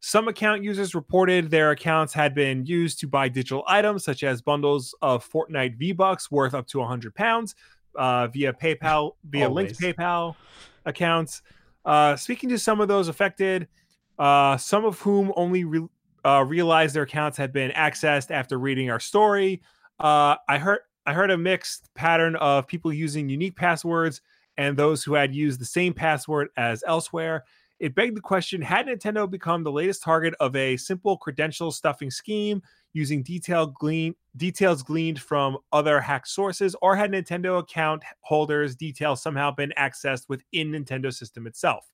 [0.00, 4.42] Some account users reported their accounts had been used to buy digital items, such as
[4.42, 7.54] bundles of Fortnite V Bucks worth up to 100 pounds
[7.96, 10.36] uh, via PayPal, via linked PayPal
[10.84, 11.42] accounts.
[11.84, 13.68] Uh, speaking to some of those affected,
[14.18, 15.88] uh, some of whom only re-
[16.24, 19.62] uh, realized their accounts had been accessed after reading our story.
[19.98, 24.20] Uh, I heard I heard a mixed pattern of people using unique passwords
[24.58, 27.44] and those who had used the same password as elsewhere.
[27.78, 32.10] It begged the question had Nintendo become the latest target of a simple credential stuffing
[32.10, 32.60] scheme
[32.92, 39.22] using detailed glean, details gleaned from other hacked sources, or had Nintendo account holders' details
[39.22, 41.92] somehow been accessed within Nintendo system itself?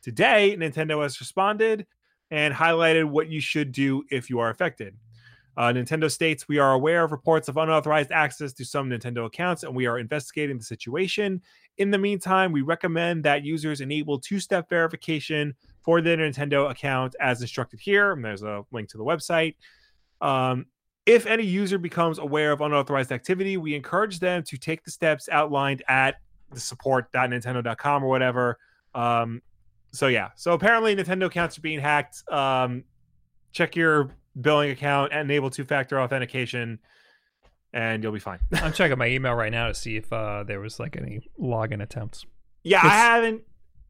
[0.00, 1.86] Today, Nintendo has responded
[2.30, 4.96] and highlighted what you should do if you are affected.
[5.56, 9.62] Uh, Nintendo states we are aware of reports of unauthorized access to some Nintendo accounts
[9.62, 11.40] and we are investigating the situation.
[11.78, 17.14] In the meantime, we recommend that users enable two step verification for their Nintendo account
[17.20, 18.12] as instructed here.
[18.12, 19.54] And there's a link to the website.
[20.20, 20.66] Um,
[21.06, 25.28] if any user becomes aware of unauthorized activity, we encourage them to take the steps
[25.30, 26.16] outlined at
[26.52, 28.58] the support.nintendo.com or whatever.
[28.94, 29.40] Um,
[29.92, 30.30] so, yeah.
[30.34, 32.24] So, apparently, Nintendo accounts are being hacked.
[32.28, 32.82] Um,
[33.52, 36.78] check your billing account and enable two factor authentication,
[37.72, 38.40] and you'll be fine.
[38.54, 41.82] I'm checking my email right now to see if uh, there was like any login
[41.82, 42.26] attempts.
[42.62, 43.42] Yeah, I haven't.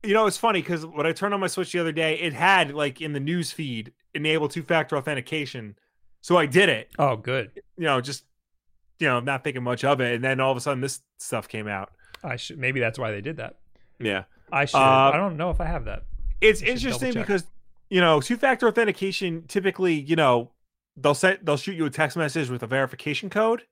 [0.03, 2.33] You know, it's funny because when I turned on my Switch the other day, it
[2.33, 5.77] had like in the news feed enable two factor authentication.
[6.21, 6.91] So I did it.
[6.99, 7.51] Oh, good.
[7.77, 8.25] You know, just
[8.99, 11.49] you know, not thinking much of it, and then all of a sudden this stuff
[11.49, 11.91] came out.
[12.23, 13.57] I should maybe that's why they did that.
[13.99, 14.79] Yeah, I should.
[14.79, 16.05] Uh, I don't know if I have that.
[16.41, 17.45] it's interesting because
[17.89, 20.51] you know two factor authentication typically you know
[20.97, 23.63] they'll set they'll shoot you a text message with a verification code.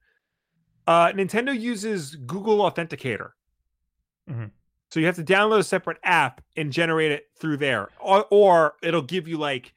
[0.86, 3.30] Uh, Nintendo uses Google Authenticator.
[4.30, 4.50] Mhm.
[4.90, 8.74] So you have to download a separate app and generate it through there, or, or
[8.82, 9.72] it'll give you like,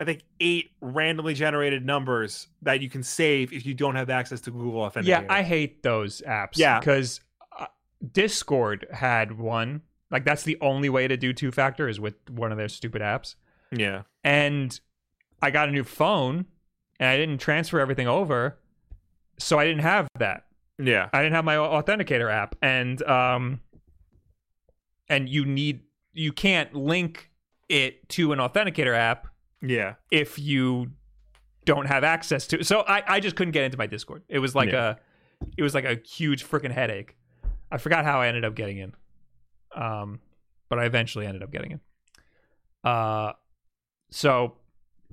[0.00, 4.40] I think eight randomly generated numbers that you can save if you don't have access
[4.42, 5.06] to Google Authenticator.
[5.06, 6.56] Yeah, I hate those apps.
[6.56, 6.80] Yeah.
[6.80, 7.20] because
[7.58, 7.66] uh,
[8.12, 9.82] Discord had one.
[10.10, 13.02] Like that's the only way to do two factor is with one of their stupid
[13.02, 13.36] apps.
[13.76, 14.78] Yeah, And
[15.42, 16.46] I got a new phone,
[16.98, 18.58] and I didn't transfer everything over,
[19.38, 20.44] so I didn't have that.
[20.78, 23.60] yeah, I didn't have my authenticator app, and um,
[25.08, 25.82] and you need
[26.12, 27.30] you can't link
[27.68, 29.28] it to an authenticator app
[29.62, 30.90] yeah, if you
[31.64, 32.64] don't have access to.
[32.64, 34.22] So I I just couldn't get into my Discord.
[34.28, 34.90] It was like Yeah.
[34.90, 34.96] a
[35.56, 37.16] it was like a huge freaking headache.
[37.70, 38.94] I forgot how I ended up getting in,
[39.74, 40.20] um,
[40.68, 41.80] but I eventually ended up getting in.
[42.82, 43.32] Uh,
[44.10, 44.54] so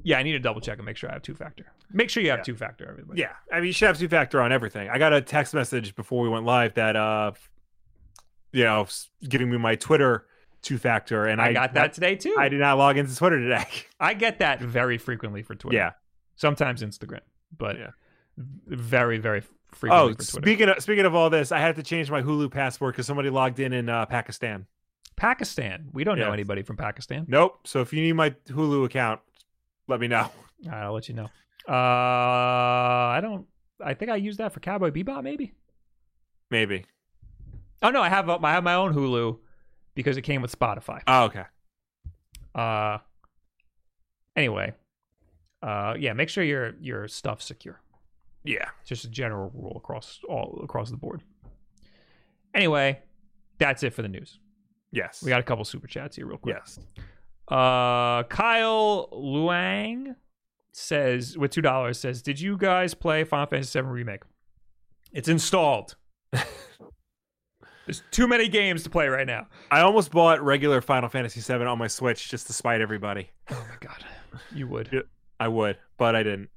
[0.03, 1.65] yeah, I need to double check and make sure I have two factor.
[1.91, 2.43] Make sure you have Yeah.
[2.43, 3.21] two factor, everybody.
[3.21, 3.33] yeah.
[3.51, 4.89] I mean, you should have two factor on everything.
[4.89, 7.31] I got a text message before we went live that uh,
[8.51, 8.87] you know,
[9.27, 10.25] giving me my Twitter
[10.61, 12.35] two factor, and I, I, got that today too.
[12.37, 13.65] I did not log into Twitter today.
[13.99, 15.77] I get that very frequently for Twitter.
[15.77, 15.91] yeah.
[16.35, 17.21] Sometimes Instagram,
[17.57, 17.91] but Yeah.
[18.37, 19.41] very, very
[19.71, 20.31] frequently Oh, for Twitter.
[20.41, 23.29] speaking of speaking of all this, I had to change my Hulu password because somebody
[23.29, 24.65] logged in in uh, Pakistan.
[25.17, 25.89] Pakistan.
[25.91, 27.25] We don't know anybody from Pakistan.
[27.27, 27.59] Nope.
[27.65, 29.19] So if you need my Hulu account,
[29.87, 30.29] let me know.
[30.65, 31.29] All right, I'll let you know.
[31.67, 31.71] Uh,
[33.13, 33.45] I don't.
[33.83, 35.53] I think I used that for Cowboy Bebop, maybe.
[36.49, 36.85] Maybe.
[37.83, 39.37] Oh no, I have I have my own Hulu
[39.93, 41.01] because it came with Spotify.
[41.07, 41.43] Oh, okay.
[42.55, 42.97] Uh,
[44.35, 44.73] anyway,
[45.61, 47.81] uh, yeah, make sure your your stuff's secure.
[48.43, 48.69] Yeah.
[48.79, 51.21] It's just a general rule across all across the board.
[52.53, 52.99] Anyway,
[53.57, 54.39] that's it for the news.
[54.91, 55.21] Yes.
[55.23, 56.55] We got a couple super chats here, real quick.
[56.57, 56.79] Yes.
[57.47, 60.15] Uh, Kyle Luang
[60.71, 64.23] says with two dollars says, "Did you guys play Final Fantasy VII remake?
[65.13, 65.95] It's installed.
[67.85, 69.47] There's too many games to play right now.
[69.71, 73.29] I almost bought regular Final Fantasy VII on my Switch just to spite everybody.
[73.49, 74.03] Oh my god,
[74.53, 75.03] you would.
[75.39, 76.49] I would, but I didn't.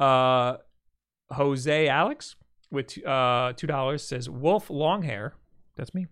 [0.00, 0.56] Uh,
[1.30, 2.34] Jose Alex
[2.72, 5.32] with uh two dollars says Wolf Longhair.
[5.76, 6.06] That's me.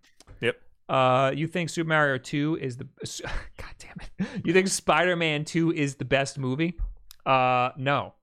[0.88, 2.84] Uh, you think Super Mario Two is the?
[3.56, 4.28] God damn it!
[4.44, 6.78] You think Spider Man Two is the best movie?
[7.26, 8.14] Uh, no.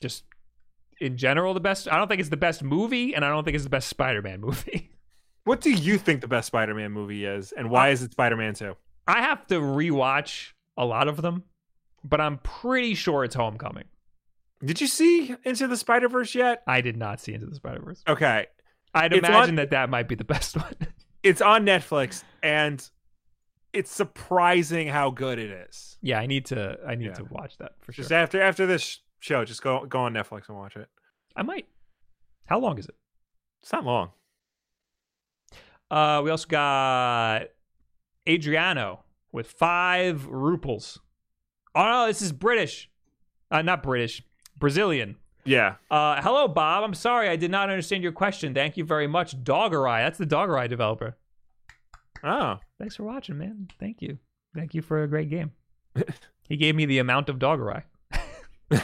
[0.00, 0.24] Just
[1.00, 1.90] in general, the best.
[1.90, 4.22] I don't think it's the best movie, and I don't think it's the best Spider
[4.22, 4.90] Man movie.
[5.44, 8.76] What do you think the best Spider-Man movie is, and why is it Spider-Man 2?
[9.08, 11.42] I have to rewatch a lot of them,
[12.04, 13.86] but I'm pretty sure it's Homecoming.
[14.64, 16.62] Did you see Into the Spider-Verse yet?
[16.68, 18.04] I did not see Into the Spider Verse.
[18.06, 18.46] Okay.
[18.94, 20.74] I'd It's imagine on- that that might be the best one.
[21.22, 22.88] It's on Netflix and
[23.72, 25.96] it's surprising how good it is.
[26.02, 26.78] yeah, I need to.
[26.86, 27.12] I need Yeah.
[27.14, 28.02] to watch that for Just sure.
[28.04, 30.88] Just after after this show, just go go on Netflix and watch it.
[31.36, 31.66] I might.
[32.46, 32.94] How long is it?
[33.62, 34.10] It's not long.
[35.90, 37.42] Uh, we also got
[38.28, 40.98] Adriano with five ruples.
[41.74, 42.90] Oh no, this is British.
[43.50, 44.22] Uh, not British,
[44.58, 45.16] Brazilian.
[45.44, 45.74] Yeah.
[45.90, 46.84] Uh, hello, Bob.
[46.84, 48.54] I'm sorry I did not understand your question.
[48.54, 50.04] Thank you very much, Dogurai.
[50.04, 51.16] That's the Dogurai developer.
[52.22, 52.58] Oh.
[52.78, 53.68] Thanks for watching, man.
[53.80, 54.18] Thank you.
[54.54, 55.52] Thank you for a great game.
[56.48, 57.82] he gave me the amount of Dogurai.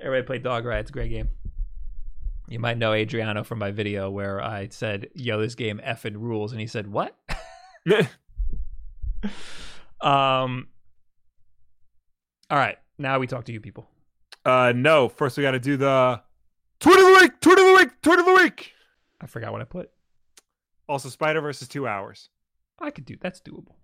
[0.00, 0.80] Everybody play Dogurai.
[0.80, 1.28] It's a great game.
[2.48, 6.52] You might know Adriano from my video where I said, "Yo, this game effing rules,"
[6.52, 7.14] and he said, "What?"
[10.00, 10.68] um.
[12.50, 13.86] All right, now we talk to you people.
[14.44, 15.08] Uh no.
[15.08, 16.20] First we gotta do the
[16.80, 18.72] tweet of the week, tweet of the week, tweet of the week.
[19.20, 19.90] I forgot what I put.
[20.88, 22.30] Also, Spider-Verse is two hours.
[22.80, 23.74] I could do that's doable.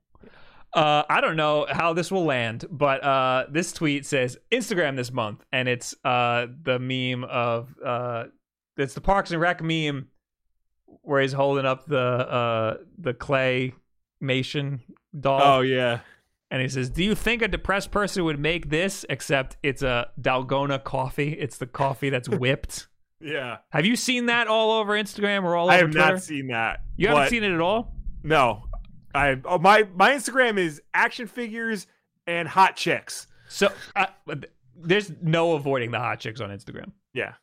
[0.73, 5.13] Uh, I don't know how this will land, but uh, this tweet says Instagram this
[5.13, 8.25] month, and it's uh, the meme of uh,
[8.77, 10.09] it's the Parks and Rec meme
[11.03, 13.75] where he's holding up the uh, the clay
[14.23, 14.81] mation
[15.19, 16.01] doll, Oh yeah.
[16.55, 19.05] And he says, "Do you think a depressed person would make this?
[19.11, 21.33] Except it's a Dalgona coffee.
[21.33, 22.87] It's the coffee that's whipped."
[23.21, 23.59] Yeah.
[23.71, 26.13] have you seen that all over Instagram or all over I have Twitter?
[26.13, 26.83] not seen that.
[26.97, 27.95] you haven't seen it at all.
[28.23, 28.65] No.
[29.15, 31.87] I oh, my my Instagram is action figures
[32.27, 33.27] and hot chicks.
[33.49, 34.07] So uh,
[34.77, 36.93] there's no avoiding the hot chicks on Instagram.
[37.15, 37.35] Yeah.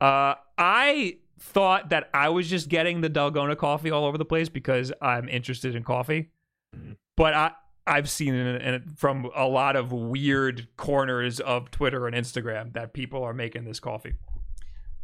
[0.00, 4.48] Uh, I thought that I was just getting the Dalgona coffee all over the place
[4.48, 6.30] because I'm interested in coffee,
[6.76, 6.96] Mhm.
[7.16, 7.52] but I
[7.86, 12.72] I've seen it in- in- from a lot of weird corners of Twitter and Instagram
[12.74, 14.14] that people are making this coffee.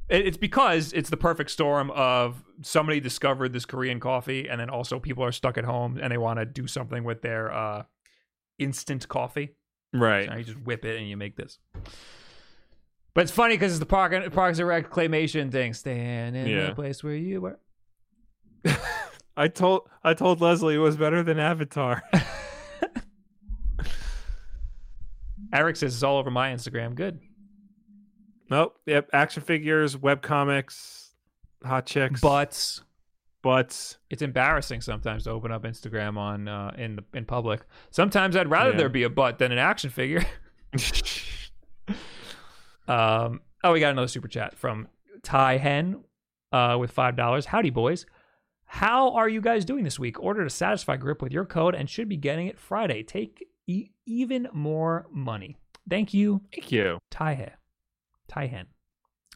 [0.09, 4.71] It- It's because it's the perfect storm of somebody discovered this Korean coffee, and then
[4.71, 7.83] also people are stuck at home and they want to do something with their uh,
[8.59, 9.57] instant coffee.
[9.93, 10.29] Right.
[10.29, 11.59] So you just whip it and you make this.
[13.15, 15.75] But it's funny because it's the Park, Parks and Rec claymation thing.
[15.75, 16.67] Stand in Yeah.
[16.67, 17.59] the place where you were.
[19.37, 22.03] I told I told Leslie it was better than Avatar.
[25.53, 26.95] Eric says it's all over my Instagram.
[26.95, 27.21] Good.
[28.51, 28.77] nope.
[28.87, 29.11] Yep.
[29.13, 31.13] Action figures, web comics,
[31.65, 32.83] hot chicks, Butts.
[33.43, 33.99] butts.
[34.11, 37.61] It's embarrassing sometimes to open up Instagram on uh, in the, in public.
[37.91, 38.77] Sometimes I'd rather Yeah.
[38.79, 40.25] there be a butt than an action figure.
[42.87, 44.89] Um, oh, we got another super chat from
[45.23, 46.03] Ty Hen
[46.53, 47.45] uh, with five dollars.
[47.47, 48.07] Howdy, boys.
[48.65, 50.23] How are you guys doing this week?
[50.23, 53.03] Ordered a Satisfye grip with your code and should be getting it Friday.
[53.03, 55.57] Take e- even more money.
[55.89, 56.99] Thank you, Thank you.
[57.11, 57.51] Ty Hen.
[58.27, 58.67] Ty Hen.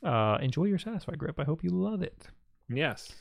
[0.03, 1.39] Uh, enjoy your Satisfye grip.
[1.39, 2.27] I hope you love it.
[2.69, 3.13] Yes.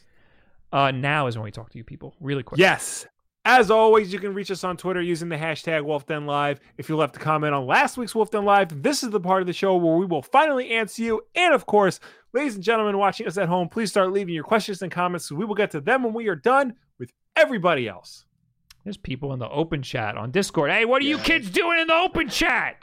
[0.73, 2.59] Uh, now is when we talk to you people, really quick.
[2.59, 3.05] Yes.
[3.43, 6.59] As always, you can reach us on Twitter using the hashtag WolfDenLive.
[6.77, 9.41] If you left a comment on last week's Wolf Den Live, this is the part
[9.41, 11.21] of the show where we will finally answer you.
[11.33, 11.99] And of course,
[12.33, 15.35] ladies and gentlemen watching us at home, please start leaving your questions and comments so
[15.35, 18.25] we will get to them when we are done with everybody else.
[18.83, 20.71] There's people in the open chat on Discord.
[20.71, 22.77] Hey, what are you kids doing in the open chat?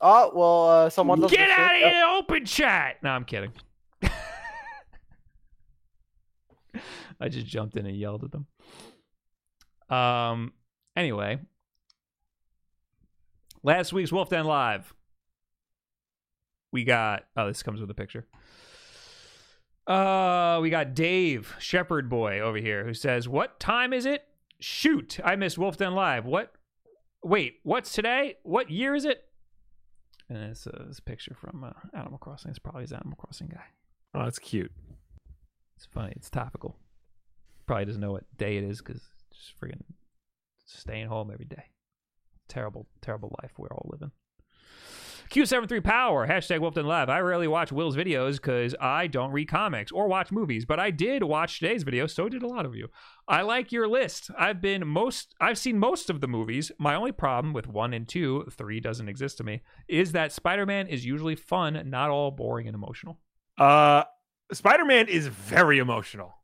[0.00, 2.96] Oh well, uh, someone Get out of here, open chat.
[3.02, 3.52] No, I'm kidding.
[7.20, 8.46] I just jumped in and yelled at them.
[9.88, 10.52] Um.
[10.96, 11.38] Anyway,
[13.62, 14.94] last week's Wolf Den Live,
[16.72, 17.26] we got.
[17.36, 18.26] Oh, this comes with a picture.
[19.86, 24.24] Uh, we got Dave Shepherd Boy over here who says, "What time is it?
[24.60, 26.24] Shoot, I missed Wolf Den Live.
[26.24, 26.52] What?
[27.22, 28.36] Wait, what's today?
[28.42, 29.24] What year is it?
[30.30, 32.50] and it's a, it's a picture from uh, Animal Crossing.
[32.50, 33.64] It's probably his Animal Crossing guy.
[34.14, 34.70] Oh, that's cute.
[35.76, 36.12] It's funny.
[36.16, 36.76] It's topical.
[37.66, 39.82] Probably doesn't know what day it is because just freaking
[40.66, 41.64] staying home every day.
[42.48, 44.12] Terrible, terrible life we're all living.
[45.30, 47.08] Q73 Power, hashtag Wolfden Live.
[47.08, 50.90] I rarely watch Will's videos because I don't read comics or watch movies, but I
[50.90, 52.88] did watch today's video, so did a lot of you.
[53.28, 54.32] I like your list.
[54.36, 56.72] I've been most I've seen most of the movies.
[56.80, 60.88] My only problem with one and two, three doesn't exist to me, is that Spider-Man
[60.88, 63.20] is usually fun, not all boring and emotional.
[63.56, 64.02] Uh,
[64.52, 66.34] Spider Man is very emotional.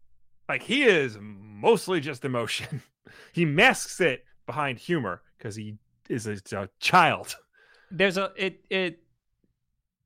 [0.49, 2.83] Like he is mostly just emotion.
[3.33, 7.35] he masks it behind humor because he is a, a child.
[7.91, 9.01] There's a it it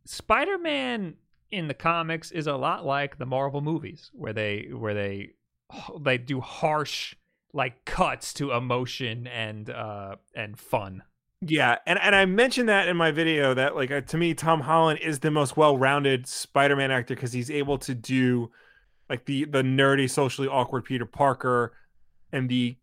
[0.04, 1.14] Spider-Man
[1.50, 5.30] in the comics is a lot like the Marvel movies where they where they
[6.00, 7.14] they do harsh
[7.52, 11.02] like cuts to emotion and uh and fun.
[11.42, 14.60] Yeah, and and I mentioned that in my video that like uh, to me Tom
[14.60, 18.50] Holland is the most well-rounded Spider-Man actor because he's able to do
[19.08, 21.72] like the the nerdy, socially awkward Peter Parker
[22.30, 22.76] and the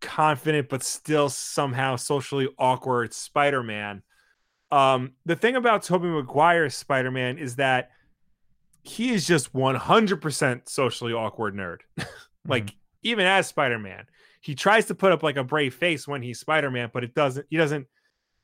[0.00, 4.02] confident but still somehow socially awkward Spider-Man.
[4.74, 7.90] Um, the thing about Tobey Maguire's Spider-Man is that
[8.82, 11.78] he is just 100% socially awkward nerd.
[12.46, 12.74] like Mhm.
[13.02, 14.06] even as Spider-Man,
[14.40, 17.46] he tries to put up like a brave face when he's Spider-Man, but it doesn't
[17.50, 17.86] he doesn't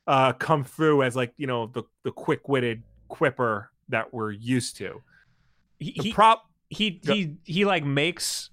[0.07, 5.03] uh come through as like, you know, the the quick-witted quipper that we're used to.
[5.79, 8.51] he The prop he he he like makes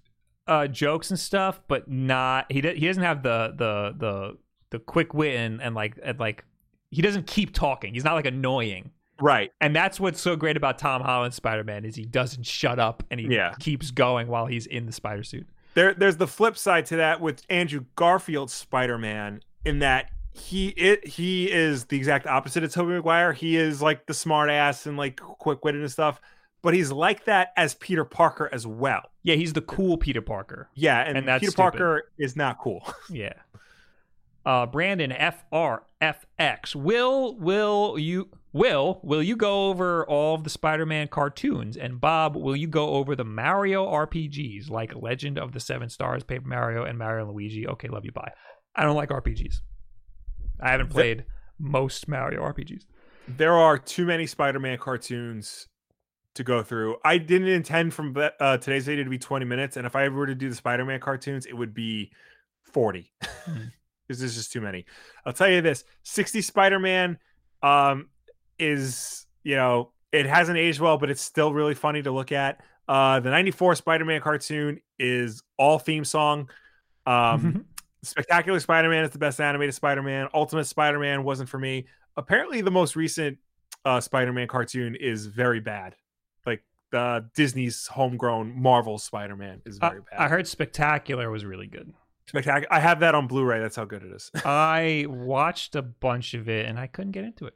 [0.47, 4.37] uh jokes and stuff, but not he he doesn't have the the the
[4.71, 6.43] the quick wit and, and like and like
[6.91, 7.93] he doesn't keep talking.
[7.93, 8.91] He's not like annoying.
[9.19, 9.51] right.
[9.59, 13.19] And that's what's so great about Tom Holland's Spider-Man is he doesn't shut up and
[13.19, 13.53] he Yeah.
[13.59, 15.47] keeps going while he's in the spider suit.
[15.73, 21.05] There there's the flip side to that with Andrew Garfield's Spider-Man in that he it
[21.07, 23.33] he is the exact opposite of Tobey Maguire.
[23.33, 26.21] He is like the smart ass and like quick-witted and stuff,
[26.61, 29.01] but he's like that as Peter Parker as well.
[29.23, 30.69] Yeah, he's the cool Peter Parker.
[30.75, 31.57] Yeah, and, And Peter stupid.
[31.57, 32.87] Parker is not cool.
[33.09, 33.33] Yeah.
[34.47, 36.73] Uh, Brandon FRFX.
[36.73, 41.75] Will will you will will you go over all of the Spider-Man cartoons?
[41.75, 46.23] And Bob, will you go over the Mario RPGs like Legend of the Seven Stars,
[46.23, 47.67] Paper Mario, and Mario Luigi?
[47.67, 48.13] Okay, love you.
[48.13, 48.31] Bye.
[48.73, 49.55] I don't like RPGs.
[50.61, 51.25] I haven't played
[51.59, 52.83] most Mario RPGs.
[53.27, 55.67] there are too many Spider-Man cartoons
[56.35, 56.95] to go through.
[57.03, 60.15] I didn't intend from uh, today's video to be 20 minutes, and if I ever
[60.15, 62.11] were to do the Spider-Man cartoons, it would be
[62.71, 63.11] 40.
[63.49, 63.71] Mhm.
[64.07, 64.85] Because there's just too many.
[65.25, 67.17] I'll tell you this: 60 Spider-Man
[67.61, 68.09] um,
[68.57, 72.61] is you know it hasn't aged well, but it's still really funny to look at.
[72.87, 76.49] Uh, the 94 Spider-Man cartoon is all theme song.
[77.05, 77.65] Um,
[78.03, 80.29] Spectacular Spider-Man is the best animated Spider-Man.
[80.33, 81.87] Ultimate Spider-Man wasn't for me.
[82.15, 83.37] Apparently, the most recent
[83.85, 85.95] uh, Spider-Man cartoon is very bad.
[86.45, 86.63] Like
[86.93, 90.19] uh, Disney's homegrown Marvel Spider-Man is very bad.
[90.19, 91.93] I heard Spectacular was really good.
[92.27, 92.67] Spectacular.
[92.71, 93.59] I have that on Blu-ray.
[93.59, 94.29] That's how good it is.
[94.45, 97.55] I watched a bunch of it and I couldn't get into it.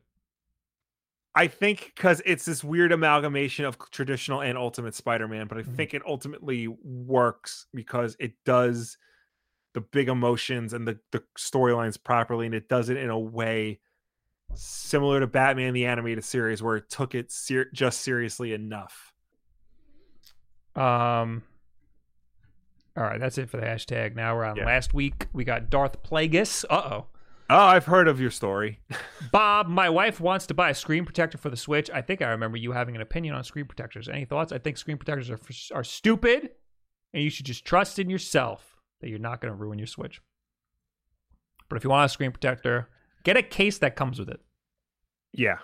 [1.33, 5.75] I think because it's this weird amalgamation of traditional and Ultimate Spider-Man, but I Mhm.
[5.75, 8.97] think it ultimately works because it does
[9.73, 13.79] the big emotions and the, the storylines properly, and it does it in a way
[14.53, 19.13] similar to Batman the animated series, where it took it ser- just seriously enough.
[20.75, 21.43] Um.
[22.97, 24.15] All right, that's it for the hashtag.
[24.15, 24.65] Now we're on Yeah.
[24.65, 25.27] last week.
[25.33, 26.65] We got Darth Plagueis.
[26.69, 27.05] Uh oh.
[27.49, 28.79] Oh, I've heard of your story.
[29.31, 31.89] Bob, my wife wants to buy a screen protector for the Switch.
[31.89, 34.07] I think I remember you having an opinion on screen protectors.
[34.07, 34.51] Any thoughts?
[34.53, 35.39] I think screen protectors are
[35.73, 36.51] are stupid,
[37.13, 40.21] and you should just trust in yourself that you're not going to ruin your Switch.
[41.69, 42.89] But if you want a screen protector,
[43.23, 44.39] get a case that comes with it.
[45.33, 45.59] Yeah,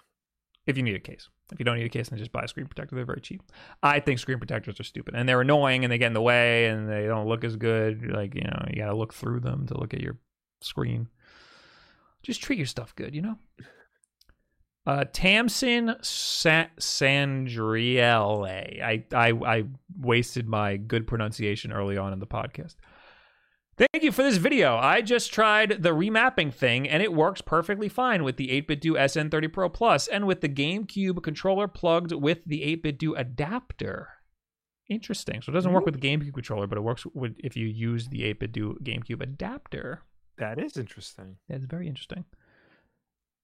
[0.66, 1.30] if you need a case.
[1.52, 2.96] If you don't need a case, then just buy a screen protector.
[2.96, 3.42] They're very cheap.
[3.82, 6.68] I think screen protectors are stupid and they're annoying and they get in the way
[6.68, 8.12] and they don't look as good.
[8.12, 10.18] Like, you know, you got to look through them to look at your
[10.62, 11.08] screen.
[12.24, 13.38] Just treat your stuff good, you know?
[14.86, 18.82] Uh, Tamsin Sa- Sandriele.
[18.82, 19.64] I, I, I
[20.00, 22.76] wasted my good pronunciation early on in the podcast.
[23.78, 24.76] Thank you for this video.
[24.76, 29.54] I just tried the remapping thing and it works perfectly fine with the 8BitDo SN30
[29.54, 34.10] Pro Plus and with the GameCube controller plugged with the 8BitDo adapter.
[34.90, 35.44] Interesting.
[35.44, 38.08] So it doesn't work with the GameCube controller, but it works with if you use
[38.08, 40.02] the 8BitDo GameCube adapter.
[40.40, 41.36] that is interesting.
[41.48, 42.26] That's very interesting.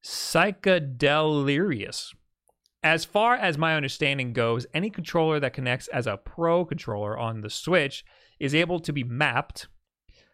[0.03, 2.15] Psychedelirious.
[2.81, 7.41] As far as my understanding goes, any controller that connects as a Pro controller on
[7.41, 8.03] the Switch
[8.39, 9.67] is able to be mapped.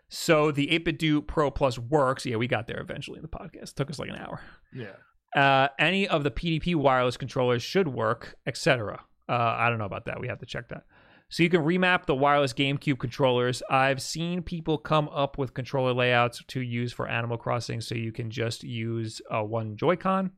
[0.10, 2.26] So the 8BitDo Pro Plus works.
[2.26, 3.76] Yeah, we got there eventually in the podcast.
[3.76, 4.42] took us like an hour.
[4.74, 4.94] Yeah,
[5.36, 9.02] Uh, any of the PDP wireless controllers should work, etc.
[9.30, 10.20] Uh, I don't know about that.
[10.20, 10.84] We have to check that.
[11.32, 13.62] So you can remap the wireless GameCube controllers.
[13.70, 18.12] I've seen people come up with controller layouts to use for Animal Crossing, so you
[18.12, 20.32] can just use uh, one Joy-Con.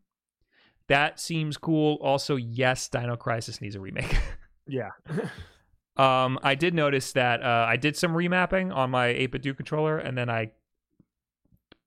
[0.90, 1.98] That seems cool.
[2.02, 4.14] Also, yes, Dino Crisis needs a remake.
[4.68, 4.90] Yeah.
[5.98, 10.18] Um, I did notice that uh, I did some remapping on my 8BitDo controller, and
[10.18, 10.52] then I,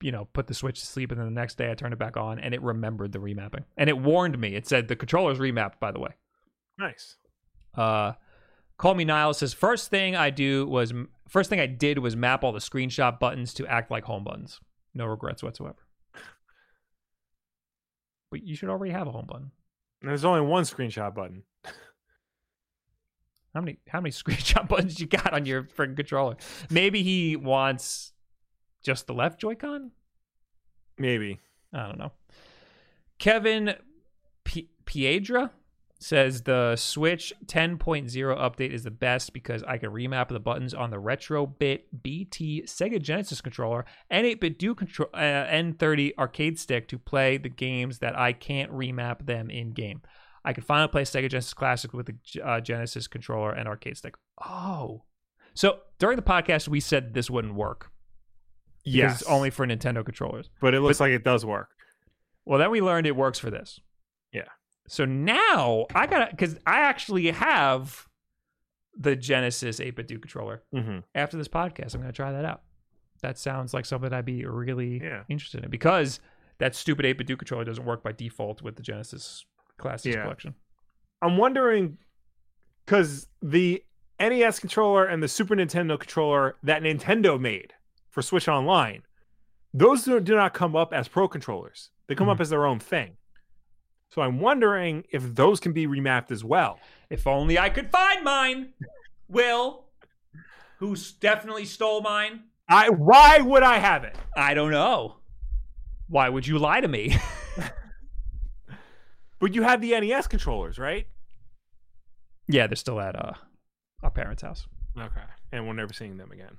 [0.01, 1.99] you know, put the Switch to sleep, and then the next day I turned it
[1.99, 4.55] back on, and it remembered the remapping, and it warned me.
[4.55, 6.11] It said the controller's remapped, by the way.
[6.79, 7.17] nice.
[7.75, 8.13] Uh,
[8.77, 10.93] Call me Niles says first thing I do was
[11.29, 14.61] first thing I did was map all the screenshot buttons to act like home buttons.
[14.95, 15.87] No regrets whatsoever.
[18.31, 19.53] But you should already have a home button.
[20.01, 21.45] And there's only one screenshot button.
[23.55, 26.37] How many how many screenshot buttons you got on your freaking controller?
[26.71, 28.13] Maybe he wants
[28.83, 29.93] just the left Joy-Con.
[30.99, 31.41] Maybe.
[31.73, 32.13] I don't know.
[33.19, 33.75] Kevin
[34.45, 35.51] P- Piedra
[35.99, 40.91] says the Switch 10.0 update is the best because I can remap the buttons on
[40.91, 46.99] the Retro Bit BT Sega Genesis controller and 8BitDo control uh, N30 arcade stick to
[46.99, 50.03] play the games that I can't remap them in game.
[50.45, 54.15] I can finally play Sega Genesis Classic with the uh, Genesis controller and arcade stick.
[54.45, 55.05] Oh,
[55.55, 57.91] so during the podcast we said this wouldn't work.
[58.85, 59.21] Yes.
[59.23, 60.51] it's only for Nintendo controllers.
[60.61, 61.71] but it looks like it does work.
[62.45, 63.81] Well, then we learned it works for this.
[64.33, 64.43] Yeah.
[64.89, 68.07] So now I gotta because I actually have
[68.97, 70.63] the Genesis 8BitDo controller.
[70.75, 70.99] Mm-hmm.
[71.15, 72.61] After this podcast, I'm gonna try that out.
[73.23, 75.23] That sounds like something I'd be really Yeah.
[75.31, 76.21] interested in because
[76.59, 79.47] that stupid 8BitDo controller doesn't work by default with the Genesis
[79.79, 80.23] Classics Yeah.
[80.23, 80.55] collection.
[81.23, 81.99] I'm wondering
[82.85, 83.83] because the
[84.21, 87.75] NES controller and the Super Nintendo controller that Nintendo made
[88.11, 89.03] for Switch Online,
[89.73, 91.91] those do do not come up as pro controllers.
[92.07, 92.43] They come up mm-hmm.
[92.43, 93.17] as their own thing.
[94.11, 96.79] So I'm wondering if those can be remapped as well.
[97.11, 98.69] If only I could find mine.
[99.29, 99.87] Will,
[100.79, 102.45] who definitely stole mine.
[102.69, 104.17] I why would I have it?
[104.37, 105.17] I don't know.
[106.09, 107.17] Why would you lie to me?
[109.45, 111.07] But you have the NES controllers, right?
[112.49, 113.35] yeah, they're still at uh,
[114.03, 114.67] our parents' house.
[114.99, 115.21] Okay.
[115.53, 116.57] And we're never seeing them again.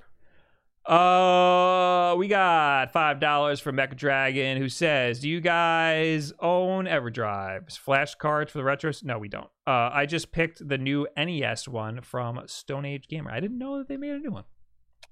[0.86, 7.80] Uh, we got five dollars from Mecha Dragon, who says, "Do you guys own EverDrives
[7.84, 9.50] flashcards for the retros?" No, we don't.
[9.66, 13.32] Uh, I just picked the new NES one from Stone Age Gamer.
[13.32, 14.44] I didn't know that they made a new one.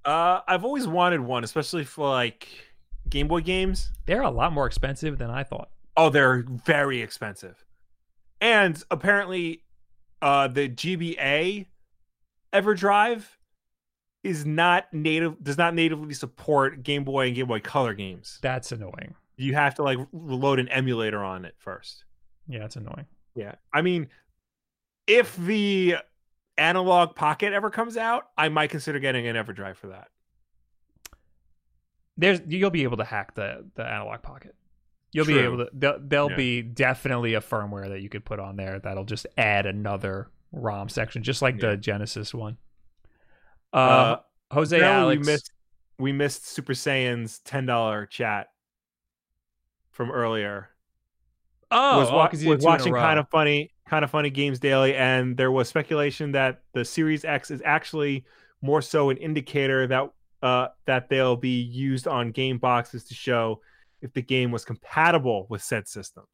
[0.06, 2.50] Uh, I've always wanted one, especially for like
[3.10, 3.92] Game Boy games.
[4.06, 5.70] They're a lot more expensive than I thought.
[5.98, 7.63] Oh, they're very expensive.
[8.44, 9.64] And apparently,
[10.22, 11.66] uh, the GBA
[12.52, 13.24] EverDrive
[14.22, 18.40] is not native does not natively support Game Boy and Game Boy Color games.
[18.42, 19.16] That's annoying.
[19.38, 22.04] You have to like load an emulator on it first.
[22.50, 23.06] Yeah, it's annoying.
[23.34, 23.56] Yeah.
[23.74, 24.10] I mean,
[25.08, 25.96] if the
[26.58, 30.10] Analogue Pocket ever comes out, I might consider getting an EverDrive for that.
[32.18, 34.54] There's you'll be able to hack the the Analogue Pocket.
[35.14, 35.70] You'll be able to.
[35.74, 36.36] There'll, there'll Yeah.
[36.38, 40.90] be definitely a firmware that you could put on there that'll just add another ROM
[40.90, 41.72] section, just like Yeah.
[41.72, 42.58] the Genesis one.
[43.72, 44.20] Uh, Uh,
[44.52, 45.20] Jose Alex.
[45.20, 45.52] we missed
[46.00, 48.48] we missed Super Saiyan's ten dollar chat
[49.92, 50.70] from earlier.
[51.72, 54.30] oh, was, wa- did was two in a watching kind of funny kind of funny
[54.30, 58.24] games daily and there was speculation that the series x is actually
[58.62, 60.10] more so an indicator that
[60.42, 63.60] uh that they'll be used on game boxes to show
[64.04, 66.28] if the game was compatible with said systems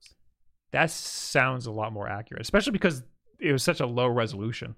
[0.71, 3.03] That sounds a lot more accurate, especially because
[3.39, 4.75] it was such a low resolution.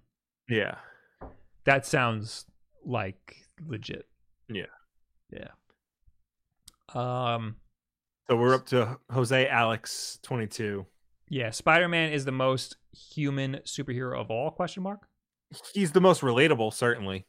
[0.48, 0.76] yeah
[1.66, 2.46] That sounds
[2.86, 4.08] like legit.
[4.50, 4.66] Yeah.
[5.32, 5.48] Yeah.
[6.94, 7.56] Um.
[8.30, 10.86] so we're up to jose alex 22
[11.30, 11.50] Yeah.
[11.52, 12.76] Spider-Man is the most
[13.14, 14.52] human superhero of all?
[14.52, 15.08] Question mark.
[15.74, 17.26] he's the most relatable certainly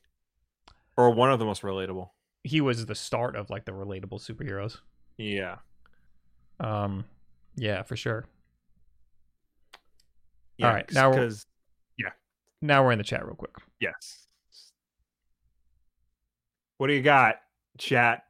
[0.96, 2.08] or one of the most relatable
[2.44, 4.78] He was the start of like the relatable superheroes.
[5.18, 5.56] Yeah
[6.60, 7.04] Um.
[7.56, 8.26] Yeah, for sure.
[10.58, 11.46] yeah All right, now we're- because
[12.64, 13.56] Now we're in the chat real quick.
[13.80, 14.26] yes
[16.78, 17.36] what do you got
[17.78, 18.22] chat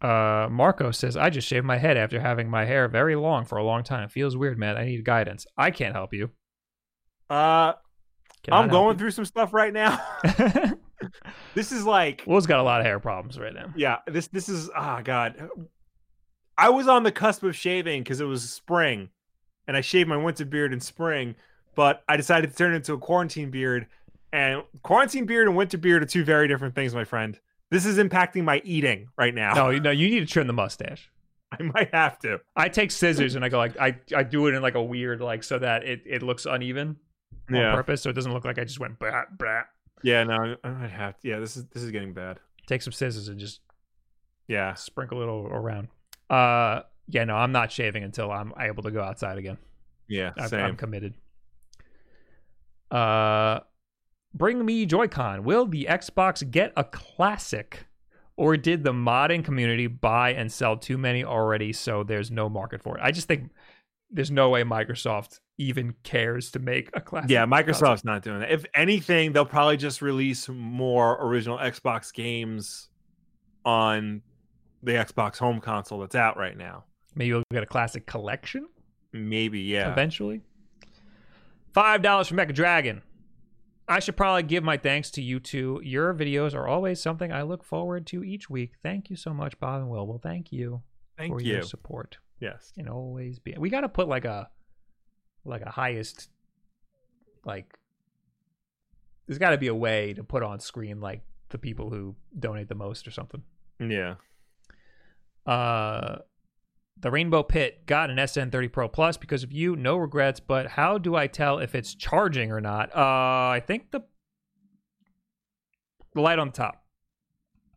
[0.00, 3.56] Uh, Marco says, I just shaved my head after having my hair very long for
[3.56, 4.08] a long time.
[4.10, 4.76] Feels weird, man.
[4.76, 5.46] I need guidance.
[5.56, 6.30] I can't help you.
[7.30, 7.72] uh
[8.42, 9.98] Can I'm going through some stuff right now.
[11.54, 13.72] this is like, Will's got a lot of hair problems right now.
[13.76, 15.48] yeah, this this is ah god.
[16.56, 19.10] I was on the cusp of shaving because it was spring,
[19.66, 21.34] and I shaved my winter beard in spring,
[21.74, 23.86] but I decided to turn it into a quarantine beard.
[24.32, 27.38] And quarantine beard and winter beard are two very different things, my friend.
[27.70, 29.54] This is impacting my eating right now.
[29.54, 31.10] No, you know, you need to trim the mustache.
[31.52, 32.40] I might have to.
[32.56, 35.20] I take scissors and I go like I I do it in like a weird
[35.20, 36.96] like so that it it looks uneven
[37.48, 37.74] on Yeah.
[37.74, 39.66] purpose, so it doesn't look like I just went brat brat.
[40.04, 41.28] Yeah, no, I might have to.
[41.28, 42.38] Yeah, this is this is getting bad.
[42.66, 43.60] Take some scissors and just
[44.46, 44.74] Yeah.
[44.74, 45.88] sprinkle it all around.
[46.30, 49.58] Uh, yeah, no, I'm not shaving until I'm able to go outside again.
[50.08, 50.32] Yeah.
[50.38, 50.60] I'm, Same.
[50.64, 51.14] I'm committed.
[52.90, 53.60] Uh,
[54.34, 55.44] bring me Joy-Con.
[55.44, 57.86] Will the Xbox get a classic,
[58.36, 62.82] or did the modding community buy and sell too many already, so there's no market
[62.82, 63.02] for it?
[63.02, 63.50] I just think
[64.14, 67.30] there's no way Microsoft even cares to make a classic.
[67.30, 67.44] yeah.
[67.44, 68.50] Microsoft's not doing that.
[68.50, 72.88] If anything, they'll probably just release more original Xbox games
[73.64, 74.22] on
[74.82, 76.84] the Xbox home console that's out right now.
[77.16, 78.68] Maybe we'll get a classic collection.
[79.12, 79.90] Maybe, yeah.
[79.90, 80.42] eventually.
[81.72, 83.02] Five dollars from Mecha Dragon.
[83.88, 85.80] I should probably give my thanks to you two.
[85.84, 88.72] Your videos are always something I look forward to each week.
[88.82, 90.06] Thank you so much, Bob and Will.
[90.06, 90.82] Well, thank you
[91.18, 91.54] Thank for you.
[91.54, 92.72] your support Yes.
[92.76, 93.54] and always be.
[93.58, 94.50] We got to put like a
[95.44, 96.28] like a highest
[97.44, 97.78] like.
[99.26, 102.68] There's got to be a way to put on screen like the people who donate
[102.68, 103.42] the most or something.
[103.80, 104.16] Yeah.
[105.46, 106.18] Uh,
[107.00, 109.76] the Rainbow Pit got an SN30 Pro Plus because of you.
[109.76, 112.94] No regrets, but how do I tell if it's charging or not?
[112.94, 114.00] Uh, I think the
[116.14, 116.84] the light on the top,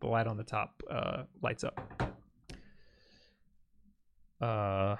[0.01, 2.06] the light on the top, uh, lights up.
[4.41, 4.95] Uh,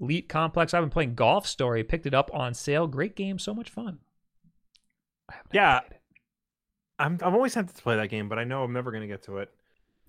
[0.00, 0.74] Elite Complex.
[0.74, 1.84] I've been playing Golf Story.
[1.84, 2.86] Picked it up on sale.
[2.86, 3.38] Great game.
[3.38, 3.98] So much fun.
[5.30, 5.80] I Yeah.
[6.98, 9.06] I'm I'm always tempted to play that game, but I know I'm never going to
[9.06, 9.50] get to it.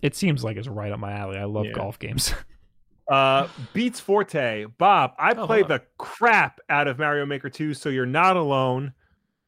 [0.01, 1.37] It seems like it's right up my alley.
[1.37, 1.73] I love Yeah.
[1.73, 2.33] golf games.
[3.07, 5.11] Uh, Beats Forte, Bob.
[5.19, 8.93] I Oh, played the crap out of Mario Maker 2, so you're not alone.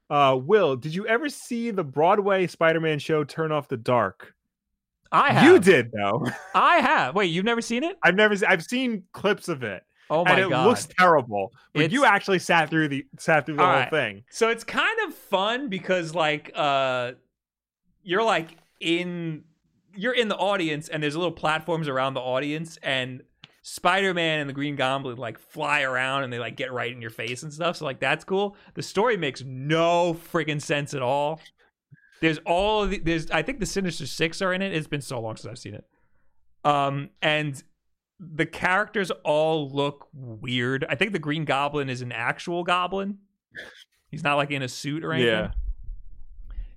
[0.09, 4.35] Uh, Will, did you ever see the Broadway Spider-Man show Turn Off the Dark?
[5.13, 5.43] I have.
[5.43, 6.25] You did though.
[6.55, 7.15] I have.
[7.15, 7.97] Wait, you've never seen it?
[8.03, 8.35] I've never.
[8.47, 10.67] I've seen clips of it, Oh my and it god.
[10.67, 11.53] looks terrible.
[11.73, 13.89] But you actually sat through the sat through the All whole right.
[13.91, 14.23] thing.
[14.31, 17.11] So it's kind of fun because like uh
[18.01, 19.43] you're like in
[19.95, 23.21] you're in the audience and there's little platforms around the audience and
[23.61, 27.11] Spider-Man and the Green Goblin like fly around and they like get right in your
[27.11, 27.77] face and stuff.
[27.77, 28.57] So like that's cool.
[28.73, 31.39] The story makes no freaking sense at all.
[32.21, 34.73] There's all of the, there's I think the Sinister Six are in it.
[34.73, 35.85] It's been so long since I've seen it.
[36.63, 37.61] Um and
[38.19, 40.85] the characters all look weird.
[40.87, 43.17] I think the Green Goblin is an actual goblin.
[44.09, 45.33] He's not like in a suit or anything.
[45.33, 45.51] Yeah.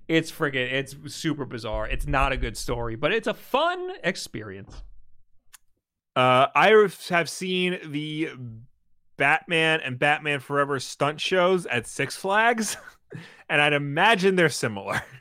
[0.07, 1.87] It's friggin' it's super bizarre.
[1.87, 4.81] It's not a good story, but it's a fun experience.
[6.15, 6.69] Uh, I
[7.09, 8.29] have seen the
[9.17, 12.77] Batman and Batman Forever stunt shows at Six Flags,
[13.49, 15.01] and I'd imagine they're similar.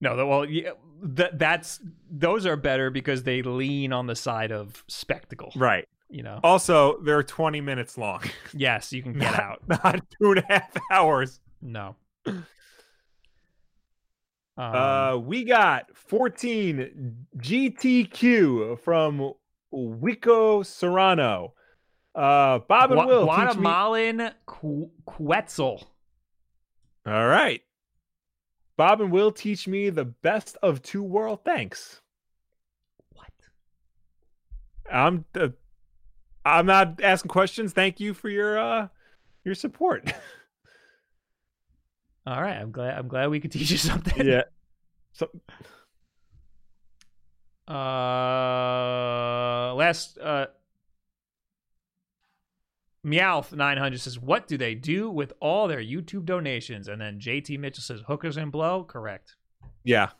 [0.00, 0.70] No, well, yeah,
[1.16, 5.52] th- that's those are better because they lean on the side of spectacle.
[5.56, 5.86] Right.
[6.08, 6.40] You know.
[6.42, 8.22] Also, they're 20 minutes long,
[8.54, 9.62] Yes, you can get Not- out.
[9.68, 11.40] not two and a half hours.
[11.62, 11.94] No.
[12.26, 12.44] Um,
[14.56, 19.32] Uh, we got 14 GTQ from
[19.72, 21.54] Wico Serrano.
[22.14, 23.26] Uh, Bob and Gua- Will me.
[23.26, 25.88] Guatemalan Qu- Quetzal.
[27.06, 27.62] All right.
[28.80, 31.40] Bob and Will teach me the best of two world.
[31.44, 32.00] Thanks.
[33.12, 33.28] What?
[34.90, 35.48] I'm uh,
[36.46, 37.74] I'm not asking questions.
[37.74, 38.88] Thank you for your uh
[39.44, 40.10] your support.
[42.26, 42.96] All right, I'm glad.
[42.96, 44.26] I'm glad we could teach you something.
[44.26, 44.44] yeah.
[45.12, 45.28] So
[47.68, 50.46] Uh, last uh,
[53.06, 57.18] Meowth nine hundred says, "What do they do with all their YouTube donations?" And then
[57.18, 59.36] JT Mitchell says, "Hookers and blow." Correct.
[59.84, 60.10] yeah.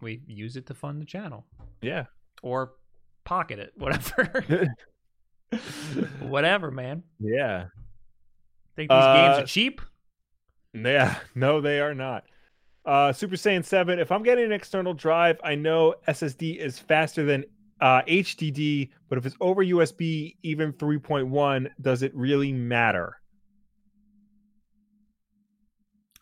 [0.00, 1.46] We use it to fund the channel
[1.80, 2.06] Yeah.
[2.42, 2.72] or
[3.24, 4.68] pocket it, whatever.
[6.20, 7.02] whatever, man.
[7.20, 7.66] Yeah.
[8.74, 9.80] Think these games Uh, are cheap?
[10.74, 12.24] Yeah, no, they are not.
[12.84, 17.24] Uh, Super Saiyan 7, if I'm getting an external drive, I know SSD is faster
[17.24, 17.44] than
[17.82, 23.16] uh, HDD, but if it's over USB, even 3.1, does it really matter?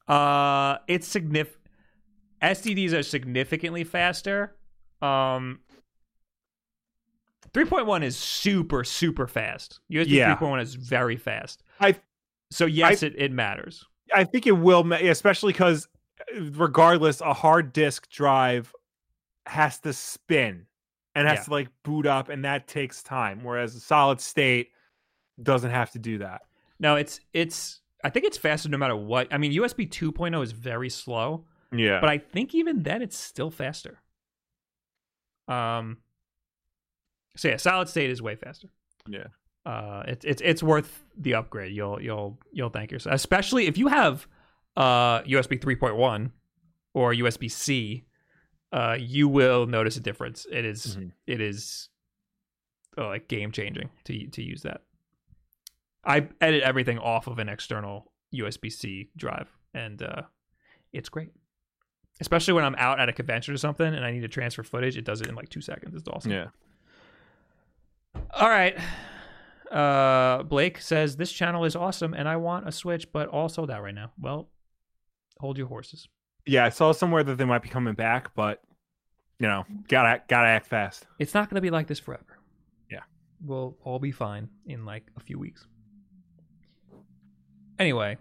[0.09, 1.59] Uh, it's significant.
[2.43, 4.57] STDs are significantly faster.
[5.03, 5.61] Um,
[7.53, 9.81] 3.1 is super super fast.
[9.93, 10.37] USB Yeah.
[10.37, 11.63] 3.1 is very fast.
[11.79, 12.01] I-
[12.51, 13.85] so yes, it, it matters.
[14.15, 15.87] I think it will, ma- especially because
[16.35, 18.75] regardless, a hard disk drive
[19.47, 20.67] has to spin
[21.15, 21.45] and has Yeah.
[21.45, 23.43] to like boot up, and that takes time.
[23.45, 24.71] Whereas a solid state
[25.43, 26.43] doesn't have to do that.
[26.79, 27.81] No, it's it's.
[28.03, 29.29] I think it's faster no matter what.
[29.33, 32.01] I mean, USB 2.0 is very slow, Yeah.
[32.01, 34.01] but I think even then it's still faster.
[35.49, 35.99] Um,
[37.37, 38.69] So yeah, solid state is way faster.
[39.09, 39.27] Yeah.
[39.67, 41.73] Uh, it's it's it's worth the upgrade.
[41.75, 44.27] You'll you'll you'll thank yourself, especially if you have
[44.77, 46.33] uh USB 3.1
[46.95, 48.05] or USB C.
[48.73, 50.47] Uh, you will notice a difference.
[50.51, 51.13] It is- Mhm.
[51.27, 51.89] it is
[52.99, 54.83] uh, like game changing to to use that.
[56.05, 60.23] I edit everything off of an external USB C drive, and uh,
[60.93, 61.31] it's great.
[62.21, 64.97] Especially when I'm out at a convention or something and I need to transfer footage,
[64.97, 65.95] it does it in like two seconds.
[65.95, 66.33] It's awesome.
[66.33, 66.49] Yeah.
[68.33, 68.77] All right.
[69.71, 73.71] Uh, Blake says this channel is awesome and I want a Switch, but all sold
[73.71, 74.13] out right now.
[74.19, 74.51] Well,
[75.39, 76.09] hold your horses.
[76.47, 78.63] Yeah, I saw somewhere that they might be coming back, but
[79.39, 81.07] you know, gotta gotta act fast.
[81.19, 82.39] It's not to be like this forever.
[82.91, 83.01] Yeah.
[83.45, 85.67] We'll all be fine in like a few weeks.
[87.79, 88.19] Anyway,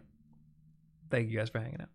[1.11, 1.89] thank you guys for hanging out.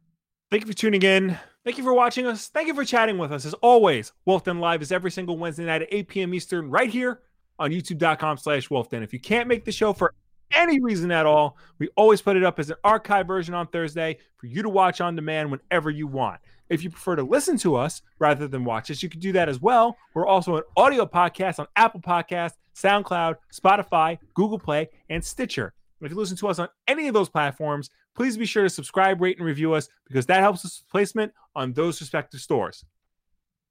[0.50, 1.38] Thank you for tuning in.
[1.64, 2.48] Thank you for watching us.
[2.48, 3.46] Thank you for chatting with us.
[3.46, 6.34] As always, Wolf Den Live is every single Wednesday night at 8 p.m.
[6.34, 7.20] Eastern, right here
[7.58, 9.02] on youtube.com slash wolfden.
[9.02, 10.14] If you can't make the show for
[10.54, 14.18] any reason at all, we always put it up as an archive version on Thursday
[14.36, 16.40] for you to watch on demand whenever you want.
[16.68, 19.48] If you prefer to listen to us rather than watch us, you can do that
[19.48, 19.96] as well.
[20.14, 25.74] We're also an audio podcast on Apple Podcasts, SoundCloud, Spotify, Google Play, and Stitcher.
[26.00, 29.20] If you listen to us on any of those platforms, please be sure to subscribe,
[29.20, 32.84] rate, and review us because that helps us with placement on those respective stores.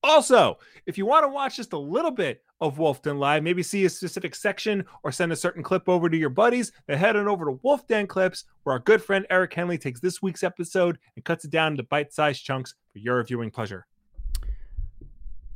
[0.04, 3.64] Also, if you want to watch just a little bit of Wolf Den Live, maybe
[3.64, 7.16] see a specific section or send a certain clip over to your buddies, then head
[7.16, 10.44] on over to Wolf Den Clips, where our good friend Eric Henley takes this week's
[10.44, 13.86] episode and cuts it down into bite sized chunks for your viewing pleasure.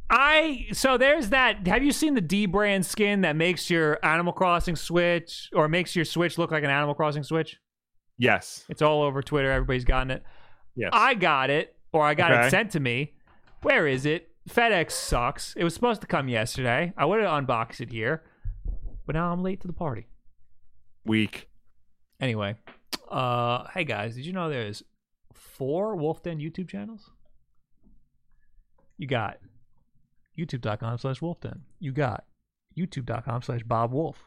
[0.10, 1.68] I so there's that.
[1.68, 6.06] Have you seen the dbrand skin that makes your Animal Crossing Switch or makes your
[6.06, 7.58] Switch look like an Animal Crossing Switch?
[8.18, 8.64] Yes.
[8.70, 9.52] It's all over Twitter.
[9.52, 10.24] Everybody's gotten it.
[10.76, 10.92] Yes.
[10.94, 12.48] I got it, or I got Okay.
[12.48, 13.16] it sent to me.
[13.64, 14.30] Where is it?
[14.48, 15.54] FedEx sucks.
[15.56, 16.94] It was supposed to come yesterday.
[16.98, 18.24] I would have unboxed it here,
[19.06, 20.08] but now I'm late to the party.
[21.06, 21.50] Weak.
[22.20, 22.56] Anyway,
[23.10, 24.84] uh, hey guys, did you know there's
[25.34, 27.12] four Wolf Den YouTube channels?
[28.98, 29.38] You got
[30.38, 31.60] youtube.com slash wolfden.
[31.80, 32.26] You got
[32.78, 34.26] youtube.com slash Bob Wolf.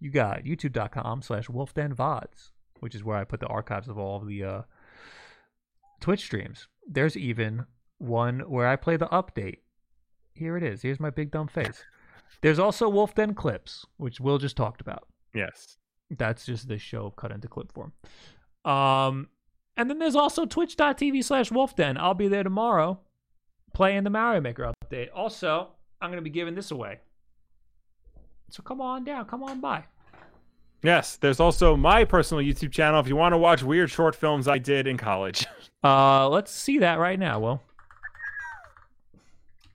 [0.00, 4.16] You got youtube.com slash wolfden VODs, which is where I put the archives of all
[4.16, 4.62] of the uh,
[6.00, 6.68] Twitch streams.
[6.86, 7.66] There's even
[7.98, 9.58] one where I play the update.
[10.34, 10.82] Here it is.
[10.82, 11.84] Here's my big dumb face.
[12.42, 15.08] There's also Wolf Den clips, which Will just talked about.
[15.34, 15.78] Yes.
[16.10, 17.92] That's just this show cut into clip form.
[18.64, 19.28] Um,
[19.76, 21.96] and then there's also twitch.tv slash wolfden.
[21.98, 23.00] I'll be there tomorrow
[23.72, 25.08] playing the Mario Maker update.
[25.14, 25.68] Also,
[26.00, 27.00] I'm going to be giving this away.
[28.50, 29.26] So come on down.
[29.26, 29.84] Come on by.
[30.82, 31.16] Yes.
[31.16, 34.58] There's also my personal YouTube channel if you want to watch weird short films I
[34.58, 35.46] did in college.
[35.82, 37.62] Uh, let's see that right now, Will.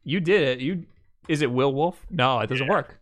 [0.04, 0.60] You did it.
[0.60, 0.86] You
[1.28, 2.06] Is it Will Wolf?
[2.10, 3.00] No, it doesn't work.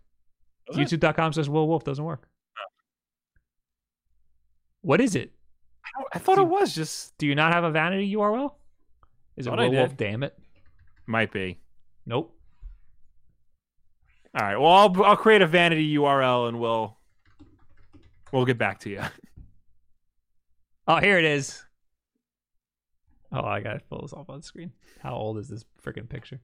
[0.71, 0.77] Does?
[0.91, 2.27] YouTube.com says Will Wolf doesn't work.
[4.81, 5.31] What is it?
[6.13, 8.53] I thought it was just Do you not have a vanity URL?
[9.35, 9.97] Is it Will Wolf?
[9.97, 10.37] Damn it.
[11.07, 11.59] might be.
[12.05, 12.35] Nope.
[14.35, 14.57] All right.
[14.57, 16.97] Well, I'll I'll create a vanity URL and we'll
[18.31, 19.01] we'll get back to you.
[20.91, 21.63] Oh, here it is.
[23.31, 24.71] Oh, I gotta pull this off on screen.
[25.03, 26.39] How old is this freaking picture?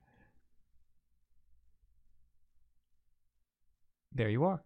[4.15, 4.63] There you are.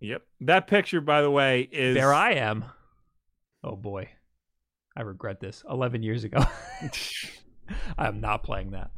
[0.00, 0.22] Yep.
[0.40, 2.64] That picture, by the way, is There I am.
[3.62, 4.08] Oh boy.
[4.96, 5.62] I regret this.
[5.70, 6.44] 11 years ago.
[7.96, 8.90] I am not playing that.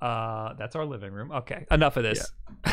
[0.00, 1.32] Uh that's our living room.
[1.32, 2.30] Okay, enough of this.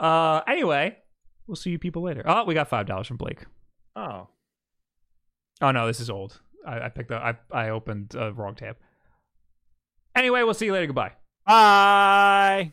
[0.00, 0.98] uh anyway,
[1.46, 2.22] we'll see you people later.
[2.26, 3.46] Oh, we got $5 from Blake.
[3.94, 4.28] Oh.
[5.62, 6.40] Oh no, this is old.
[6.66, 7.22] I, I picked up.
[7.22, 8.76] I I opened a wrong tab.
[10.14, 10.86] Anyway, we'll see you later.
[10.86, 11.12] Goodbye.
[11.46, 12.72] Bye.